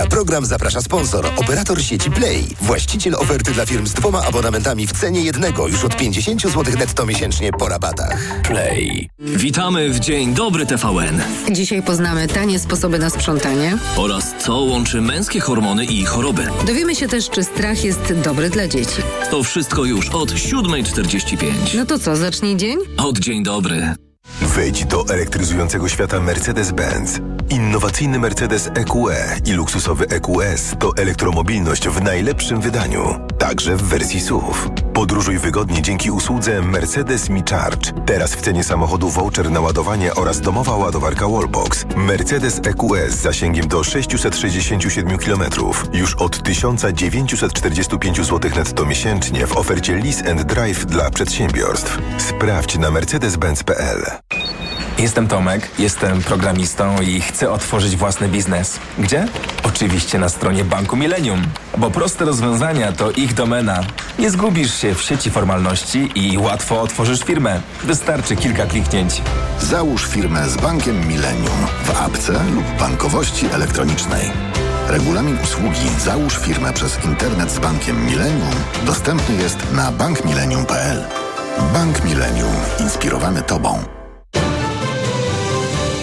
Na 0.03 0.09
program 0.09 0.47
zaprasza 0.47 0.83
sponsor, 0.83 1.27
operator 1.37 1.83
sieci 1.83 2.11
Play, 2.11 2.45
właściciel 2.61 3.15
oferty 3.15 3.53
dla 3.53 3.67
firm 3.67 3.87
z 3.87 3.93
dwoma 3.93 4.23
abonamentami 4.23 4.87
w 4.87 4.93
cenie 4.93 5.21
jednego 5.21 5.69
już 5.69 5.85
od 5.85 5.97
50 5.97 6.43
zł 6.43 6.65
netto 6.79 7.07
miesięcznie 7.07 7.53
po 7.53 7.69
rabatach. 7.69 8.43
Play. 8.43 9.09
Witamy 9.19 9.91
w 9.91 10.01
Dzień 10.01 10.35
Dobry 10.35 10.67
TVN. 10.67 11.23
Dzisiaj 11.51 11.83
poznamy 11.83 12.29
tanie 12.29 12.59
sposoby 12.59 12.99
na 12.99 13.11
sprzątanie. 13.11 13.79
Oraz 13.97 14.35
co 14.39 14.55
łączy 14.55 15.01
męskie 15.01 15.41
hormony 15.41 15.85
i 15.85 16.05
choroby. 16.05 16.47
Dowiemy 16.67 16.95
się 16.95 17.09
też, 17.09 17.31
czy 17.31 17.45
strach 17.45 17.85
jest 17.85 18.13
dobry 18.25 18.51
dla 18.51 18.69
dzieci. 18.69 19.03
To 19.31 19.43
wszystko 19.43 19.85
już 19.85 20.09
od 20.09 20.33
7.45. 20.33 21.47
No 21.75 21.87
to 21.87 21.99
co, 21.99 22.17
zacznij 22.17 22.57
dzień? 22.57 22.79
Od 22.97 23.19
Dzień 23.19 23.43
Dobry. 23.43 23.95
Wejdź 24.57 24.85
do 24.85 25.05
elektryzującego 25.09 25.89
świata 25.89 26.21
Mercedes-Benz. 26.21 27.21
Innowacyjny 27.49 28.19
Mercedes 28.19 28.71
EQE 28.75 29.37
i 29.45 29.53
luksusowy 29.53 30.07
EQS 30.09 30.75
to 30.79 30.97
elektromobilność 30.97 31.89
w 31.89 32.03
najlepszym 32.03 32.61
wydaniu, 32.61 33.19
także 33.39 33.77
w 33.77 33.83
wersji 33.83 34.21
SUV. 34.21 34.53
Podróżuj 34.95 35.39
wygodnie 35.39 35.83
dzięki 35.83 36.11
usłudze 36.11 36.63
Mercedes 36.63 37.29
Me 37.29 37.43
Charge. 37.51 37.93
Teraz 38.07 38.35
w 38.35 38.41
cenie 38.41 38.65
samochodu 38.65 39.09
voucher 39.09 39.51
na 39.51 39.61
ładowanie 39.61 40.15
oraz 40.15 40.41
domowa 40.41 40.77
ładowarka 40.77 41.29
Wallbox. 41.29 41.85
Mercedes 41.97 42.61
EQS 42.65 43.13
z 43.15 43.23
zasięgiem 43.23 43.69
do 43.69 43.85
667 43.85 45.19
km. 45.19 45.43
Już 45.93 46.15
od 46.15 46.43
1945 46.43 48.17
zł 48.17 48.51
netto 48.57 48.87
miesięcznie 48.87 49.47
w 49.47 49.57
ofercie 49.57 49.97
Lease 49.97 50.31
and 50.31 50.43
Drive 50.43 50.87
dla 50.87 51.11
przedsiębiorstw. 51.11 51.99
Sprawdź 52.19 52.79
na 52.79 52.91
mercedes-benz.pl. 52.91 54.12
Jestem 54.99 55.29
Tomek, 55.29 55.71
jestem 55.79 56.23
programistą 56.23 57.01
i 57.01 57.21
chcę 57.21 57.51
otworzyć 57.51 57.97
własny 57.97 58.29
biznes. 58.29 58.79
Gdzie? 58.99 59.29
Oczywiście 59.63 60.19
na 60.19 60.29
stronie 60.29 60.65
Banku 60.65 60.97
Millennium, 60.97 61.43
bo 61.79 61.91
proste 61.91 62.25
rozwiązania 62.25 62.93
to 62.93 63.11
ich 63.11 63.35
domena. 63.35 63.81
Nie 64.19 64.31
zgubisz 64.31 64.75
się 64.75 64.95
w 64.95 65.03
sieci 65.03 65.31
formalności 65.31 66.11
i 66.15 66.39
łatwo 66.39 66.81
otworzysz 66.81 67.25
firmę. 67.25 67.61
Wystarczy 67.85 68.37
kilka 68.37 68.67
kliknięć. 68.67 69.23
Załóż 69.61 70.07
firmę 70.07 70.49
z 70.49 70.57
Bankiem 70.57 71.09
Millennium 71.09 71.67
w 71.85 72.01
apce 72.01 72.33
lub 72.33 72.65
bankowości 72.79 73.47
elektronicznej. 73.47 74.31
Regulamin 74.89 75.39
usługi 75.45 75.89
Załóż 75.99 76.39
firmę 76.39 76.73
przez 76.73 77.05
internet 77.05 77.51
z 77.51 77.59
Bankiem 77.59 78.07
Millennium 78.07 78.55
dostępny 78.87 79.35
jest 79.35 79.73
na 79.73 79.93
bankmillennium.pl. 79.93 81.05
Bank 81.73 82.05
Millennium. 82.05 82.53
Inspirowany 82.81 83.43
Tobą. 83.43 84.02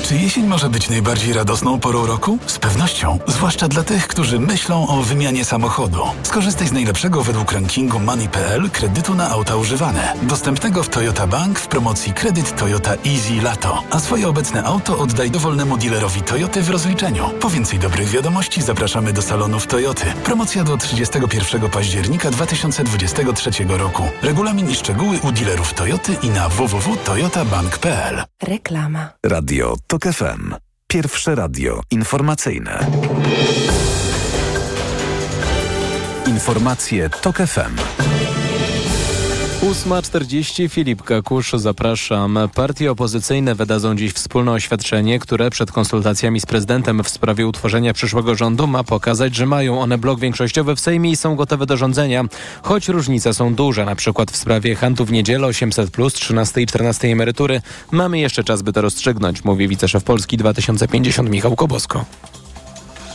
Czy 0.10 0.18
jesień 0.18 0.48
może 0.48 0.70
być 0.70 0.90
najbardziej 0.90 1.34
radosną 1.34 1.80
porą 1.80 2.06
roku? 2.06 2.38
Z 2.46 2.60
pewnością, 2.60 3.20
zwłaszcza 3.28 3.68
dla 3.68 3.84
tych, 3.84 4.08
którzy 4.08 4.40
myślą 4.40 4.88
o 4.88 5.04
wymianie 5.04 5.46
samochodu. 5.46 6.02
Skorzystaj 6.24 6.68
z 6.68 6.72
najlepszego 6.72 7.24
według 7.24 7.52
rankingu 7.52 8.00
Money.pl 8.00 8.70
kredytu 8.70 9.16
na 9.16 9.30
auta 9.30 9.56
używane. 9.56 10.14
Dostępnego 10.22 10.84
w 10.84 10.90
Toyota 10.90 11.28
Bank 11.28 11.60
w 11.60 11.68
promocji 11.68 12.14
kredyt 12.14 12.56
Toyota 12.56 12.92
Easy 12.92 13.42
Lato. 13.42 13.84
A 13.90 14.00
swoje 14.00 14.28
obecne 14.28 14.64
auto 14.64 15.00
oddaj 15.00 15.32
dowolnemu 15.32 15.78
dealerowi 15.78 16.22
Toyoty 16.22 16.62
w 16.62 16.70
rozliczeniu. 16.70 17.30
Po 17.40 17.50
więcej 17.50 17.80
dobrych 17.80 18.10
wiadomości 18.10 18.62
zapraszamy 18.62 19.14
do 19.14 19.22
salonów 19.22 19.68
Toyoty. 19.68 20.06
Promocja 20.24 20.64
do 20.64 20.78
31 20.78 21.70
października 21.70 22.32
2023 22.32 23.52
roku. 23.68 24.04
Regulamin 24.22 24.70
i 24.70 24.76
szczegóły 24.76 25.20
u 25.24 25.32
dealerów 25.32 25.74
Toyoty 25.74 26.16
i 26.24 26.30
na 26.30 26.50
www.toyotabank.pl. 26.50 28.24
Reklama. 28.42 29.10
Radio 29.26 29.76
TOK 30.00 30.14
FM. 30.14 30.56
Pierwsze 30.88 31.36
radio 31.36 31.82
informacyjne. 31.92 32.80
Informacje 36.28 37.10
TOK 37.10 37.38
FM. 37.38 38.39
8.40 39.70 40.70
Filip 40.70 41.04
Kakusz, 41.04 41.52
zapraszam. 41.54 42.40
Partie 42.56 42.92
opozycyjne 42.92 43.56
wydadzą 43.56 43.96
dziś 43.96 44.14
wspólne 44.14 44.52
oświadczenie, 44.52 45.20
które 45.20 45.50
przed 45.50 45.72
konsultacjami 45.72 46.40
z 46.40 46.46
prezydentem 46.46 47.04
w 47.04 47.10
sprawie 47.10 47.48
utworzenia 47.48 47.94
przyszłego 47.94 48.36
rządu 48.36 48.68
ma 48.68 48.84
pokazać, 48.84 49.36
że 49.36 49.46
mają 49.46 49.82
one 49.82 49.98
blok 49.98 50.20
większościowy 50.20 50.76
w 50.76 50.80
Sejmie 50.80 51.12
i 51.12 51.16
są 51.16 51.36
gotowe 51.36 51.66
do 51.66 51.78
rządzenia. 51.78 52.26
Choć 52.62 52.88
różnice 52.88 53.34
są 53.34 53.56
duże, 53.56 53.86
na 53.86 53.96
przykład 53.96 54.32
w 54.32 54.38
sprawie 54.38 54.76
handlu 54.76 55.06
w 55.06 55.12
niedzielę 55.12 55.48
800 55.48 55.92
plus 55.92 56.14
13 56.14 56.62
i 56.62 56.68
14 56.68 57.08
emerytury, 57.08 57.62
mamy 57.92 58.20
jeszcze 58.20 58.44
czas, 58.44 58.62
by 58.62 58.74
to 58.74 58.82
rozstrzygnąć, 58.82 59.44
mówi 59.44 59.68
wiceszef 59.68 60.04
Polski 60.04 60.38
2050 60.38 61.30
Michał 61.30 61.56
Kobosko 61.56 62.06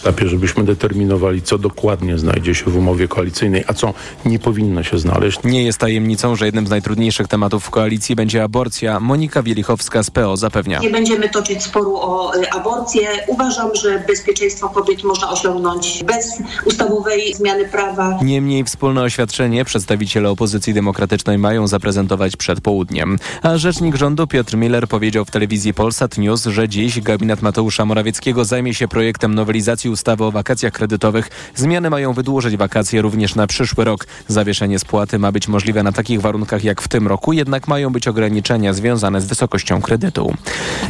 etapie, 0.05 0.29
żebyśmy 0.29 0.65
determinowali, 0.65 1.43
co 1.43 1.59
dokładnie 1.59 2.19
znajdzie 2.19 2.55
się 2.55 2.65
w 2.65 2.77
umowie 2.77 3.09
koalicyjnej, 3.09 3.65
a 3.67 3.75
co 3.75 3.95
nie 4.25 4.39
powinno 4.39 4.83
się 4.83 4.99
znaleźć. 4.99 5.39
Nie 5.45 5.65
jest 5.65 5.79
tajemnicą, 5.79 6.37
że 6.37 6.47
jednym 6.47 6.67
z 6.67 6.71
najtrudniejszych 6.71 7.29
tematów 7.29 7.65
w 7.65 7.71
koalicji 7.71 8.17
będzie 8.17 8.43
aborcja. 8.43 9.01
Monika 9.01 9.43
Wielichowska 9.43 10.03
z 10.03 10.11
PO 10.11 10.37
zapewnia. 10.37 10.79
Nie 10.79 10.91
będziemy 10.91 11.29
toczyć 11.29 11.63
sporu 11.63 11.97
o 11.97 12.37
y, 12.37 12.51
aborcję. 12.51 13.09
Uważam, 13.27 13.75
że 13.75 14.05
bezpieczeństwo 14.07 14.69
kobiet 14.69 15.05
można 15.05 15.31
osiągnąć 15.31 16.05
bez 16.07 16.43
ustawowej 16.65 17.35
zmiany 17.35 17.69
prawa. 17.69 18.19
Niemniej 18.23 18.65
wspólne 18.65 19.03
oświadczenie 19.03 19.65
przedstawiciele 19.65 20.31
opozycji 20.31 20.75
demokratycznej 20.75 21.39
mają 21.39 21.67
zaprezentować 21.67 22.37
przed 22.37 22.61
południem. 22.61 23.19
A 23.43 23.59
rzecznik 23.59 23.97
rządu 23.97 24.27
Piotr 24.27 24.57
Miller 24.57 24.89
powiedział 24.89 25.25
w 25.25 25.31
telewizji 25.31 25.75
Polsat 25.75 26.19
News, 26.19 26.45
że 26.45 26.69
dziś 26.69 27.01
gabinet 27.01 27.43
Mateusza 27.43 27.85
Morawieckiego 27.85 28.45
zajmie 28.45 28.75
się 28.75 28.89
projektem 28.89 29.35
nowelizacji 29.35 29.94
ustawy 29.95 30.25
o 30.25 30.31
wakacjach 30.31 30.73
kredytowych. 30.73 31.31
Zmiany 31.55 31.91
mają 31.91 32.13
wydłużyć 32.13 32.57
wakacje 32.57 33.03
również 33.03 33.35
na 33.35 33.47
przyszły 33.47 33.85
rok. 33.85 34.07
Zawieszenie 34.29 34.79
spłaty 34.79 35.19
ma 35.19 35.33
być 35.33 35.49
możliwe 35.49 35.83
na 35.83 35.93
takich 35.93 36.21
warunkach 36.21 36.65
jak 36.65 36.83
w 36.83 36.89
tym 36.89 37.09
roku, 37.09 37.33
jednak 37.33 37.69
mają 37.69 37.93
być 37.93 38.09
ograniczenia 38.09 38.73
związane 38.73 39.21
z 39.21 39.27
wysokością 39.27 39.83
kredytu. 39.83 40.35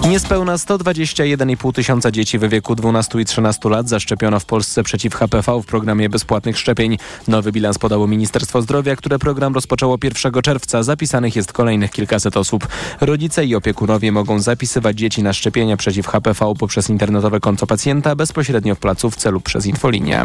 Niespełna 0.09 0.57
121,5 0.57 1.72
tysiąca 1.72 2.11
dzieci 2.11 2.38
w 2.38 2.48
wieku 2.48 2.74
12 2.74 3.20
i 3.20 3.24
13 3.24 3.68
lat 3.68 3.88
zaszczepiono 3.88 4.40
w 4.40 4.44
Polsce 4.44 4.82
przeciw 4.82 5.14
HPV 5.14 5.62
w 5.62 5.66
programie 5.66 6.09
bezpłatnych 6.09 6.59
szczepień. 6.59 6.98
Nowy 7.28 7.52
bilans 7.52 7.78
podało 7.78 8.07
Ministerstwo 8.07 8.62
Zdrowia, 8.62 8.96
które 8.96 9.18
program 9.18 9.55
rozpoczęło 9.55 9.98
1 10.05 10.42
czerwca. 10.42 10.82
Zapisanych 10.82 11.36
jest 11.36 11.52
kolejnych 11.52 11.90
kilkaset 11.90 12.36
osób. 12.36 12.68
Rodzice 13.00 13.44
i 13.44 13.55
opiekunowie 13.55 14.12
mogą 14.12 14.40
zapisywać 14.40 14.98
dzieci 14.98 15.22
na 15.22 15.32
szczepienia 15.32 15.76
przeciw 15.76 16.07
HPV 16.07 16.55
poprzez 16.59 16.90
internetowe 16.90 17.40
konto 17.40 17.66
pacjenta 17.66 18.16
bezpośrednio 18.16 18.74
w 18.74 18.78
placówce 18.95 19.30
lub 19.30 19.45
przez 19.45 19.66
infolinię. 19.66 20.24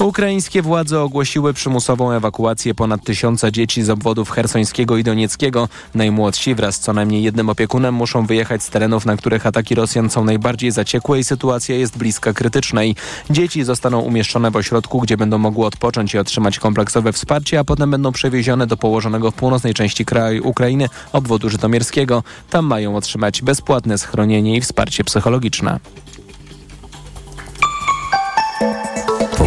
Ukraińskie 0.00 0.62
władze 0.62 1.00
ogłosiły 1.00 1.54
przymusową 1.54 2.12
ewakuację 2.12 2.74
ponad 2.74 3.04
tysiąca 3.04 3.50
dzieci 3.50 3.82
z 3.82 3.90
obwodów 3.90 4.30
hersońskiego 4.30 4.96
i 4.96 5.04
donieckiego. 5.04 5.68
Najmłodsi 5.94 6.54
wraz 6.54 6.74
z 6.74 6.78
co 6.78 6.92
najmniej 6.92 7.22
jednym 7.22 7.48
opiekunem 7.48 7.94
muszą 7.94 8.26
wyjechać 8.26 8.62
z 8.62 8.70
terenów, 8.70 9.06
na 9.06 9.16
których 9.16 9.46
ataki 9.46 9.74
Rosjan 9.74 10.10
są 10.10 10.24
najbardziej 10.24 10.70
zaciekłe 10.70 11.18
i 11.18 11.24
sytuacja 11.24 11.76
jest 11.76 11.98
bliska 11.98 12.32
krytycznej. 12.32 12.96
Dzieci 13.30 13.64
zostaną 13.64 14.00
umieszczone 14.00 14.50
w 14.50 14.56
ośrodku, 14.56 15.00
gdzie 15.00 15.16
będą 15.16 15.38
mogły 15.38 15.66
odpocząć 15.66 16.14
i 16.14 16.18
otrzymać 16.18 16.58
kompleksowe 16.58 17.12
wsparcie, 17.12 17.58
a 17.58 17.64
potem 17.64 17.90
będą 17.90 18.12
przewiezione 18.12 18.66
do 18.66 18.76
położonego 18.76 19.30
w 19.30 19.34
północnej 19.34 19.74
części 19.74 20.04
kraju 20.04 20.48
Ukrainy 20.48 20.88
obwodu 21.12 21.50
żytomierskiego. 21.50 22.22
Tam 22.50 22.66
mają 22.66 22.96
otrzymać 22.96 23.42
bezpłatne 23.42 23.98
schronienie 23.98 24.56
i 24.56 24.60
wsparcie 24.60 25.04
psychologiczne. 25.04 25.80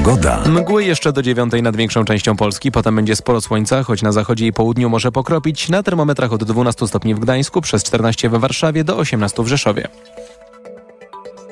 Pogoda. 0.05 0.43
Mgły 0.49 0.83
jeszcze 0.83 1.13
do 1.13 1.21
dziewiątej 1.21 1.63
nad 1.63 1.75
większą 1.75 2.05
częścią 2.05 2.35
Polski, 2.35 2.71
potem 2.71 2.95
będzie 2.95 3.15
sporo 3.15 3.41
słońca, 3.41 3.83
choć 3.83 4.01
na 4.01 4.11
zachodzie 4.11 4.47
i 4.47 4.53
południu 4.53 4.89
może 4.89 5.11
pokropić. 5.11 5.69
Na 5.69 5.83
termometrach 5.83 6.33
od 6.33 6.43
12 6.43 6.87
stopni 6.87 7.15
w 7.15 7.19
Gdańsku, 7.19 7.61
przez 7.61 7.83
14 7.83 8.29
we 8.29 8.39
Warszawie 8.39 8.83
do 8.83 8.97
18 8.97 9.43
w 9.43 9.47
Rzeszowie. 9.47 9.87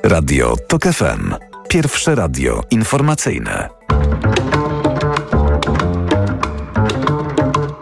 Radio 0.03 0.55
TOK 0.67 0.83
FM. 0.83 1.33
Pierwsze 1.67 2.15
radio 2.15 2.63
informacyjne. 2.71 3.69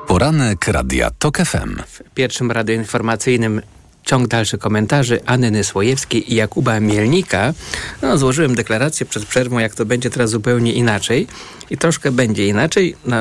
Poranek 0.08 0.68
Radia 0.68 1.12
TOK 1.20 1.38
FM. 1.38 1.76
W 1.88 2.02
pierwszym 2.14 2.52
radio 2.52 2.76
informacyjnym 2.76 3.62
ciąg 4.04 4.28
dalszy 4.28 4.58
komentarzy 4.58 5.20
Anny 5.26 5.52
Nysłojewskiej 5.52 6.34
i 6.34 6.36
Jakuba 6.36 6.80
Mielnika. 6.80 7.54
No, 8.02 8.18
złożyłem 8.18 8.56
deklarację 8.56 9.06
przed 9.06 9.26
przerwą, 9.26 9.60
jak 9.60 9.76
to 9.76 9.86
będzie 9.86 10.10
teraz 10.10 10.30
zupełnie 10.30 10.74
inaczej. 10.74 11.28
I 11.70 11.78
troszkę 11.78 12.12
będzie 12.12 12.48
inaczej, 12.48 12.96
no, 13.06 13.16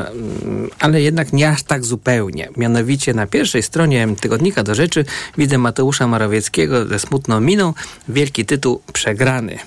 ale 0.79 1.03
jednak 1.03 1.33
nie 1.33 1.49
aż 1.49 1.63
tak 1.63 1.85
zupełnie. 1.85 2.49
Mianowicie 2.57 3.15
na 3.15 3.27
pierwszej 3.27 3.63
stronie 3.63 4.09
tygodnika 4.21 4.63
do 4.63 4.75
rzeczy 4.75 5.05
widzę 5.39 5.59
Mateusza 5.59 6.07
Morawieckiego 6.07 6.87
ze 6.87 6.99
smutną 6.99 7.41
miną. 7.41 7.75
Wielki 8.09 8.45
tytuł 8.45 8.83
Przegrany. 8.93 9.59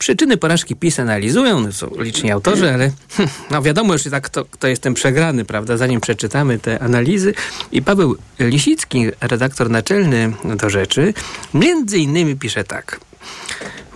Przyczyny 0.00 0.36
porażki 0.36 0.76
PiS 0.76 1.00
analizują, 1.00 1.60
no, 1.60 1.72
są 1.72 1.90
liczni 1.98 2.30
autorzy, 2.30 2.74
ale 2.74 2.90
hm, 3.10 3.28
no 3.50 3.62
wiadomo 3.62 3.92
już 3.92 4.02
tak, 4.02 4.24
kto, 4.24 4.44
kto 4.44 4.68
jest 4.68 4.82
ten 4.82 4.94
przegrany, 4.94 5.44
prawda, 5.44 5.76
zanim 5.76 6.00
przeczytamy 6.00 6.58
te 6.58 6.82
analizy. 6.82 7.34
I 7.72 7.82
Paweł 7.82 8.16
Lisicki, 8.38 9.06
redaktor 9.20 9.70
naczelny 9.70 10.32
do 10.56 10.70
rzeczy, 10.70 11.14
między 11.54 11.98
innymi 11.98 12.36
pisze 12.36 12.64
tak. 12.64 13.00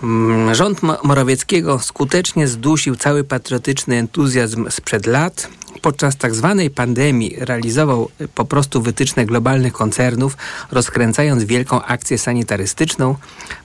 Mm, 0.03 0.55
rząd 0.55 0.79
Morawieckiego 1.03 1.79
skutecznie 1.79 2.47
zdusił 2.47 2.95
cały 2.95 3.23
patriotyczny 3.23 3.95
entuzjazm 3.95 4.65
sprzed 4.69 5.05
lat. 5.05 5.49
Podczas 5.85 6.17
tak 6.17 6.35
zwanej 6.35 6.69
pandemii 6.69 7.35
realizował 7.39 8.09
po 8.35 8.45
prostu 8.45 8.81
wytyczne 8.81 9.25
globalnych 9.25 9.73
koncernów, 9.73 10.37
rozkręcając 10.71 11.43
wielką 11.43 11.81
akcję 11.81 12.17
sanitarystyczną. 12.17 13.15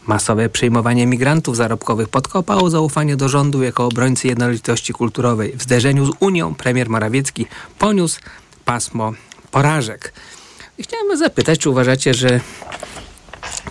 Masowe 0.07 0.49
przyjmowanie 0.49 1.07
migrantów 1.07 1.57
zarobkowych 1.57 2.09
podkopało 2.09 2.71
zaufanie 2.71 3.17
do 3.17 3.29
rządu 3.29 3.63
jako 3.63 3.87
obrońcy 3.87 4.29
jednolitości 4.29 4.93
kulturowej. 4.93 5.53
W 5.57 5.63
zderzeniu 5.63 6.07
z 6.07 6.11
Unią 6.21 6.55
premier 6.55 6.89
Morawiecki 6.89 7.47
poniósł 7.79 8.21
pasmo 8.65 9.13
porażek. 9.51 10.13
Chciałem 10.81 11.19
zapytać, 11.19 11.59
czy 11.59 11.71
uważacie, 11.71 12.15
że 12.15 12.41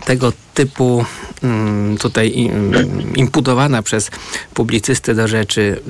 tego 0.06 0.34
typu 0.54 1.06
mm, 1.44 1.98
tutaj 1.98 2.52
imputowana 3.16 3.82
przez 3.82 4.12
publicystę 4.54 5.16
do 5.16 5.28
rzeczy 5.28 5.82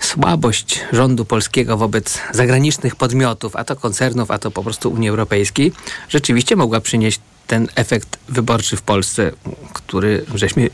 słabość 0.00 0.80
rządu 0.92 1.24
polskiego 1.24 1.76
wobec 1.76 2.18
zagranicznych 2.32 2.96
podmiotów, 2.96 3.56
a 3.56 3.64
to 3.64 3.76
koncernów, 3.76 4.30
a 4.30 4.38
to 4.38 4.50
po 4.50 4.62
prostu 4.62 4.90
Unii 4.90 5.08
Europejskiej, 5.08 5.72
rzeczywiście 6.08 6.56
mogła 6.56 6.80
przynieść 6.80 7.20
ten 7.46 7.68
efekt 7.74 8.18
wyborczy 8.28 8.76
w 8.76 8.82
Polsce, 8.82 9.32
który 9.72 10.24
żeśmy, 10.34 10.70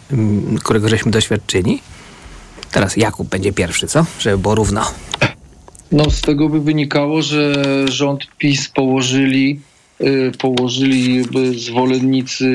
którego 0.64 0.88
żeśmy 0.88 1.10
doświadczyli? 1.10 1.82
Teraz 2.72 2.96
Jakub 2.96 3.28
będzie 3.28 3.52
pierwszy, 3.52 3.86
co? 3.86 4.06
Żeby 4.18 4.38
było 4.38 4.54
równo. 4.54 4.84
No 5.92 6.10
z 6.10 6.20
tego 6.20 6.48
by 6.48 6.60
wynikało, 6.60 7.22
że 7.22 7.54
rząd 7.88 8.26
PiS 8.38 8.68
położyli 8.68 9.60
położyli 10.38 11.24
zwolennicy 11.56 12.46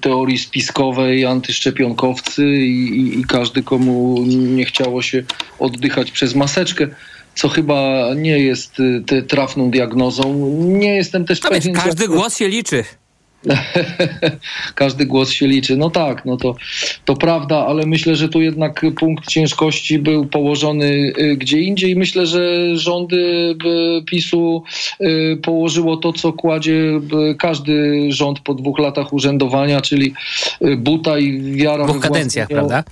teorii 0.00 0.38
spiskowej, 0.38 1.26
antyszczepionkowcy 1.26 2.44
i, 2.46 3.20
i, 3.20 3.24
każdy, 3.24 3.62
komu 3.62 4.24
nie 4.26 4.64
chciało 4.64 5.02
się 5.02 5.24
oddychać 5.58 6.10
przez 6.10 6.34
maseczkę 6.34 6.88
co 7.38 7.48
chyba 7.48 8.08
nie 8.16 8.38
jest 8.38 8.80
y, 9.12 9.22
trafną 9.22 9.70
diagnozą. 9.70 10.34
Nie 10.58 10.94
jestem 10.94 11.24
też 11.24 11.40
pewien... 11.40 11.74
Każdy 11.74 12.08
głos 12.08 12.36
się 12.36 12.48
liczy. 12.48 12.84
Każdy 14.74 15.06
głos 15.06 15.30
się 15.30 15.46
liczy. 15.46 15.76
No 15.76 15.90
tak, 15.90 16.24
no 16.24 16.36
to, 16.36 16.54
to 17.04 17.16
prawda, 17.16 17.66
ale 17.66 17.86
myślę, 17.86 18.16
że 18.16 18.28
tu 18.28 18.40
jednak 18.40 18.86
punkt 18.96 19.26
ciężkości 19.26 19.98
był 19.98 20.26
położony 20.26 21.12
y, 21.18 21.36
gdzie 21.36 21.60
indziej. 21.60 21.96
Myślę, 21.96 22.26
że 22.26 22.76
rządy 22.76 23.16
y, 23.18 24.04
PiSu 24.04 24.62
y, 25.00 25.38
położyło 25.42 25.96
to, 25.96 26.12
co 26.12 26.32
kładzie 26.32 27.00
każdy 27.38 28.06
rząd 28.12 28.40
po 28.40 28.54
dwóch 28.54 28.78
latach 28.78 29.12
urzędowania, 29.12 29.80
czyli 29.80 30.14
buta 30.78 31.18
i 31.18 31.40
wiara. 31.40 31.84
W 31.84 31.90
dwóch 31.90 32.02
kadencjach, 32.02 32.48
prawda? 32.48 32.84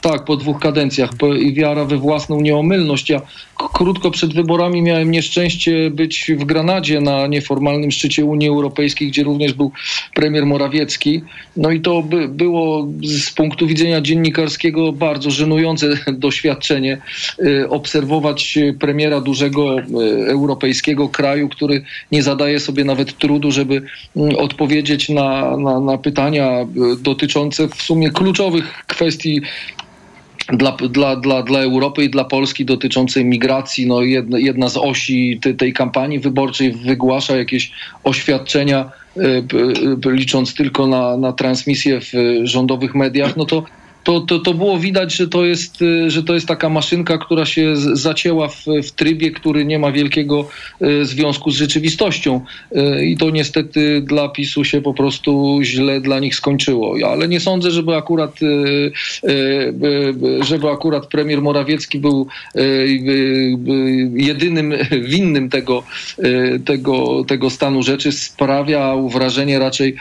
Tak, 0.00 0.24
po 0.24 0.36
dwóch 0.36 0.60
kadencjach 0.60 1.10
i 1.40 1.54
wiara 1.54 1.84
we 1.84 1.96
własną 1.96 2.40
nieomylność. 2.40 3.10
Ja 3.10 3.20
krótko 3.68 4.10
przed 4.10 4.34
wyborami 4.34 4.82
miałem 4.82 5.10
nieszczęście 5.10 5.90
być 5.90 6.32
w 6.38 6.44
Granadzie 6.44 7.00
na 7.00 7.26
nieformalnym 7.26 7.90
szczycie 7.90 8.24
Unii 8.24 8.48
Europejskiej, 8.48 9.08
gdzie 9.08 9.22
również 9.22 9.52
był 9.52 9.72
premier 10.14 10.46
Morawiecki. 10.46 11.22
No 11.56 11.70
i 11.70 11.80
to 11.80 12.02
by 12.02 12.28
było 12.28 12.88
z 13.02 13.30
punktu 13.30 13.66
widzenia 13.66 14.00
dziennikarskiego 14.00 14.92
bardzo 14.92 15.30
żenujące 15.30 15.86
doświadczenie 16.12 16.98
y, 17.38 17.68
obserwować 17.68 18.58
premiera 18.80 19.20
dużego 19.20 19.78
y, 19.78 19.82
europejskiego 20.28 21.08
kraju, 21.08 21.48
który 21.48 21.82
nie 22.12 22.22
zadaje 22.22 22.60
sobie 22.60 22.84
nawet 22.84 23.18
trudu, 23.18 23.50
żeby 23.50 23.82
mm, 24.16 24.36
odpowiedzieć 24.36 25.08
na, 25.08 25.56
na, 25.56 25.80
na 25.80 25.98
pytania 25.98 26.60
y, 26.60 26.66
dotyczące 27.02 27.68
w 27.68 27.82
sumie 27.82 28.10
kluczowych 28.10 28.84
kwestii 28.86 29.40
dla, 30.52 30.72
dla, 30.72 31.16
dla, 31.16 31.42
dla 31.42 31.60
Europy 31.60 32.04
i 32.04 32.10
dla 32.10 32.24
Polski 32.24 32.64
dotyczącej 32.64 33.24
migracji. 33.24 33.86
No 33.86 34.02
jedna, 34.02 34.38
jedna 34.38 34.68
z 34.68 34.76
osi 34.76 35.38
tej, 35.42 35.56
tej 35.56 35.72
kampanii 35.72 36.18
wyborczej 36.18 36.72
wygłasza 36.72 37.36
jakieś 37.36 37.72
oświadczenia, 38.04 38.90
y, 39.16 39.44
licząc 40.06 40.54
tylko 40.54 40.86
na, 40.86 41.16
na 41.16 41.32
transmisję 41.32 42.00
w 42.00 42.12
rządowych 42.42 42.94
mediach, 42.94 43.36
no 43.36 43.44
to 43.44 43.64
to, 44.04 44.20
to, 44.20 44.38
to 44.38 44.54
było 44.54 44.78
widać, 44.78 45.14
że 45.14 45.28
to, 45.28 45.44
jest, 45.44 45.82
y, 45.82 46.10
że 46.10 46.22
to 46.22 46.34
jest 46.34 46.48
taka 46.48 46.68
maszynka, 46.68 47.18
która 47.18 47.46
się 47.46 47.76
zacięła 47.76 48.48
w, 48.48 48.64
w 48.84 48.90
trybie, 48.92 49.30
który 49.30 49.64
nie 49.64 49.78
ma 49.78 49.92
wielkiego 49.92 50.48
y, 50.82 51.04
związku 51.04 51.50
z 51.50 51.56
rzeczywistością. 51.56 52.40
Y, 52.76 53.06
I 53.06 53.16
to 53.16 53.30
niestety 53.30 54.00
dla 54.00 54.28
PiSu 54.28 54.64
się 54.64 54.80
po 54.80 54.94
prostu 54.94 55.60
źle 55.62 56.00
dla 56.00 56.18
nich 56.18 56.34
skończyło. 56.34 56.96
Ale 57.06 57.28
nie 57.28 57.40
sądzę, 57.40 57.70
żeby 57.70 57.94
akurat, 57.94 58.40
żeby 60.40 60.70
akurat 60.70 61.06
premier 61.06 61.42
Morawiecki 61.42 61.98
był 61.98 62.26
jedynym 64.14 64.72
winnym 65.02 65.50
tego, 65.50 65.82
tego, 66.64 67.24
tego 67.24 67.50
stanu 67.50 67.82
rzeczy. 67.82 68.12
Sprawia 68.12 68.96
wrażenie 69.12 69.58
raczej 69.58 69.94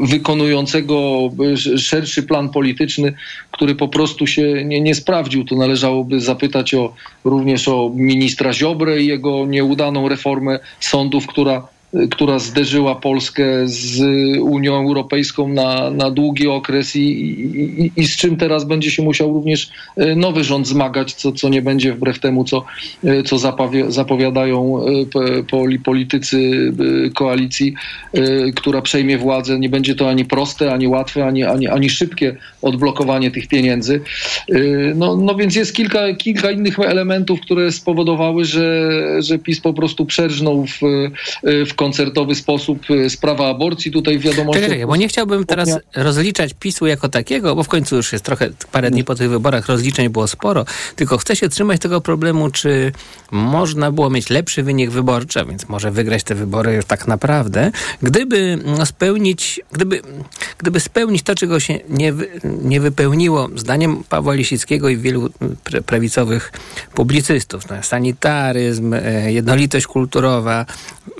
wykonującego 0.00 1.30
szerszy 1.76 2.22
plan 2.22 2.48
polityczny 2.48 2.91
polityczny, 2.96 3.14
który 3.50 3.74
po 3.74 3.88
prostu 3.88 4.26
się 4.26 4.64
nie, 4.64 4.80
nie 4.80 4.94
sprawdził. 4.94 5.44
Tu 5.44 5.56
należałoby 5.56 6.20
zapytać 6.20 6.74
o, 6.74 6.94
również 7.24 7.68
o 7.68 7.90
ministra 7.94 8.52
Ziobrę 8.52 9.02
i 9.02 9.06
jego 9.06 9.46
nieudaną 9.46 10.08
reformę 10.08 10.58
sądów, 10.80 11.26
która 11.26 11.68
która 12.10 12.38
zderzyła 12.38 12.94
Polskę 12.94 13.44
z 13.64 14.00
Unią 14.40 14.76
Europejską 14.76 15.48
na, 15.48 15.90
na 15.90 16.10
długi 16.10 16.48
okres 16.48 16.96
i, 16.96 17.00
i, 17.00 17.92
i, 17.96 18.04
z 18.06 18.16
czym 18.16 18.36
teraz 18.36 18.64
będzie 18.64 18.90
się 18.90 19.02
musiał 19.02 19.32
również 19.32 19.70
e, 19.96 20.16
nowy 20.16 20.44
rząd 20.44 20.66
zmagać, 20.66 21.14
co, 21.14 21.32
co 21.32 21.48
nie 21.48 21.62
będzie 21.62 21.92
wbrew 21.92 22.18
temu, 22.18 22.44
co, 22.44 22.64
e, 23.04 23.22
co 23.22 23.38
zapowiadają 23.88 24.84
e, 24.84 25.78
politycy 25.84 26.72
koalicji, 27.14 27.74
która 28.56 28.82
przejmie 28.82 29.18
władzę. 29.18 29.58
Nie 29.58 29.68
będzie 29.68 29.94
to 29.94 30.08
ani 30.08 30.24
proste, 30.24 30.72
ani 30.72 30.88
łatwe, 30.88 31.26
ani, 31.26 31.44
ani, 31.44 31.68
ani 31.68 31.90
szybkie 31.90 32.36
odblokowanie 32.62 33.30
tych 33.30 33.48
pieniędzy. 33.48 34.00
No, 34.94 35.16
no 35.16 35.34
więc 35.34 35.56
jest 35.56 35.74
kilka, 35.74 36.14
kilka 36.14 36.50
innych 36.50 36.78
elementów, 36.78 37.40
które 37.40 37.72
spowodowały, 37.72 38.44
że, 38.44 38.90
że 39.22 39.38
PiS 39.38 39.60
po 39.60 39.72
prostu 39.72 40.06
przerżnął 40.06 40.66
w, 40.66 40.80
w 41.66 41.74
koncertowy 41.82 42.34
sposób 42.34 42.90
y, 42.90 43.10
sprawa 43.10 43.50
aborcji 43.50 43.90
tutaj 43.90 44.18
wiadomo. 44.18 44.54
Czekaj, 44.54 44.86
bo 44.86 44.96
nie 44.96 45.08
chciałbym 45.08 45.46
teraz 45.46 45.78
rozliczać 45.96 46.54
PiSu 46.60 46.86
jako 46.86 47.08
takiego, 47.08 47.54
bo 47.54 47.62
w 47.62 47.68
końcu 47.68 47.96
już 47.96 48.12
jest 48.12 48.24
trochę 48.24 48.50
parę 48.72 48.90
dni 48.90 49.04
po 49.04 49.14
tych 49.14 49.30
wyborach, 49.30 49.66
rozliczeń 49.66 50.08
było 50.08 50.28
sporo, 50.28 50.64
tylko 50.96 51.18
chcę 51.18 51.36
się 51.36 51.48
trzymać 51.48 51.80
tego 51.80 52.00
problemu, 52.00 52.50
czy 52.50 52.92
można 53.30 53.92
było 53.92 54.10
mieć 54.10 54.30
lepszy 54.30 54.62
wynik 54.62 54.90
wyborczy, 54.90 55.40
a 55.40 55.44
więc 55.44 55.68
może 55.68 55.90
wygrać 55.90 56.24
te 56.24 56.34
wybory 56.34 56.74
już 56.74 56.84
tak 56.84 57.06
naprawdę, 57.06 57.72
gdyby 58.02 58.58
spełnić, 58.84 59.60
gdyby 59.72 60.02
gdyby 60.58 60.80
spełnić 60.80 61.22
to, 61.22 61.34
czego 61.34 61.60
się 61.60 61.80
nie, 61.88 62.12
nie 62.62 62.80
wypełniło, 62.80 63.48
zdaniem 63.56 64.04
Pawła 64.08 64.34
Lisickiego 64.34 64.88
i 64.88 64.96
wielu 64.96 65.30
prawicowych 65.86 66.52
publicystów, 66.94 67.70
no, 67.70 67.82
sanitaryzm, 67.82 68.94
e, 68.94 69.32
jednolitość 69.32 69.86
kulturowa, 69.86 70.66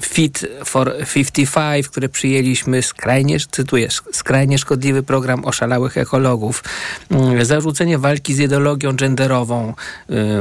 Fit 0.02 0.46
for 0.64 0.94
55, 1.14 1.88
które 1.88 2.08
przyjęliśmy, 2.08 2.82
skrajnie, 2.82 3.38
cytuję, 3.50 3.88
skrajnie 4.12 4.58
szkodliwy 4.58 5.02
program 5.02 5.44
oszalałych 5.44 5.98
ekologów, 5.98 6.64
mm, 7.10 7.44
zarzucenie 7.44 7.98
walki 7.98 8.34
z 8.34 8.40
ideologią 8.40 8.92
genderową. 8.92 9.74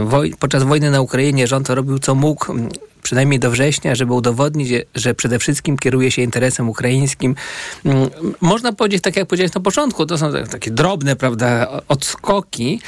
Woj 0.06 0.34
podczas 0.40 0.64
wojny 0.64 0.92
na 0.92 1.02
Ukrainie 1.02 1.48
rząd 1.48 1.70
robił 1.70 2.00
co 2.00 2.16
mógł, 2.16 2.46
przynajmniej 3.02 3.40
do 3.40 3.52
września, 3.52 3.96
żeby 3.96 4.14
udowodnić, 4.14 4.70
że 4.96 5.14
przede 5.14 5.40
wszystkim 5.40 5.78
kieruje 5.78 6.12
się 6.12 6.22
interesem 6.22 6.70
ukraińskim. 6.70 7.36
Mm, 7.86 8.10
można 8.42 8.74
powiedzieć, 8.74 9.02
tak 9.04 9.16
jak 9.16 9.28
powiedziałeś 9.28 9.54
na 9.54 9.62
początku, 9.62 10.06
to 10.06 10.18
są 10.18 10.32
takie 10.52 10.72
drobne, 10.72 11.16
prawda, 11.16 11.68
odskoki, 11.88 12.82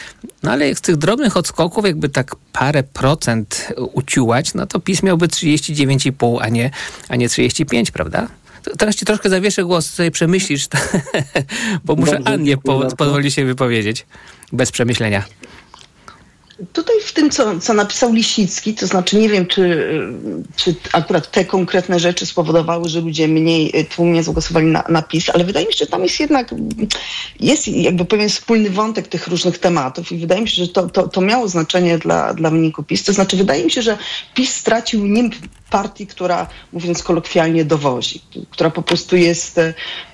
no 0.43 0.51
ale 0.51 0.75
z 0.75 0.81
tych 0.81 0.95
drobnych 0.95 1.37
odskoków 1.37 1.85
jakby 1.85 2.09
tak 2.09 2.35
parę 2.53 2.83
procent 2.83 3.67
uciułać, 3.93 4.53
no 4.53 4.67
to 4.67 4.79
PiS 4.79 5.03
miałby 5.03 5.27
39,5, 5.27 6.37
a 6.41 6.49
nie, 6.49 6.71
a 7.09 7.15
nie 7.15 7.29
35, 7.29 7.91
prawda? 7.91 8.27
Teraz 8.77 8.95
ci 8.95 9.05
troszkę 9.05 9.29
zawieszę 9.29 9.63
głos, 9.63 9.89
sobie 9.89 10.11
przemyślisz, 10.11 10.67
bo 11.85 11.95
muszę 11.95 12.11
Dobrze, 12.11 12.33
Annie 12.33 12.57
po, 12.57 12.95
pozwolić 12.97 13.33
się 13.33 13.45
wypowiedzieć 13.45 14.05
bez 14.51 14.71
przemyślenia. 14.71 15.23
Tutaj 16.73 16.95
w 17.03 17.13
tym, 17.13 17.29
co, 17.29 17.59
co 17.59 17.73
napisał 17.73 18.13
Lisicki, 18.13 18.73
to 18.73 18.87
znaczy 18.87 19.17
nie 19.17 19.29
wiem, 19.29 19.45
czy, 19.45 19.87
czy 20.55 20.75
akurat 20.93 21.31
te 21.31 21.45
konkretne 21.45 21.99
rzeczy 21.99 22.25
spowodowały, 22.25 22.89
że 22.89 23.01
ludzie 23.01 23.27
mniej 23.27 23.87
tłumnie 23.95 24.23
zagłosowali 24.23 24.65
na, 24.65 24.83
na 24.89 25.01
PiS, 25.01 25.29
ale 25.29 25.43
wydaje 25.43 25.65
mi 25.65 25.73
się, 25.73 25.77
że 25.79 25.87
tam 25.87 26.03
jest 26.03 26.19
jednak, 26.19 26.55
jest 27.39 27.67
jakby 27.67 28.05
pewien 28.05 28.29
wspólny 28.29 28.69
wątek 28.69 29.07
tych 29.07 29.27
różnych 29.27 29.57
tematów 29.57 30.11
i 30.11 30.17
wydaje 30.17 30.41
mi 30.41 30.49
się, 30.49 30.65
że 30.65 30.71
to, 30.71 30.89
to, 30.89 31.07
to 31.07 31.21
miało 31.21 31.47
znaczenie 31.47 31.97
dla, 31.97 32.33
dla 32.33 32.49
wyniku 32.49 32.83
PiS. 32.83 33.03
To 33.03 33.13
znaczy 33.13 33.37
wydaje 33.37 33.65
mi 33.65 33.71
się, 33.71 33.81
że 33.81 33.97
PiS 34.33 34.55
stracił 34.55 35.05
nim 35.05 35.31
partii, 35.73 36.07
która, 36.07 36.47
mówiąc 36.73 37.03
kolokwialnie, 37.03 37.65
dowozi, 37.65 38.21
która 38.49 38.69
po 38.69 38.81
prostu 38.81 39.15
jest, 39.15 39.59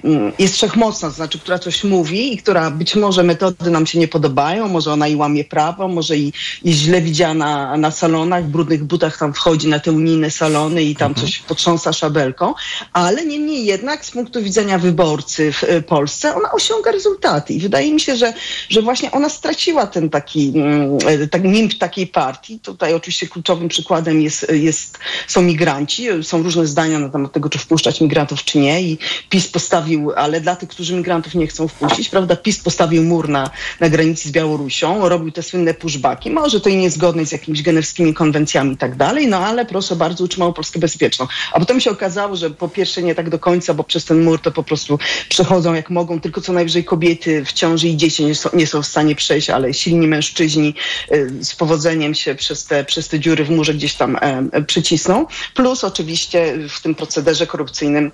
mm, 0.04 0.32
jest 0.40 0.54
wszechmocna, 0.56 1.10
to 1.10 1.16
znaczy, 1.16 1.40
która 1.40 1.60
coś 1.60 1.84
mówi 1.84 2.34
i 2.34 2.38
która 2.38 2.72
być 2.72 2.96
może 2.96 3.24
metody 3.24 3.72
nam 3.72 3.86
się 3.86 4.00
nie 4.00 4.08
podobają, 4.08 4.68
może 4.68 4.94
ona 4.94 5.08
i 5.08 5.16
łamie 5.16 5.44
prawo, 5.44 5.88
może 5.88 6.18
i 6.18 6.34
jest 6.64 6.80
źle 6.80 7.02
widziana 7.02 7.78
na 7.78 7.92
salonach, 7.92 8.46
w 8.46 8.48
brudnych 8.48 8.84
butach 8.84 9.18
tam 9.18 9.34
wchodzi 9.34 9.68
na 9.68 9.80
te 9.80 9.92
unijne 9.92 10.32
salony 10.32 10.84
i 10.84 10.96
tam 10.96 11.12
mhm. 11.12 11.28
coś 11.28 11.40
potrząsa 11.40 11.94
szabelką, 11.94 12.54
ale 12.94 13.26
niemniej 13.26 13.66
jednak 13.66 14.06
z 14.06 14.12
punktu 14.12 14.44
widzenia 14.44 14.78
wyborcy 14.78 15.52
w 15.52 15.64
e, 15.64 15.82
Polsce 15.82 16.36
ona 16.36 16.52
osiąga 16.52 16.92
rezultaty 16.92 17.54
i 17.54 17.60
wydaje 17.60 17.94
mi 17.94 18.00
się, 18.00 18.16
że, 18.16 18.34
że 18.70 18.82
właśnie 18.82 19.12
ona 19.12 19.30
straciła 19.30 19.88
ten 19.88 20.10
taki, 20.10 20.52
mm, 20.56 20.98
e, 21.08 21.28
tak, 21.28 21.44
nimb 21.44 21.74
takiej 21.78 22.08
partii. 22.08 22.60
Tutaj 22.60 22.94
oczywiście 22.94 23.28
kluczowym 23.28 23.68
przykładem 23.68 24.22
jest, 24.22 24.48
jest, 24.52 24.98
są 25.28 25.49
migranci. 25.50 26.08
Są 26.22 26.44
różne 26.44 26.68
zdania 26.68 27.00
na 27.00 27.10
temat 27.10 27.32
tego, 27.32 27.50
czy 27.50 27.60
wpuszczać 27.60 28.02
migrantów, 28.02 28.44
czy 28.44 28.60
nie 28.60 28.82
i 28.82 28.98
PiS 29.30 29.48
postawił, 29.48 30.12
ale 30.16 30.42
dla 30.42 30.56
tych, 30.56 30.70
którzy 30.70 30.96
migrantów 30.96 31.36
nie 31.36 31.48
chcą 31.48 31.68
wpuścić, 31.68 32.10
prawda, 32.10 32.36
PiS 32.36 32.60
postawił 32.60 33.04
mur 33.04 33.30
na, 33.30 33.50
na 33.80 33.90
granicy 33.90 34.30
z 34.30 34.32
Białorusią, 34.32 35.10
robił 35.10 35.32
te 35.32 35.44
słynne 35.44 35.74
pushbacki, 35.74 36.32
może 36.32 36.60
to 36.60 36.70
i 36.70 36.76
niezgodne 36.76 37.26
z 37.26 37.32
jakimiś 37.32 37.62
generskimi 37.62 38.14
konwencjami 38.14 38.74
i 38.74 38.78
tak 38.78 38.96
dalej, 38.96 39.28
no 39.28 39.38
ale 39.38 39.66
proszę 39.66 39.96
bardzo, 39.96 40.24
utrzymał 40.24 40.54
Polskę 40.54 40.80
bezpieczną. 40.80 41.28
A 41.54 41.60
potem 41.60 41.80
się 41.80 41.92
okazało, 41.92 42.36
że 42.36 42.50
po 42.50 42.70
pierwsze 42.70 43.02
nie 43.04 43.16
tak 43.16 43.30
do 43.30 43.40
końca, 43.40 43.74
bo 43.74 43.84
przez 43.84 44.06
ten 44.06 44.24
mur 44.24 44.40
to 44.40 44.52
po 44.52 44.64
prostu 44.64 45.00
przechodzą 45.30 45.74
jak 45.74 45.90
mogą, 45.90 46.22
tylko 46.22 46.42
co 46.42 46.54
najwyżej 46.54 46.84
kobiety 46.84 47.46
w 47.46 47.54
ciąży 47.54 47.88
i 47.88 47.98
dzieci 47.98 48.26
nie 48.26 48.36
są, 48.36 48.50
nie 48.54 48.68
są 48.68 48.82
w 48.82 48.86
stanie 48.86 49.16
przejść, 49.16 49.50
ale 49.50 49.74
silni 49.74 50.08
mężczyźni 50.08 50.74
y, 51.12 51.46
z 51.46 51.56
powodzeniem 51.56 52.14
się 52.14 52.36
przez 52.36 52.66
te, 52.66 52.84
przez 52.84 53.08
te 53.08 53.20
dziury 53.20 53.46
w 53.46 53.50
murze 53.50 53.74
gdzieś 53.74 53.94
tam 53.94 54.18
przycisną. 54.68 55.26
Plus 55.54 55.84
oczywiście 55.84 56.56
w 56.70 56.82
tym 56.82 56.96
procederze 56.96 57.48
korupcyjnym 57.48 58.12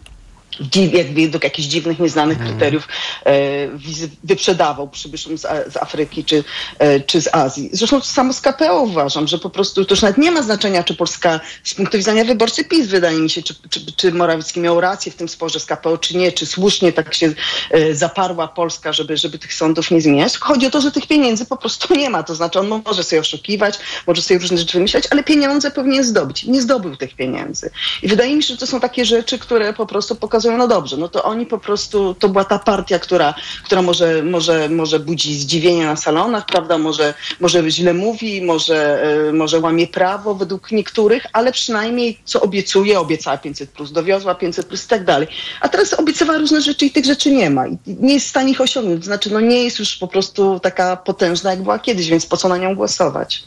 jak 0.94 1.14
według 1.14 1.44
jakichś 1.44 1.68
dziwnych, 1.68 2.00
nieznanych 2.00 2.38
mhm. 2.38 2.52
kryteriów 2.52 2.88
e, 3.26 3.68
wizy 3.78 4.10
wyprzedawał 4.24 4.90
przybyszom 4.90 5.38
z, 5.38 5.42
z, 5.42 5.78
Afryki 5.78 6.24
czy, 6.24 6.44
e, 6.80 7.00
czy 7.00 7.22
z 7.22 7.36
Azji. 7.36 7.70
Zresztą 7.74 8.00
to 8.00 8.06
samo 8.06 8.34
z 8.34 8.42
KPO 8.42 8.82
uważam, 8.82 9.28
że 9.28 9.38
po 9.38 9.50
prostu 9.50 9.86
to 9.86 9.94
już 9.94 10.02
nawet 10.02 10.18
nie 10.18 10.32
ma 10.32 10.42
znaczenia, 10.42 10.84
czy 10.84 10.96
Polska 10.96 11.40
z 11.64 11.74
punktu 11.74 11.98
widzenia 11.98 12.24
wyborcy 12.26 12.66
PiS, 12.66 12.88
wydaje 12.88 13.18
mi 13.20 13.30
się, 13.30 13.44
czy, 13.44 13.56
czy, 13.70 13.92
czy 13.96 14.12
Morawiecki 14.12 14.60
miał 14.60 14.82
rację 14.82 15.12
w 15.12 15.16
tym 15.16 15.30
sporze 15.30 15.60
z 15.60 15.66
KPO, 15.66 15.98
czy 15.98 16.18
nie, 16.18 16.32
czy 16.32 16.46
słusznie 16.46 16.94
tak 16.94 17.14
się 17.14 17.34
e, 17.72 17.96
zaparła 17.96 18.48
Polska, 18.48 18.94
żeby, 18.94 19.18
żeby 19.18 19.40
tych 19.40 19.54
sądów 19.54 19.92
nie 19.92 20.02
zmieniać. 20.02 20.38
Chodzi 20.38 20.68
o 20.68 20.70
to, 20.70 20.82
że 20.82 20.92
tych 20.92 21.08
pieniędzy 21.08 21.46
po 21.46 21.58
prostu 21.58 21.96
nie 21.96 22.10
ma. 22.10 22.24
To 22.24 22.36
znaczy 22.36 22.60
on 22.60 22.82
może 22.86 23.04
sobie 23.04 23.20
oszukiwać, 23.20 23.80
może 24.08 24.22
sobie 24.22 24.40
różne 24.40 24.58
rzeczy 24.58 24.78
wymyślać, 24.78 25.04
ale 25.12 25.24
pieniądze 25.24 25.72
powinien 25.72 26.04
zdobyć. 26.04 26.44
Nie 26.44 26.62
zdobył 26.62 26.96
tych 26.96 27.16
pieniędzy. 27.16 27.70
I 28.04 28.08
wydaje 28.08 28.36
mi 28.36 28.44
się, 28.44 28.54
że 28.54 28.58
to 28.58 28.68
są 28.68 28.80
takie 28.80 29.06
rzeczy, 29.06 29.40
które 29.40 29.74
po 29.74 29.86
prostu 29.86 30.16
pokazują 30.16 30.45
no 30.52 30.68
dobrze, 30.68 30.98
no 30.98 31.08
to 31.08 31.24
oni 31.24 31.46
po 31.46 31.58
prostu, 31.58 32.14
to 32.14 32.30
była 32.30 32.44
ta 32.44 32.60
partia, 32.60 33.00
która, 33.00 33.34
która 33.64 33.82
może, 33.82 34.24
może, 34.24 34.70
może 34.70 35.00
budzi 35.00 35.36
zdziwienie 35.36 35.86
na 35.86 35.96
salonach, 35.96 36.46
prawda, 36.46 36.78
może, 36.78 37.14
może 37.40 37.72
źle 37.72 37.94
mówi, 37.94 38.42
może, 38.42 39.04
e, 39.30 39.34
może 39.34 39.60
łamie 39.60 39.88
prawo 39.88 40.36
według 40.36 40.72
niektórych, 40.72 41.26
ale 41.34 41.52
przynajmniej 41.52 42.20
co 42.26 42.42
obiecuje, 42.42 43.00
obiecała 43.00 43.38
500+, 43.38 43.68
plus, 43.68 43.92
dowiozła 43.92 44.34
500+, 44.34 44.64
plus 44.64 44.86
i 44.86 44.88
tak 44.88 45.04
dalej. 45.04 45.28
A 45.62 45.70
teraz 45.70 45.94
obiecywała 45.94 46.40
różne 46.40 46.62
rzeczy 46.62 46.86
i 46.86 46.92
tych 46.92 47.06
rzeczy 47.06 47.32
nie 47.32 47.50
ma. 47.50 47.68
I 47.68 47.78
nie 47.86 48.14
jest 48.14 48.26
w 48.26 48.30
stanie 48.30 48.52
ich 48.52 48.62
osiągnąć. 48.62 49.00
To 49.00 49.06
znaczy, 49.06 49.34
no 49.34 49.40
nie 49.40 49.64
jest 49.64 49.80
już 49.80 49.98
po 49.98 50.08
prostu 50.08 50.60
taka 50.60 50.98
potężna, 50.98 51.52
jak 51.52 51.64
była 51.64 51.80
kiedyś, 51.80 52.10
więc 52.10 52.26
po 52.26 52.38
co 52.38 52.50
na 52.50 52.58
nią 52.58 52.76
głosować? 52.76 53.44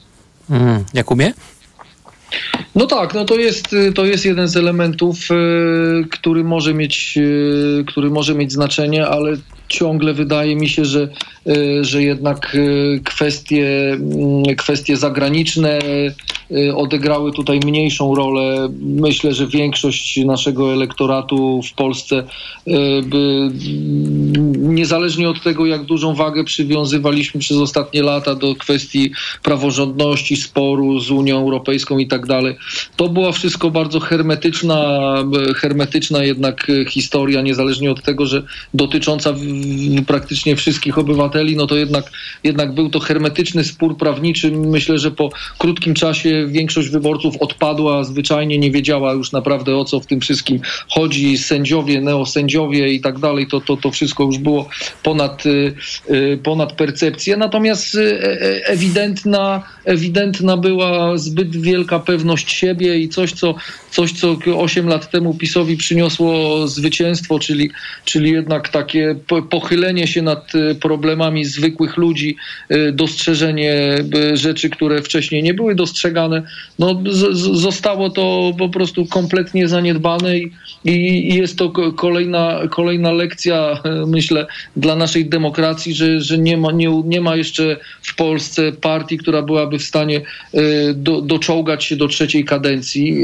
Mm, 0.50 0.84
Jakubie? 0.94 1.32
No 2.78 2.86
tak, 2.86 3.14
no 3.14 3.24
to 3.24 3.36
jest, 3.36 3.76
to 3.94 4.04
jest 4.04 4.24
jeden 4.24 4.48
z 4.48 4.56
elementów, 4.56 5.18
e, 5.30 5.34
który 6.10 6.44
może 6.44 6.74
mieć, 6.74 7.18
e, 7.18 7.84
który 7.84 8.10
może 8.10 8.34
mieć 8.34 8.52
znaczenie, 8.52 9.06
ale 9.06 9.36
ciągle 9.68 10.14
wydaje 10.14 10.56
mi 10.56 10.68
się, 10.68 10.84
że, 10.84 11.08
że 11.80 12.02
jednak 12.02 12.56
kwestie, 13.04 13.92
mm, 13.92 14.56
kwestie 14.56 14.96
zagraniczne 14.96 15.78
odegrały 16.74 17.32
tutaj 17.32 17.60
mniejszą 17.64 18.14
rolę. 18.14 18.68
Myślę, 18.80 19.34
że 19.34 19.46
większość 19.46 20.16
naszego 20.24 20.72
elektoratu 20.72 21.60
w 21.62 21.72
Polsce, 21.72 22.24
by, 23.04 23.50
niezależnie 24.58 25.30
od 25.30 25.42
tego, 25.42 25.66
jak 25.66 25.84
dużą 25.84 26.14
wagę 26.14 26.44
przywiązywaliśmy 26.44 27.40
przez 27.40 27.56
ostatnie 27.56 28.02
lata 28.02 28.34
do 28.34 28.54
kwestii 28.54 29.10
praworządności, 29.42 30.36
sporu 30.36 31.00
z 31.00 31.10
Unią 31.10 31.38
Europejską 31.40 31.98
i 31.98 32.06
tak 32.06 32.26
dalej, 32.26 32.56
to 32.96 33.08
była 33.08 33.32
wszystko 33.32 33.70
bardzo 33.70 34.00
hermetyczna, 34.00 34.98
hermetyczna 35.56 36.24
jednak 36.24 36.66
historia, 36.88 37.42
niezależnie 37.42 37.90
od 37.90 38.02
tego, 38.02 38.26
że 38.26 38.42
dotycząca 38.74 39.34
praktycznie 40.06 40.56
wszystkich 40.56 40.98
obywateli, 40.98 41.37
no 41.44 41.66
to 41.66 41.76
jednak, 41.76 42.10
jednak 42.44 42.74
był 42.74 42.90
to 42.90 43.00
hermetyczny 43.00 43.64
spór 43.64 43.96
prawniczy. 43.96 44.50
Myślę, 44.50 44.98
że 44.98 45.10
po 45.10 45.30
krótkim 45.58 45.94
czasie 45.94 46.46
większość 46.48 46.88
wyborców 46.88 47.36
odpadła, 47.40 48.04
zwyczajnie 48.04 48.58
nie 48.58 48.70
wiedziała 48.70 49.12
już 49.12 49.32
naprawdę 49.32 49.76
o 49.76 49.84
co 49.84 50.00
w 50.00 50.06
tym 50.06 50.20
wszystkim 50.20 50.60
chodzi. 50.88 51.38
Sędziowie, 51.38 52.00
neosędziowie 52.00 52.92
i 52.92 53.00
tak 53.00 53.18
dalej, 53.18 53.46
to, 53.46 53.60
to, 53.60 53.76
to 53.76 53.90
wszystko 53.90 54.24
już 54.24 54.38
było 54.38 54.68
ponad, 55.02 55.46
y, 55.46 55.74
y, 56.10 56.38
ponad 56.42 56.72
percepcję. 56.72 57.36
Natomiast 57.36 57.94
y, 57.94 58.20
e, 58.22 58.66
ewidentna, 58.66 59.62
ewidentna 59.84 60.56
była 60.56 61.18
zbyt 61.18 61.56
wielka 61.56 61.98
pewność 61.98 62.52
siebie 62.52 62.98
i 62.98 63.08
coś, 63.08 63.32
co, 63.32 63.54
coś, 63.90 64.12
co 64.12 64.36
8 64.56 64.88
lat 64.88 65.10
temu 65.10 65.34
PiSowi 65.34 65.76
przyniosło 65.76 66.66
zwycięstwo, 66.68 67.38
czyli, 67.38 67.70
czyli 68.04 68.30
jednak 68.30 68.68
takie 68.68 69.16
pochylenie 69.50 70.06
się 70.06 70.22
nad 70.22 70.54
e, 70.54 70.74
problemami 71.28 71.44
zwykłych 71.44 71.96
ludzi, 71.96 72.36
e, 72.68 72.92
dostrzeżenie 72.92 73.72
e, 73.72 74.36
rzeczy, 74.36 74.70
które 74.70 75.02
wcześniej 75.02 75.42
nie 75.42 75.54
były 75.54 75.74
dostrzegane, 75.74 76.42
no, 76.78 77.02
zostało 77.52 78.10
to 78.10 78.52
po 78.58 78.68
prostu 78.68 79.06
kompletnie 79.06 79.68
zaniedbane 79.68 80.38
i, 80.38 80.52
i, 80.84 81.34
jest 81.34 81.58
to 81.58 81.70
kolejna, 81.96 82.60
kolejna 82.70 83.12
lekcja, 83.12 83.82
myślę, 84.06 84.46
dla 84.76 84.96
naszej 84.96 85.28
demokracji, 85.28 85.94
że, 85.94 86.20
że 86.20 86.38
nie, 86.38 86.56
ma, 86.56 86.72
nie, 86.72 87.02
nie 87.04 87.20
ma 87.20 87.36
jeszcze 87.36 87.76
w 88.02 88.14
Polsce 88.14 88.72
partii, 88.72 89.18
która 89.18 89.42
byłaby 89.42 89.78
w 89.78 89.82
stanie 89.82 90.20
do, 90.94 91.20
doczołgać 91.20 91.84
się 91.84 91.96
do 91.96 92.08
trzeciej 92.08 92.44
kadencji. 92.44 93.16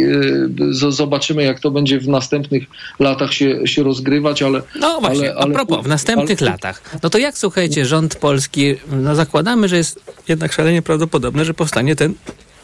Zobaczymy, 0.71 1.43
jak 1.43 1.61
to 1.61 1.71
będzie 1.71 2.01
w 2.01 2.09
następnych 2.09 2.65
latach 2.99 3.33
się, 3.33 3.67
się 3.67 3.83
rozgrywać, 3.83 4.43
ale... 4.43 4.63
No 4.81 5.01
właśnie, 5.01 5.31
ale, 5.31 5.35
ale, 5.35 5.51
a 5.51 5.55
propos, 5.55 5.85
w 5.85 5.89
następnych 5.89 6.43
ale, 6.43 6.51
latach. 6.51 6.83
No 7.03 7.11
to 7.11 7.19
jak, 7.19 7.39
słuchajcie, 7.39 7.84
rząd 7.85 8.15
polski, 8.15 8.75
no 8.93 9.15
zakładamy, 9.15 9.69
że 9.69 9.77
jest 9.77 10.01
jednak 10.29 10.53
szalenie 10.53 10.83
prawdopodobne, 10.83 11.45
że 11.45 11.55
powstanie 11.55 11.97
ten 11.97 12.15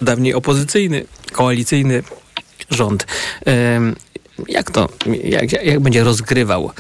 dawniej 0.03 0.35
opozycyjny, 0.35 1.05
koalicyjny 1.33 2.03
rząd. 2.71 3.07
Jak 4.49 4.71
to, 4.71 4.89
jak, 5.25 5.53
jak 5.53 5.81
będzie 5.81 6.05
rozgrywał 6.05 6.71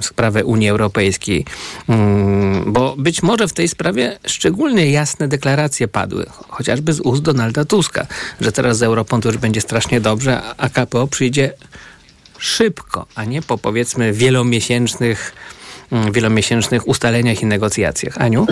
sprawę 0.00 0.44
Unii 0.44 0.68
Europejskiej. 0.68 1.44
Mm, 1.88 2.72
bo 2.72 2.94
być 2.98 3.22
może 3.22 3.48
w 3.48 3.52
tej 3.52 3.68
sprawie 3.68 4.18
szczególnie 4.26 4.90
jasne 4.90 5.28
deklaracje 5.28 5.88
padły, 5.88 6.26
chociażby 6.48 6.92
z 6.92 7.00
ust 7.00 7.22
Donalda 7.22 7.64
Tuska, 7.64 8.06
że 8.40 8.52
teraz 8.52 8.78
z 8.78 8.82
Europą 8.82 9.20
to 9.20 9.28
już 9.28 9.38
będzie 9.38 9.60
strasznie 9.60 10.00
dobrze, 10.00 10.42
a 10.56 10.68
KPO 10.68 11.06
przyjdzie 11.06 11.52
szybko, 12.38 13.06
a 13.14 13.24
nie 13.24 13.42
po 13.42 13.58
powiedzmy 13.58 14.12
wielomiesięcznych, 14.12 15.32
wielomiesięcznych 16.12 16.88
ustaleniach 16.88 17.42
i 17.42 17.46
negocjacjach. 17.46 18.20
Aniu? 18.20 18.46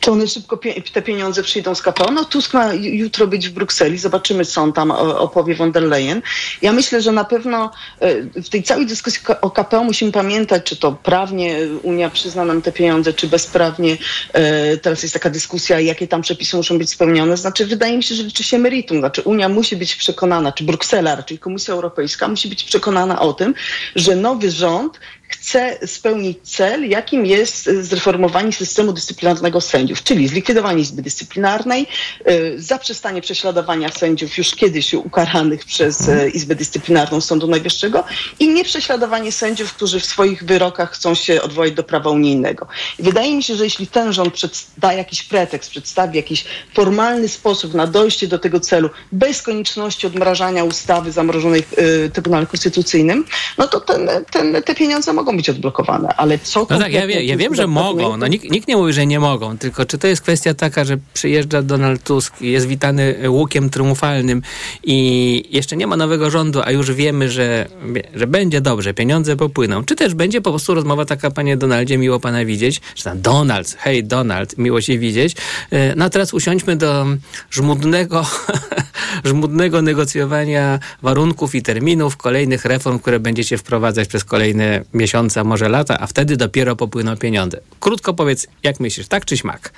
Czy 0.00 0.10
one 0.10 0.28
szybko 0.28 0.60
te 0.92 1.02
pieniądze 1.02 1.42
przyjdą 1.42 1.74
z 1.74 1.82
KPO? 1.82 2.10
No 2.10 2.24
Tusk 2.24 2.54
ma 2.54 2.74
jutro 2.74 3.26
być 3.26 3.48
w 3.48 3.52
Brukseli, 3.52 3.98
zobaczymy 3.98 4.44
co 4.44 4.62
on 4.62 4.72
tam 4.72 4.90
opowie 4.90 5.54
von 5.54 5.72
der 5.72 5.82
Leyen. 5.82 6.22
Ja 6.62 6.72
myślę, 6.72 7.02
że 7.02 7.12
na 7.12 7.24
pewno 7.24 7.70
e, 8.00 8.42
w 8.42 8.48
tej 8.48 8.62
całej 8.62 8.86
dyskusji 8.86 9.20
o 9.40 9.50
KPO 9.50 9.84
musimy 9.84 10.12
pamiętać, 10.12 10.64
czy 10.64 10.76
to 10.76 10.92
prawnie 10.92 11.58
Unia 11.82 12.10
przyzna 12.10 12.44
nam 12.44 12.62
te 12.62 12.72
pieniądze, 12.72 13.12
czy 13.12 13.26
bezprawnie. 13.26 13.96
E, 14.32 14.76
teraz 14.76 15.02
jest 15.02 15.14
taka 15.14 15.30
dyskusja, 15.30 15.80
jakie 15.80 16.08
tam 16.08 16.22
przepisy 16.22 16.56
muszą 16.56 16.78
być 16.78 16.90
spełnione. 16.90 17.36
Znaczy 17.36 17.66
wydaje 17.66 17.96
mi 17.96 18.02
się, 18.02 18.14
że 18.14 18.22
liczy 18.22 18.44
się 18.44 18.58
meritum. 18.58 18.98
Znaczy 18.98 19.22
Unia 19.22 19.48
musi 19.48 19.76
być 19.76 19.94
przekonana, 19.96 20.52
czy 20.52 20.64
Bruksela, 20.64 21.22
czyli 21.22 21.38
Komisja 21.38 21.74
Europejska 21.74 22.28
musi 22.28 22.48
być 22.48 22.64
przekonana 22.64 23.20
o 23.20 23.32
tym, 23.32 23.54
że 23.96 24.16
nowy 24.16 24.50
rząd 24.50 25.00
chce 25.30 25.78
spełnić 25.86 26.38
cel, 26.42 26.88
jakim 26.88 27.26
jest 27.26 27.68
e, 27.68 27.82
zreformowanie 27.82 28.52
systemu 28.52 28.92
dyscyplinarnego 28.92 29.60
sędziów, 29.60 30.02
czyli 30.02 30.28
zlikwidowanie 30.28 30.82
Izby 30.82 31.02
Dyscyplinarnej, 31.02 31.86
e, 32.24 32.58
zaprzestanie 32.58 33.20
prześladowania 33.22 33.88
sędziów 33.88 34.38
już 34.38 34.54
kiedyś 34.54 34.94
ukaranych 34.94 35.64
przez 35.64 36.08
e, 36.08 36.28
Izbę 36.28 36.54
Dyscyplinarną 36.54 37.20
Sądu 37.20 37.46
Najwyższego 37.46 38.04
i 38.38 38.48
nieprześladowanie 38.48 39.32
sędziów, 39.32 39.74
którzy 39.74 40.00
w 40.00 40.06
swoich 40.06 40.44
wyrokach 40.44 40.92
chcą 40.92 41.14
się 41.14 41.42
odwołać 41.42 41.72
do 41.72 41.82
prawa 41.82 42.10
unijnego. 42.10 42.66
Wydaje 42.98 43.36
mi 43.36 43.42
się, 43.42 43.56
że 43.56 43.64
jeśli 43.64 43.86
ten 43.86 44.12
rząd 44.12 44.34
da 44.78 44.92
jakiś 44.92 45.22
pretekst, 45.22 45.70
przedstawi 45.70 46.16
jakiś 46.16 46.44
formalny 46.74 47.28
sposób 47.28 47.74
na 47.74 47.86
dojście 47.86 48.26
do 48.28 48.38
tego 48.38 48.60
celu, 48.60 48.90
bez 49.12 49.42
konieczności 49.42 50.06
odmrażania 50.06 50.64
ustawy 50.64 51.12
zamrożonej 51.12 51.62
w 51.62 52.10
Trybunale 52.12 52.46
Konstytucyjnym, 52.46 53.24
no 53.58 53.68
to 53.68 53.80
ten, 53.80 54.10
ten, 54.30 54.62
te 54.62 54.74
pieniądze 54.74 55.12
mogą 55.20 55.36
być 55.36 55.50
odblokowane, 55.50 56.08
ale 56.16 56.38
co 56.38 56.66
No 56.70 56.78
tak, 56.78 56.92
ja, 56.92 57.06
wie, 57.06 57.24
ja 57.24 57.36
wiem, 57.36 57.54
że 57.54 57.66
mogą. 57.66 58.16
No, 58.16 58.26
nikt, 58.26 58.50
nikt 58.50 58.68
nie 58.68 58.76
mówi, 58.76 58.92
że 58.92 59.06
nie 59.06 59.20
mogą, 59.20 59.58
tylko 59.58 59.84
czy 59.84 59.98
to 59.98 60.06
jest 60.06 60.22
kwestia 60.22 60.54
taka, 60.54 60.84
że 60.84 60.96
przyjeżdża 61.14 61.62
Donald 61.62 62.02
Tusk, 62.02 62.40
jest 62.40 62.66
witany 62.66 63.14
łukiem 63.28 63.70
triumfalnym 63.70 64.42
i 64.84 65.44
jeszcze 65.50 65.76
nie 65.76 65.86
ma 65.86 65.96
nowego 65.96 66.30
rządu, 66.30 66.60
a 66.64 66.70
już 66.70 66.92
wiemy, 66.92 67.30
że, 67.30 67.66
że 68.14 68.26
będzie 68.26 68.60
dobrze, 68.60 68.94
pieniądze 68.94 69.36
popłyną. 69.36 69.84
Czy 69.84 69.96
też 69.96 70.14
będzie 70.14 70.40
po 70.40 70.50
prostu 70.50 70.74
rozmowa 70.74 71.04
taka, 71.04 71.30
panie 71.30 71.56
Donaldzie, 71.56 71.98
miło 71.98 72.20
pana 72.20 72.44
widzieć, 72.44 72.80
czy 72.94 73.04
tam 73.04 73.20
Donald, 73.20 73.76
hej 73.78 74.04
Donald, 74.04 74.58
miło 74.58 74.80
się 74.80 74.98
widzieć. 74.98 75.36
E, 75.70 75.94
no 75.96 76.04
a 76.04 76.10
teraz 76.10 76.34
usiądźmy 76.34 76.76
do 76.76 77.06
żmudnego, 77.50 78.26
żmudnego 79.24 79.82
negocjowania 79.82 80.78
warunków 81.02 81.54
i 81.54 81.62
terminów 81.62 82.16
kolejnych 82.16 82.64
reform, 82.64 82.98
które 82.98 83.20
będziecie 83.20 83.58
wprowadzać 83.58 84.08
przez 84.08 84.24
kolejne 84.24 84.84
miesiące 84.94 85.09
może 85.44 85.68
lata, 85.68 85.96
a 86.00 86.06
wtedy 86.06 86.36
dopiero 86.36 86.76
popłyną 86.76 87.16
pieniądze. 87.16 87.60
Krótko 87.80 88.14
powiedz, 88.14 88.46
jak 88.62 88.80
myślisz, 88.80 89.08
tak 89.08 89.24
czy 89.24 89.36
śmak? 89.36 89.72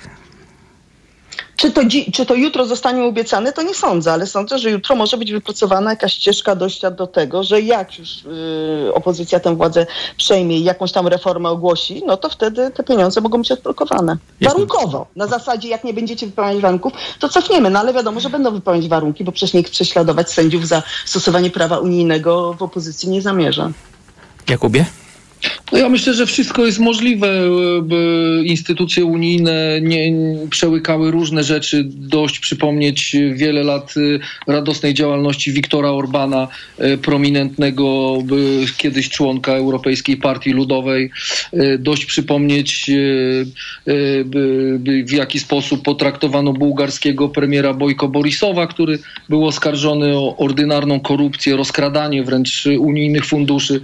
Czy 1.55 1.71
to, 1.71 1.81
czy 2.13 2.25
to 2.25 2.35
jutro 2.35 2.65
zostanie 2.65 3.03
obiecane, 3.03 3.53
to 3.53 3.61
nie 3.61 3.73
sądzę, 3.73 4.13
ale 4.13 4.27
sądzę, 4.27 4.59
że 4.59 4.71
jutro 4.71 4.95
może 4.95 5.17
być 5.17 5.31
wypracowana 5.31 5.89
jakaś 5.89 6.13
ścieżka 6.13 6.55
dojścia 6.55 6.91
do 6.91 7.07
tego, 7.07 7.43
że 7.43 7.61
jak 7.61 7.99
już 7.99 8.09
y, 8.89 8.93
opozycja 8.93 9.39
tę 9.39 9.55
władzę 9.55 9.85
przejmie 10.17 10.57
i 10.57 10.63
jakąś 10.63 10.91
tam 10.91 11.07
reformę 11.07 11.49
ogłosi, 11.49 12.03
no 12.05 12.17
to 12.17 12.29
wtedy 12.29 12.71
te 12.71 12.83
pieniądze 12.83 13.21
mogą 13.21 13.37
być 13.37 13.51
odblokowane. 13.51 14.17
Warunkowo. 14.41 15.07
Na 15.15 15.27
zasadzie, 15.27 15.69
jak 15.69 15.83
nie 15.83 15.93
będziecie 15.93 16.25
wypełniać 16.25 16.61
warunków, 16.61 16.93
to 17.19 17.29
cofniemy. 17.29 17.69
No 17.69 17.79
ale 17.79 17.93
wiadomo, 17.93 18.19
że 18.19 18.29
będą 18.29 18.51
wypełniać 18.51 18.87
warunki, 18.87 19.23
bo 19.23 19.31
przecież 19.31 19.53
nikt 19.53 19.71
prześladować 19.71 20.31
sędziów 20.31 20.67
za 20.67 20.83
stosowanie 21.05 21.49
prawa 21.49 21.77
unijnego 21.77 22.53
w 22.53 22.63
opozycji 22.63 23.09
nie 23.09 23.21
zamierza. 23.21 23.71
Jakubie? 24.49 24.85
No 25.71 25.77
ja 25.77 25.89
myślę, 25.89 26.13
że 26.13 26.25
wszystko 26.25 26.65
jest 26.65 26.79
możliwe. 26.79 27.29
Instytucje 28.43 29.05
unijne 29.05 29.79
nie 29.81 30.13
przełykały 30.49 31.11
różne 31.11 31.43
rzeczy. 31.43 31.83
Dość 31.87 32.39
przypomnieć 32.39 33.15
wiele 33.33 33.63
lat 33.63 33.97
y, 33.97 34.19
radosnej 34.47 34.93
działalności 34.93 35.51
Wiktora 35.51 35.89
Orbana, 35.89 36.47
y, 36.79 36.97
prominentnego 36.97 38.17
kiedyś 38.77 39.09
członka 39.09 39.51
Europejskiej 39.51 40.17
Partii 40.17 40.51
Ludowej. 40.51 41.11
Y, 41.53 41.77
dość 41.79 42.05
przypomnieć 42.05 42.91
w 45.05 45.11
jaki 45.11 45.39
sposób 45.39 45.83
potraktowano 45.83 46.53
bułgarskiego 46.53 47.29
premiera 47.29 47.73
Bojko 47.73 48.07
Borisowa, 48.07 48.67
który 48.67 48.99
był 49.29 49.47
oskarżony 49.47 50.17
o 50.17 50.37
ordynarną 50.37 50.99
korupcję, 50.99 51.55
rozkradanie 51.55 52.23
wręcz 52.23 52.65
unijnych 52.79 53.25
funduszy, 53.25 53.81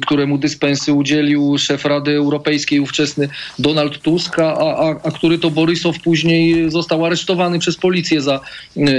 któremu 0.00 0.38
dysponuje 0.38 0.65
dispensy 0.66 0.92
udzielił 0.92 1.58
szef 1.58 1.84
Rady 1.84 2.16
Europejskiej, 2.16 2.80
ówczesny 2.80 3.28
Donald 3.58 3.98
Tusk, 3.98 4.38
a, 4.38 4.56
a, 4.56 4.96
a 5.02 5.10
który 5.10 5.38
to 5.38 5.50
Borysow 5.50 6.00
później 6.00 6.70
został 6.70 7.04
aresztowany 7.04 7.58
przez 7.58 7.76
policję 7.76 8.20
za, 8.20 8.40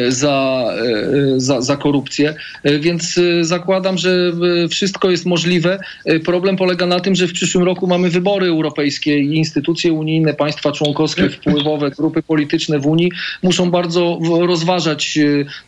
za, 0.09 0.65
za, 1.37 1.61
za 1.61 1.77
korupcję. 1.77 2.35
Więc 2.79 3.19
zakładam, 3.41 3.97
że 3.97 4.31
wszystko 4.69 5.09
jest 5.09 5.25
możliwe. 5.25 5.79
Problem 6.25 6.57
polega 6.57 6.85
na 6.85 6.99
tym, 6.99 7.15
że 7.15 7.27
w 7.27 7.33
przyszłym 7.33 7.63
roku 7.63 7.87
mamy 7.87 8.09
wybory 8.09 8.47
europejskie 8.47 9.19
i 9.19 9.37
instytucje 9.37 9.93
unijne, 9.93 10.33
państwa 10.33 10.71
członkowskie, 10.71 11.29
wpływowe, 11.29 11.91
grupy 11.91 12.23
polityczne 12.23 12.79
w 12.79 12.85
Unii 12.85 13.11
muszą 13.43 13.71
bardzo 13.71 14.19
rozważać 14.41 15.19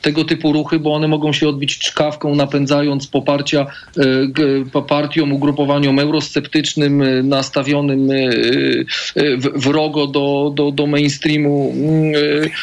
tego 0.01 0.25
typu 0.25 0.53
ruchy, 0.53 0.79
bo 0.79 0.93
one 0.93 1.07
mogą 1.07 1.33
się 1.33 1.49
odbić 1.49 1.77
czkawką, 1.77 2.35
napędzając 2.35 3.07
poparcia 3.07 3.67
partiom, 4.87 5.33
ugrupowaniom 5.33 5.88
opiniom 5.89 5.99
eurosceptycznym, 5.99 7.01
e, 7.01 7.23
nastawionym 7.23 8.11
e, 8.11 8.15
e, 8.15 9.37
wrogo 9.37 10.07
do, 10.07 10.51
do, 10.55 10.71
do 10.71 10.87
mainstreamu 10.87 11.73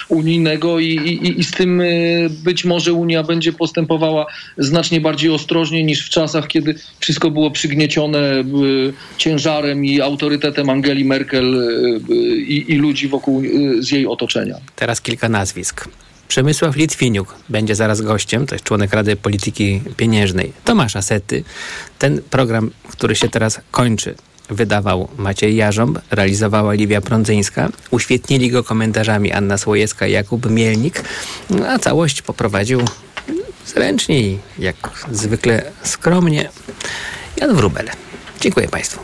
unijnego 0.09 0.81
i, 0.81 0.87
i, 0.87 1.41
i 1.41 1.45
z 1.45 1.51
tym 1.51 1.83
być 2.45 2.65
może 2.65 2.93
Unia 2.93 3.23
będzie 3.23 3.53
postępowała 3.53 4.27
znacznie 4.59 5.01
bardziej 5.01 5.31
ostrożnie 5.31 5.85
niż 5.85 6.07
w 6.07 6.11
czasach, 6.11 6.47
kiedy 6.47 6.75
wszystko 7.01 7.31
było 7.31 7.51
przygniecione 7.51 8.45
ciężarem 9.19 9.85
i 9.85 10.01
autorytetem 10.01 10.71
Angeli 10.71 11.05
Merkel 11.05 11.55
i, 12.47 12.65
i 12.69 12.75
ludzi 12.75 13.09
wokół 13.09 13.43
z 13.79 13.91
jej 13.91 14.07
otoczenia. 14.07 14.57
Teraz 14.77 15.01
kilka 15.01 15.29
nazwisk. 15.29 15.89
Przemysław 16.29 16.77
Litwiniuk 16.77 17.35
będzie 17.49 17.75
zaraz 17.75 18.01
gościem, 18.01 18.47
to 18.47 18.55
jest 18.55 18.65
członek 18.65 18.93
Rady 18.93 19.17
Polityki 19.17 19.81
Pieniężnej. 19.97 20.53
Tomasz 20.65 20.97
Asety. 20.97 21.45
Ten 21.99 22.23
program, 22.31 22.71
który 22.89 23.17
się 23.17 23.29
teraz 23.29 23.61
kończy, 23.71 24.15
wydawał 24.51 25.09
Maciej 25.17 25.57
Jarząb, 25.57 25.99
realizowała 26.11 26.73
Liwia 26.73 27.01
Prądzyńska. 27.01 27.69
Uświetnili 27.91 28.51
go 28.51 28.65
komentarzami 28.65 29.33
Anna 29.33 29.59
Słojewska 29.59 30.07
i 30.07 30.13
Jakub 30.13 30.51
Mielnik, 30.51 31.03
no, 31.51 31.69
a 31.69 31.79
całość 31.79 32.23
poprowadził 32.23 32.81
zręcznie 33.67 34.21
i 34.21 34.39
jak 34.59 34.77
zwykle 35.13 35.73
skromnie 35.83 36.49
Jan 37.37 37.57
Wrubel. 37.57 37.91
Dziękuję 38.41 38.69
Państwu. 38.69 39.01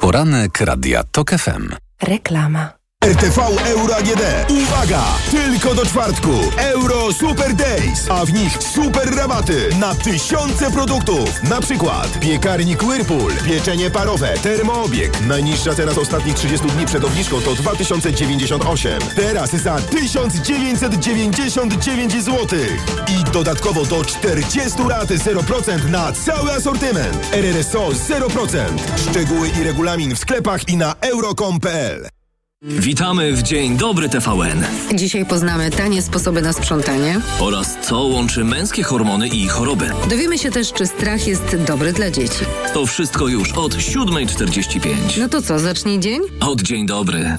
Poranek 0.00 0.60
Radia 0.60 1.04
TOK 1.12 1.30
FM. 1.30 1.89
Reklama. 2.00 2.79
RTV 3.04 3.38
Euro 3.66 3.96
AGD. 3.96 4.20
Uwaga! 4.50 5.04
Tylko 5.30 5.74
do 5.74 5.86
czwartku. 5.86 6.30
Euro 6.56 7.12
Super 7.12 7.54
Days, 7.54 8.10
a 8.10 8.26
w 8.26 8.32
nich 8.32 8.62
super 8.62 9.16
rabaty 9.16 9.68
na 9.78 9.94
tysiące 9.94 10.70
produktów. 10.70 11.42
Na 11.42 11.60
przykład 11.60 12.18
piekarnik 12.18 12.82
Whirlpool, 12.82 13.32
pieczenie 13.44 13.90
parowe, 13.90 14.34
termoobieg. 14.42 15.20
Najniższa 15.20 15.74
cena 15.74 15.92
z 15.92 15.98
ostatnich 15.98 16.34
30 16.34 16.66
dni 16.66 16.86
przed 16.86 17.04
obniżką 17.04 17.40
to 17.40 17.54
2098. 17.54 19.00
Teraz 19.16 19.50
za 19.50 19.76
1999 19.76 22.12
zł. 22.12 22.48
I 23.08 23.24
dodatkowo 23.32 23.84
do 23.84 24.04
40 24.04 24.82
lat 24.88 25.08
0% 25.08 25.90
na 25.90 26.12
cały 26.12 26.52
asortyment. 26.52 27.28
RRSO 27.32 27.88
0%. 27.88 28.58
Szczegóły 29.10 29.48
i 29.60 29.64
regulamin 29.64 30.14
w 30.14 30.18
sklepach 30.18 30.68
i 30.68 30.76
na 30.76 30.94
euro.com.pl. 31.00 32.19
Witamy 32.62 33.32
w 33.32 33.42
Dzień 33.42 33.76
Dobry 33.76 34.08
TVN. 34.08 34.64
Dzisiaj 34.94 35.26
poznamy 35.26 35.70
tanie 35.70 36.02
sposoby 36.02 36.42
na 36.42 36.52
sprzątanie 36.52 37.20
oraz 37.40 37.78
co 37.82 37.98
łączy 37.98 38.44
męskie 38.44 38.82
hormony 38.82 39.28
i 39.28 39.48
choroby. 39.48 39.90
Dowiemy 40.10 40.38
się 40.38 40.50
też, 40.50 40.72
czy 40.72 40.86
strach 40.86 41.26
jest 41.26 41.56
dobry 41.66 41.92
dla 41.92 42.10
dzieci. 42.10 42.44
To 42.74 42.86
wszystko 42.86 43.28
już 43.28 43.52
od 43.52 43.74
7.45. 43.74 44.90
No 45.18 45.28
to 45.28 45.42
co, 45.42 45.58
zacznij 45.58 46.00
dzień? 46.00 46.20
Od 46.40 46.62
Dzień 46.62 46.86
Dobry. 46.86 47.38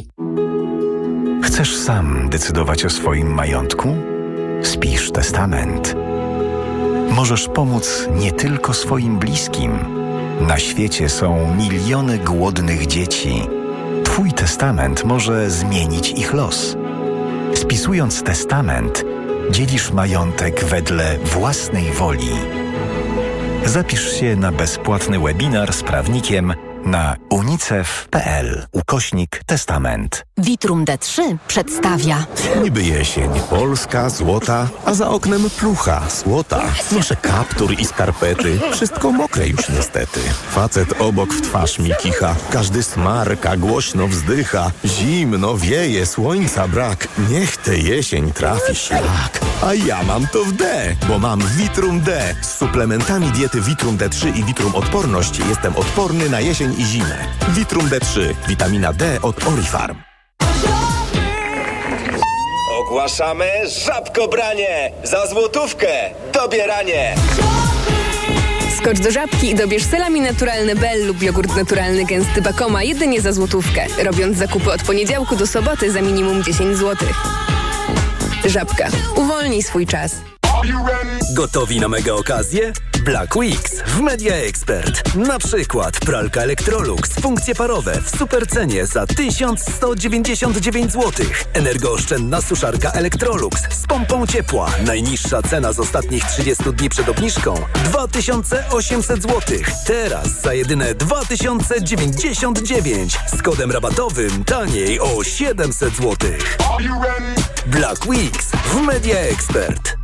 Chcesz 1.43 1.75
sam 1.77 2.29
decydować 2.29 2.85
o 2.85 2.89
swoim 2.89 3.33
majątku? 3.33 3.95
Spisz 4.63 5.11
testament. 5.11 5.95
Możesz 7.11 7.47
pomóc 7.47 8.07
nie 8.15 8.31
tylko 8.31 8.73
swoim 8.73 9.19
bliskim. 9.19 9.71
Na 10.47 10.59
świecie 10.59 11.09
są 11.09 11.55
miliony 11.55 12.17
głodnych 12.17 12.87
dzieci. 12.87 13.41
Twój 14.03 14.31
testament 14.31 15.03
może 15.03 15.49
zmienić 15.49 16.09
ich 16.09 16.33
los. 16.33 16.77
Spisując 17.53 18.23
testament, 18.23 19.05
dzielisz 19.51 19.91
majątek 19.91 20.63
wedle 20.63 21.17
własnej 21.17 21.91
woli. 21.91 22.31
Zapisz 23.65 24.19
się 24.19 24.35
na 24.35 24.51
bezpłatny 24.51 25.19
webinar 25.19 25.73
z 25.73 25.83
prawnikiem 25.83 26.53
na 26.85 27.15
unicef.pl 27.29 28.65
ukośnik 28.71 29.41
testament. 29.45 30.25
Vitrum 30.37 30.85
D3 30.85 31.37
przedstawia 31.47 32.25
Niby 32.63 32.83
jesień, 32.83 33.29
Polska, 33.49 34.09
złota, 34.09 34.67
a 34.85 34.93
za 34.93 35.09
oknem 35.09 35.49
plucha, 35.49 36.09
słota. 36.09 36.61
Noszę 36.91 37.15
kaptur 37.15 37.73
i 37.79 37.85
skarpety, 37.85 38.59
wszystko 38.71 39.11
mokre 39.11 39.47
już 39.47 39.69
niestety. 39.69 40.19
Facet 40.51 41.01
obok 41.01 41.33
w 41.33 41.41
twarz 41.41 41.79
mi 41.79 41.91
kicha, 42.01 42.35
każdy 42.51 42.83
smarka, 42.83 43.57
głośno 43.57 44.07
wzdycha. 44.07 44.71
Zimno 44.85 45.57
wieje, 45.57 46.05
słońca 46.05 46.67
brak, 46.67 47.07
niech 47.29 47.57
tę 47.57 47.77
jesień 47.77 48.31
trafi 48.31 48.75
szlak. 48.75 49.50
A 49.61 49.73
ja 49.73 50.03
mam 50.03 50.27
to 50.27 50.43
w 50.43 50.51
D, 50.57 50.65
bo 51.07 51.19
mam 51.19 51.39
Vitrum 51.57 52.01
D. 52.01 52.35
Z 52.41 52.57
suplementami 52.57 53.31
diety 53.31 53.61
Vitrum 53.61 53.97
D3 53.97 54.37
i 54.37 54.43
Vitrum 54.43 54.75
Odporność 54.75 55.39
jestem 55.49 55.75
odporny 55.75 56.29
na 56.29 56.39
jesień 56.39 56.75
i 56.77 56.85
zimę. 56.85 57.17
Vitrum 57.49 57.89
D3, 57.89 58.33
witamina 58.47 58.93
D 58.93 59.21
od 59.21 59.47
Orifarm. 59.47 59.97
Ogłaszamy 62.79 63.45
żabkobranie! 63.85 64.91
Za 65.03 65.27
złotówkę 65.27 65.87
dobieranie! 66.33 67.15
Skocz 68.77 68.99
do 68.99 69.11
żabki 69.11 69.51
i 69.51 69.55
dobierz 69.55 69.83
selami 69.83 70.21
naturalny 70.21 70.75
Bell 70.75 71.07
lub 71.07 71.23
jogurt 71.23 71.55
naturalny 71.55 72.05
gęsty 72.05 72.41
Bakoma 72.41 72.83
jedynie 72.83 73.21
za 73.21 73.33
złotówkę, 73.33 73.85
robiąc 74.03 74.37
zakupy 74.37 74.71
od 74.71 74.83
poniedziałku 74.83 75.35
do 75.35 75.47
soboty 75.47 75.91
za 75.91 76.01
minimum 76.01 76.43
10 76.43 76.77
zł. 76.77 77.07
Żabka. 78.51 78.87
Uwolnij 79.15 79.63
swój 79.63 79.87
czas. 79.87 80.15
Gotowi 81.33 81.79
na 81.79 81.87
mega 81.87 82.13
okazję? 82.13 82.73
Black 83.05 83.35
Weeks 83.35 83.81
w 83.85 83.99
Media 83.99 84.35
Expert. 84.35 85.15
Na 85.15 85.39
przykład 85.39 85.99
pralka 85.99 86.41
Electrolux, 86.41 87.09
funkcje 87.21 87.55
parowe 87.55 88.01
w 88.01 88.17
supercenie 88.17 88.85
za 88.85 89.07
1199 89.07 90.91
zł. 90.91 91.11
Energooszczędna 91.53 92.41
suszarka 92.41 92.91
Electrolux 92.91 93.61
z 93.69 93.87
pompą 93.87 94.27
ciepła. 94.27 94.69
Najniższa 94.85 95.41
cena 95.41 95.73
z 95.73 95.79
ostatnich 95.79 96.25
30 96.25 96.63
dni 96.63 96.89
przed 96.89 97.09
obniżką 97.09 97.55
2800 97.83 99.21
zł. 99.21 99.41
Teraz 99.87 100.41
za 100.41 100.53
jedyne 100.53 100.95
2099 100.95 103.19
z 103.37 103.41
kodem 103.41 103.71
rabatowym 103.71 104.43
taniej 104.43 104.99
o 104.99 105.23
700 105.23 105.95
zł. 105.95 106.17
Black 107.65 108.05
Weeks 108.05 108.51
w 108.51 108.81
Media 108.81 109.19
Expert. 109.19 110.00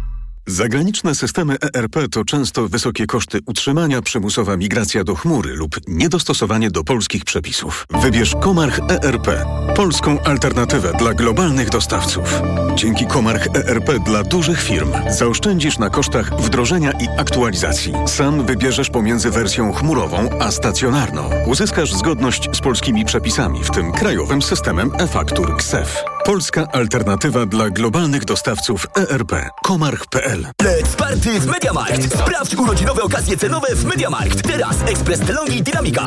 Zagraniczne 0.49 1.15
systemy 1.15 1.55
ERP 1.73 1.95
to 2.11 2.25
często 2.25 2.67
wysokie 2.67 3.07
koszty 3.07 3.39
utrzymania, 3.45 4.01
przymusowa 4.01 4.57
migracja 4.57 5.03
do 5.03 5.15
chmury 5.15 5.53
lub 5.53 5.75
niedostosowanie 5.87 6.71
do 6.71 6.83
polskich 6.83 7.25
przepisów. 7.25 7.87
Wybierz 8.01 8.35
Komarch 8.41 8.79
ERP, 8.89 9.27
polską 9.75 10.19
alternatywę 10.23 10.93
dla 10.99 11.13
globalnych 11.13 11.69
dostawców. 11.69 12.41
Dzięki 12.75 13.05
Komarch 13.05 13.47
ERP 13.55 13.99
dla 14.05 14.23
dużych 14.23 14.61
firm 14.61 14.91
zaoszczędzisz 15.09 15.77
na 15.77 15.89
kosztach 15.89 16.41
wdrożenia 16.41 16.91
i 16.91 17.07
aktualizacji. 17.19 17.93
Sam 18.05 18.45
wybierzesz 18.45 18.89
pomiędzy 18.89 19.31
wersją 19.31 19.73
chmurową 19.73 20.29
a 20.39 20.51
stacjonarną. 20.51 21.29
Uzyskasz 21.45 21.93
zgodność 21.93 22.49
z 22.53 22.59
polskimi 22.59 23.05
przepisami, 23.05 23.63
w 23.63 23.71
tym 23.71 23.91
krajowym 23.91 24.41
systemem 24.41 24.91
e-faktur 24.99 25.57
KSEF. 25.57 26.03
Polska 26.27 26.67
alternatywa 26.71 27.45
dla 27.45 27.69
globalnych 27.69 28.25
dostawców 28.25 28.87
ERP. 28.97 29.31
Komarch.pl 29.63 30.47
Let's 30.63 30.95
party 30.97 31.39
w 31.39 31.45
MediaMarkt! 31.45 32.13
Sprawdź 32.19 32.55
urodzinowe 32.55 33.01
okazje 33.01 33.37
cenowe 33.37 33.75
w 33.75 33.85
MediaMarkt. 33.85 34.41
Teraz 34.47 34.75
ekspres 34.85 35.19
Telongi 35.19 35.63
Dynamika 35.63 35.87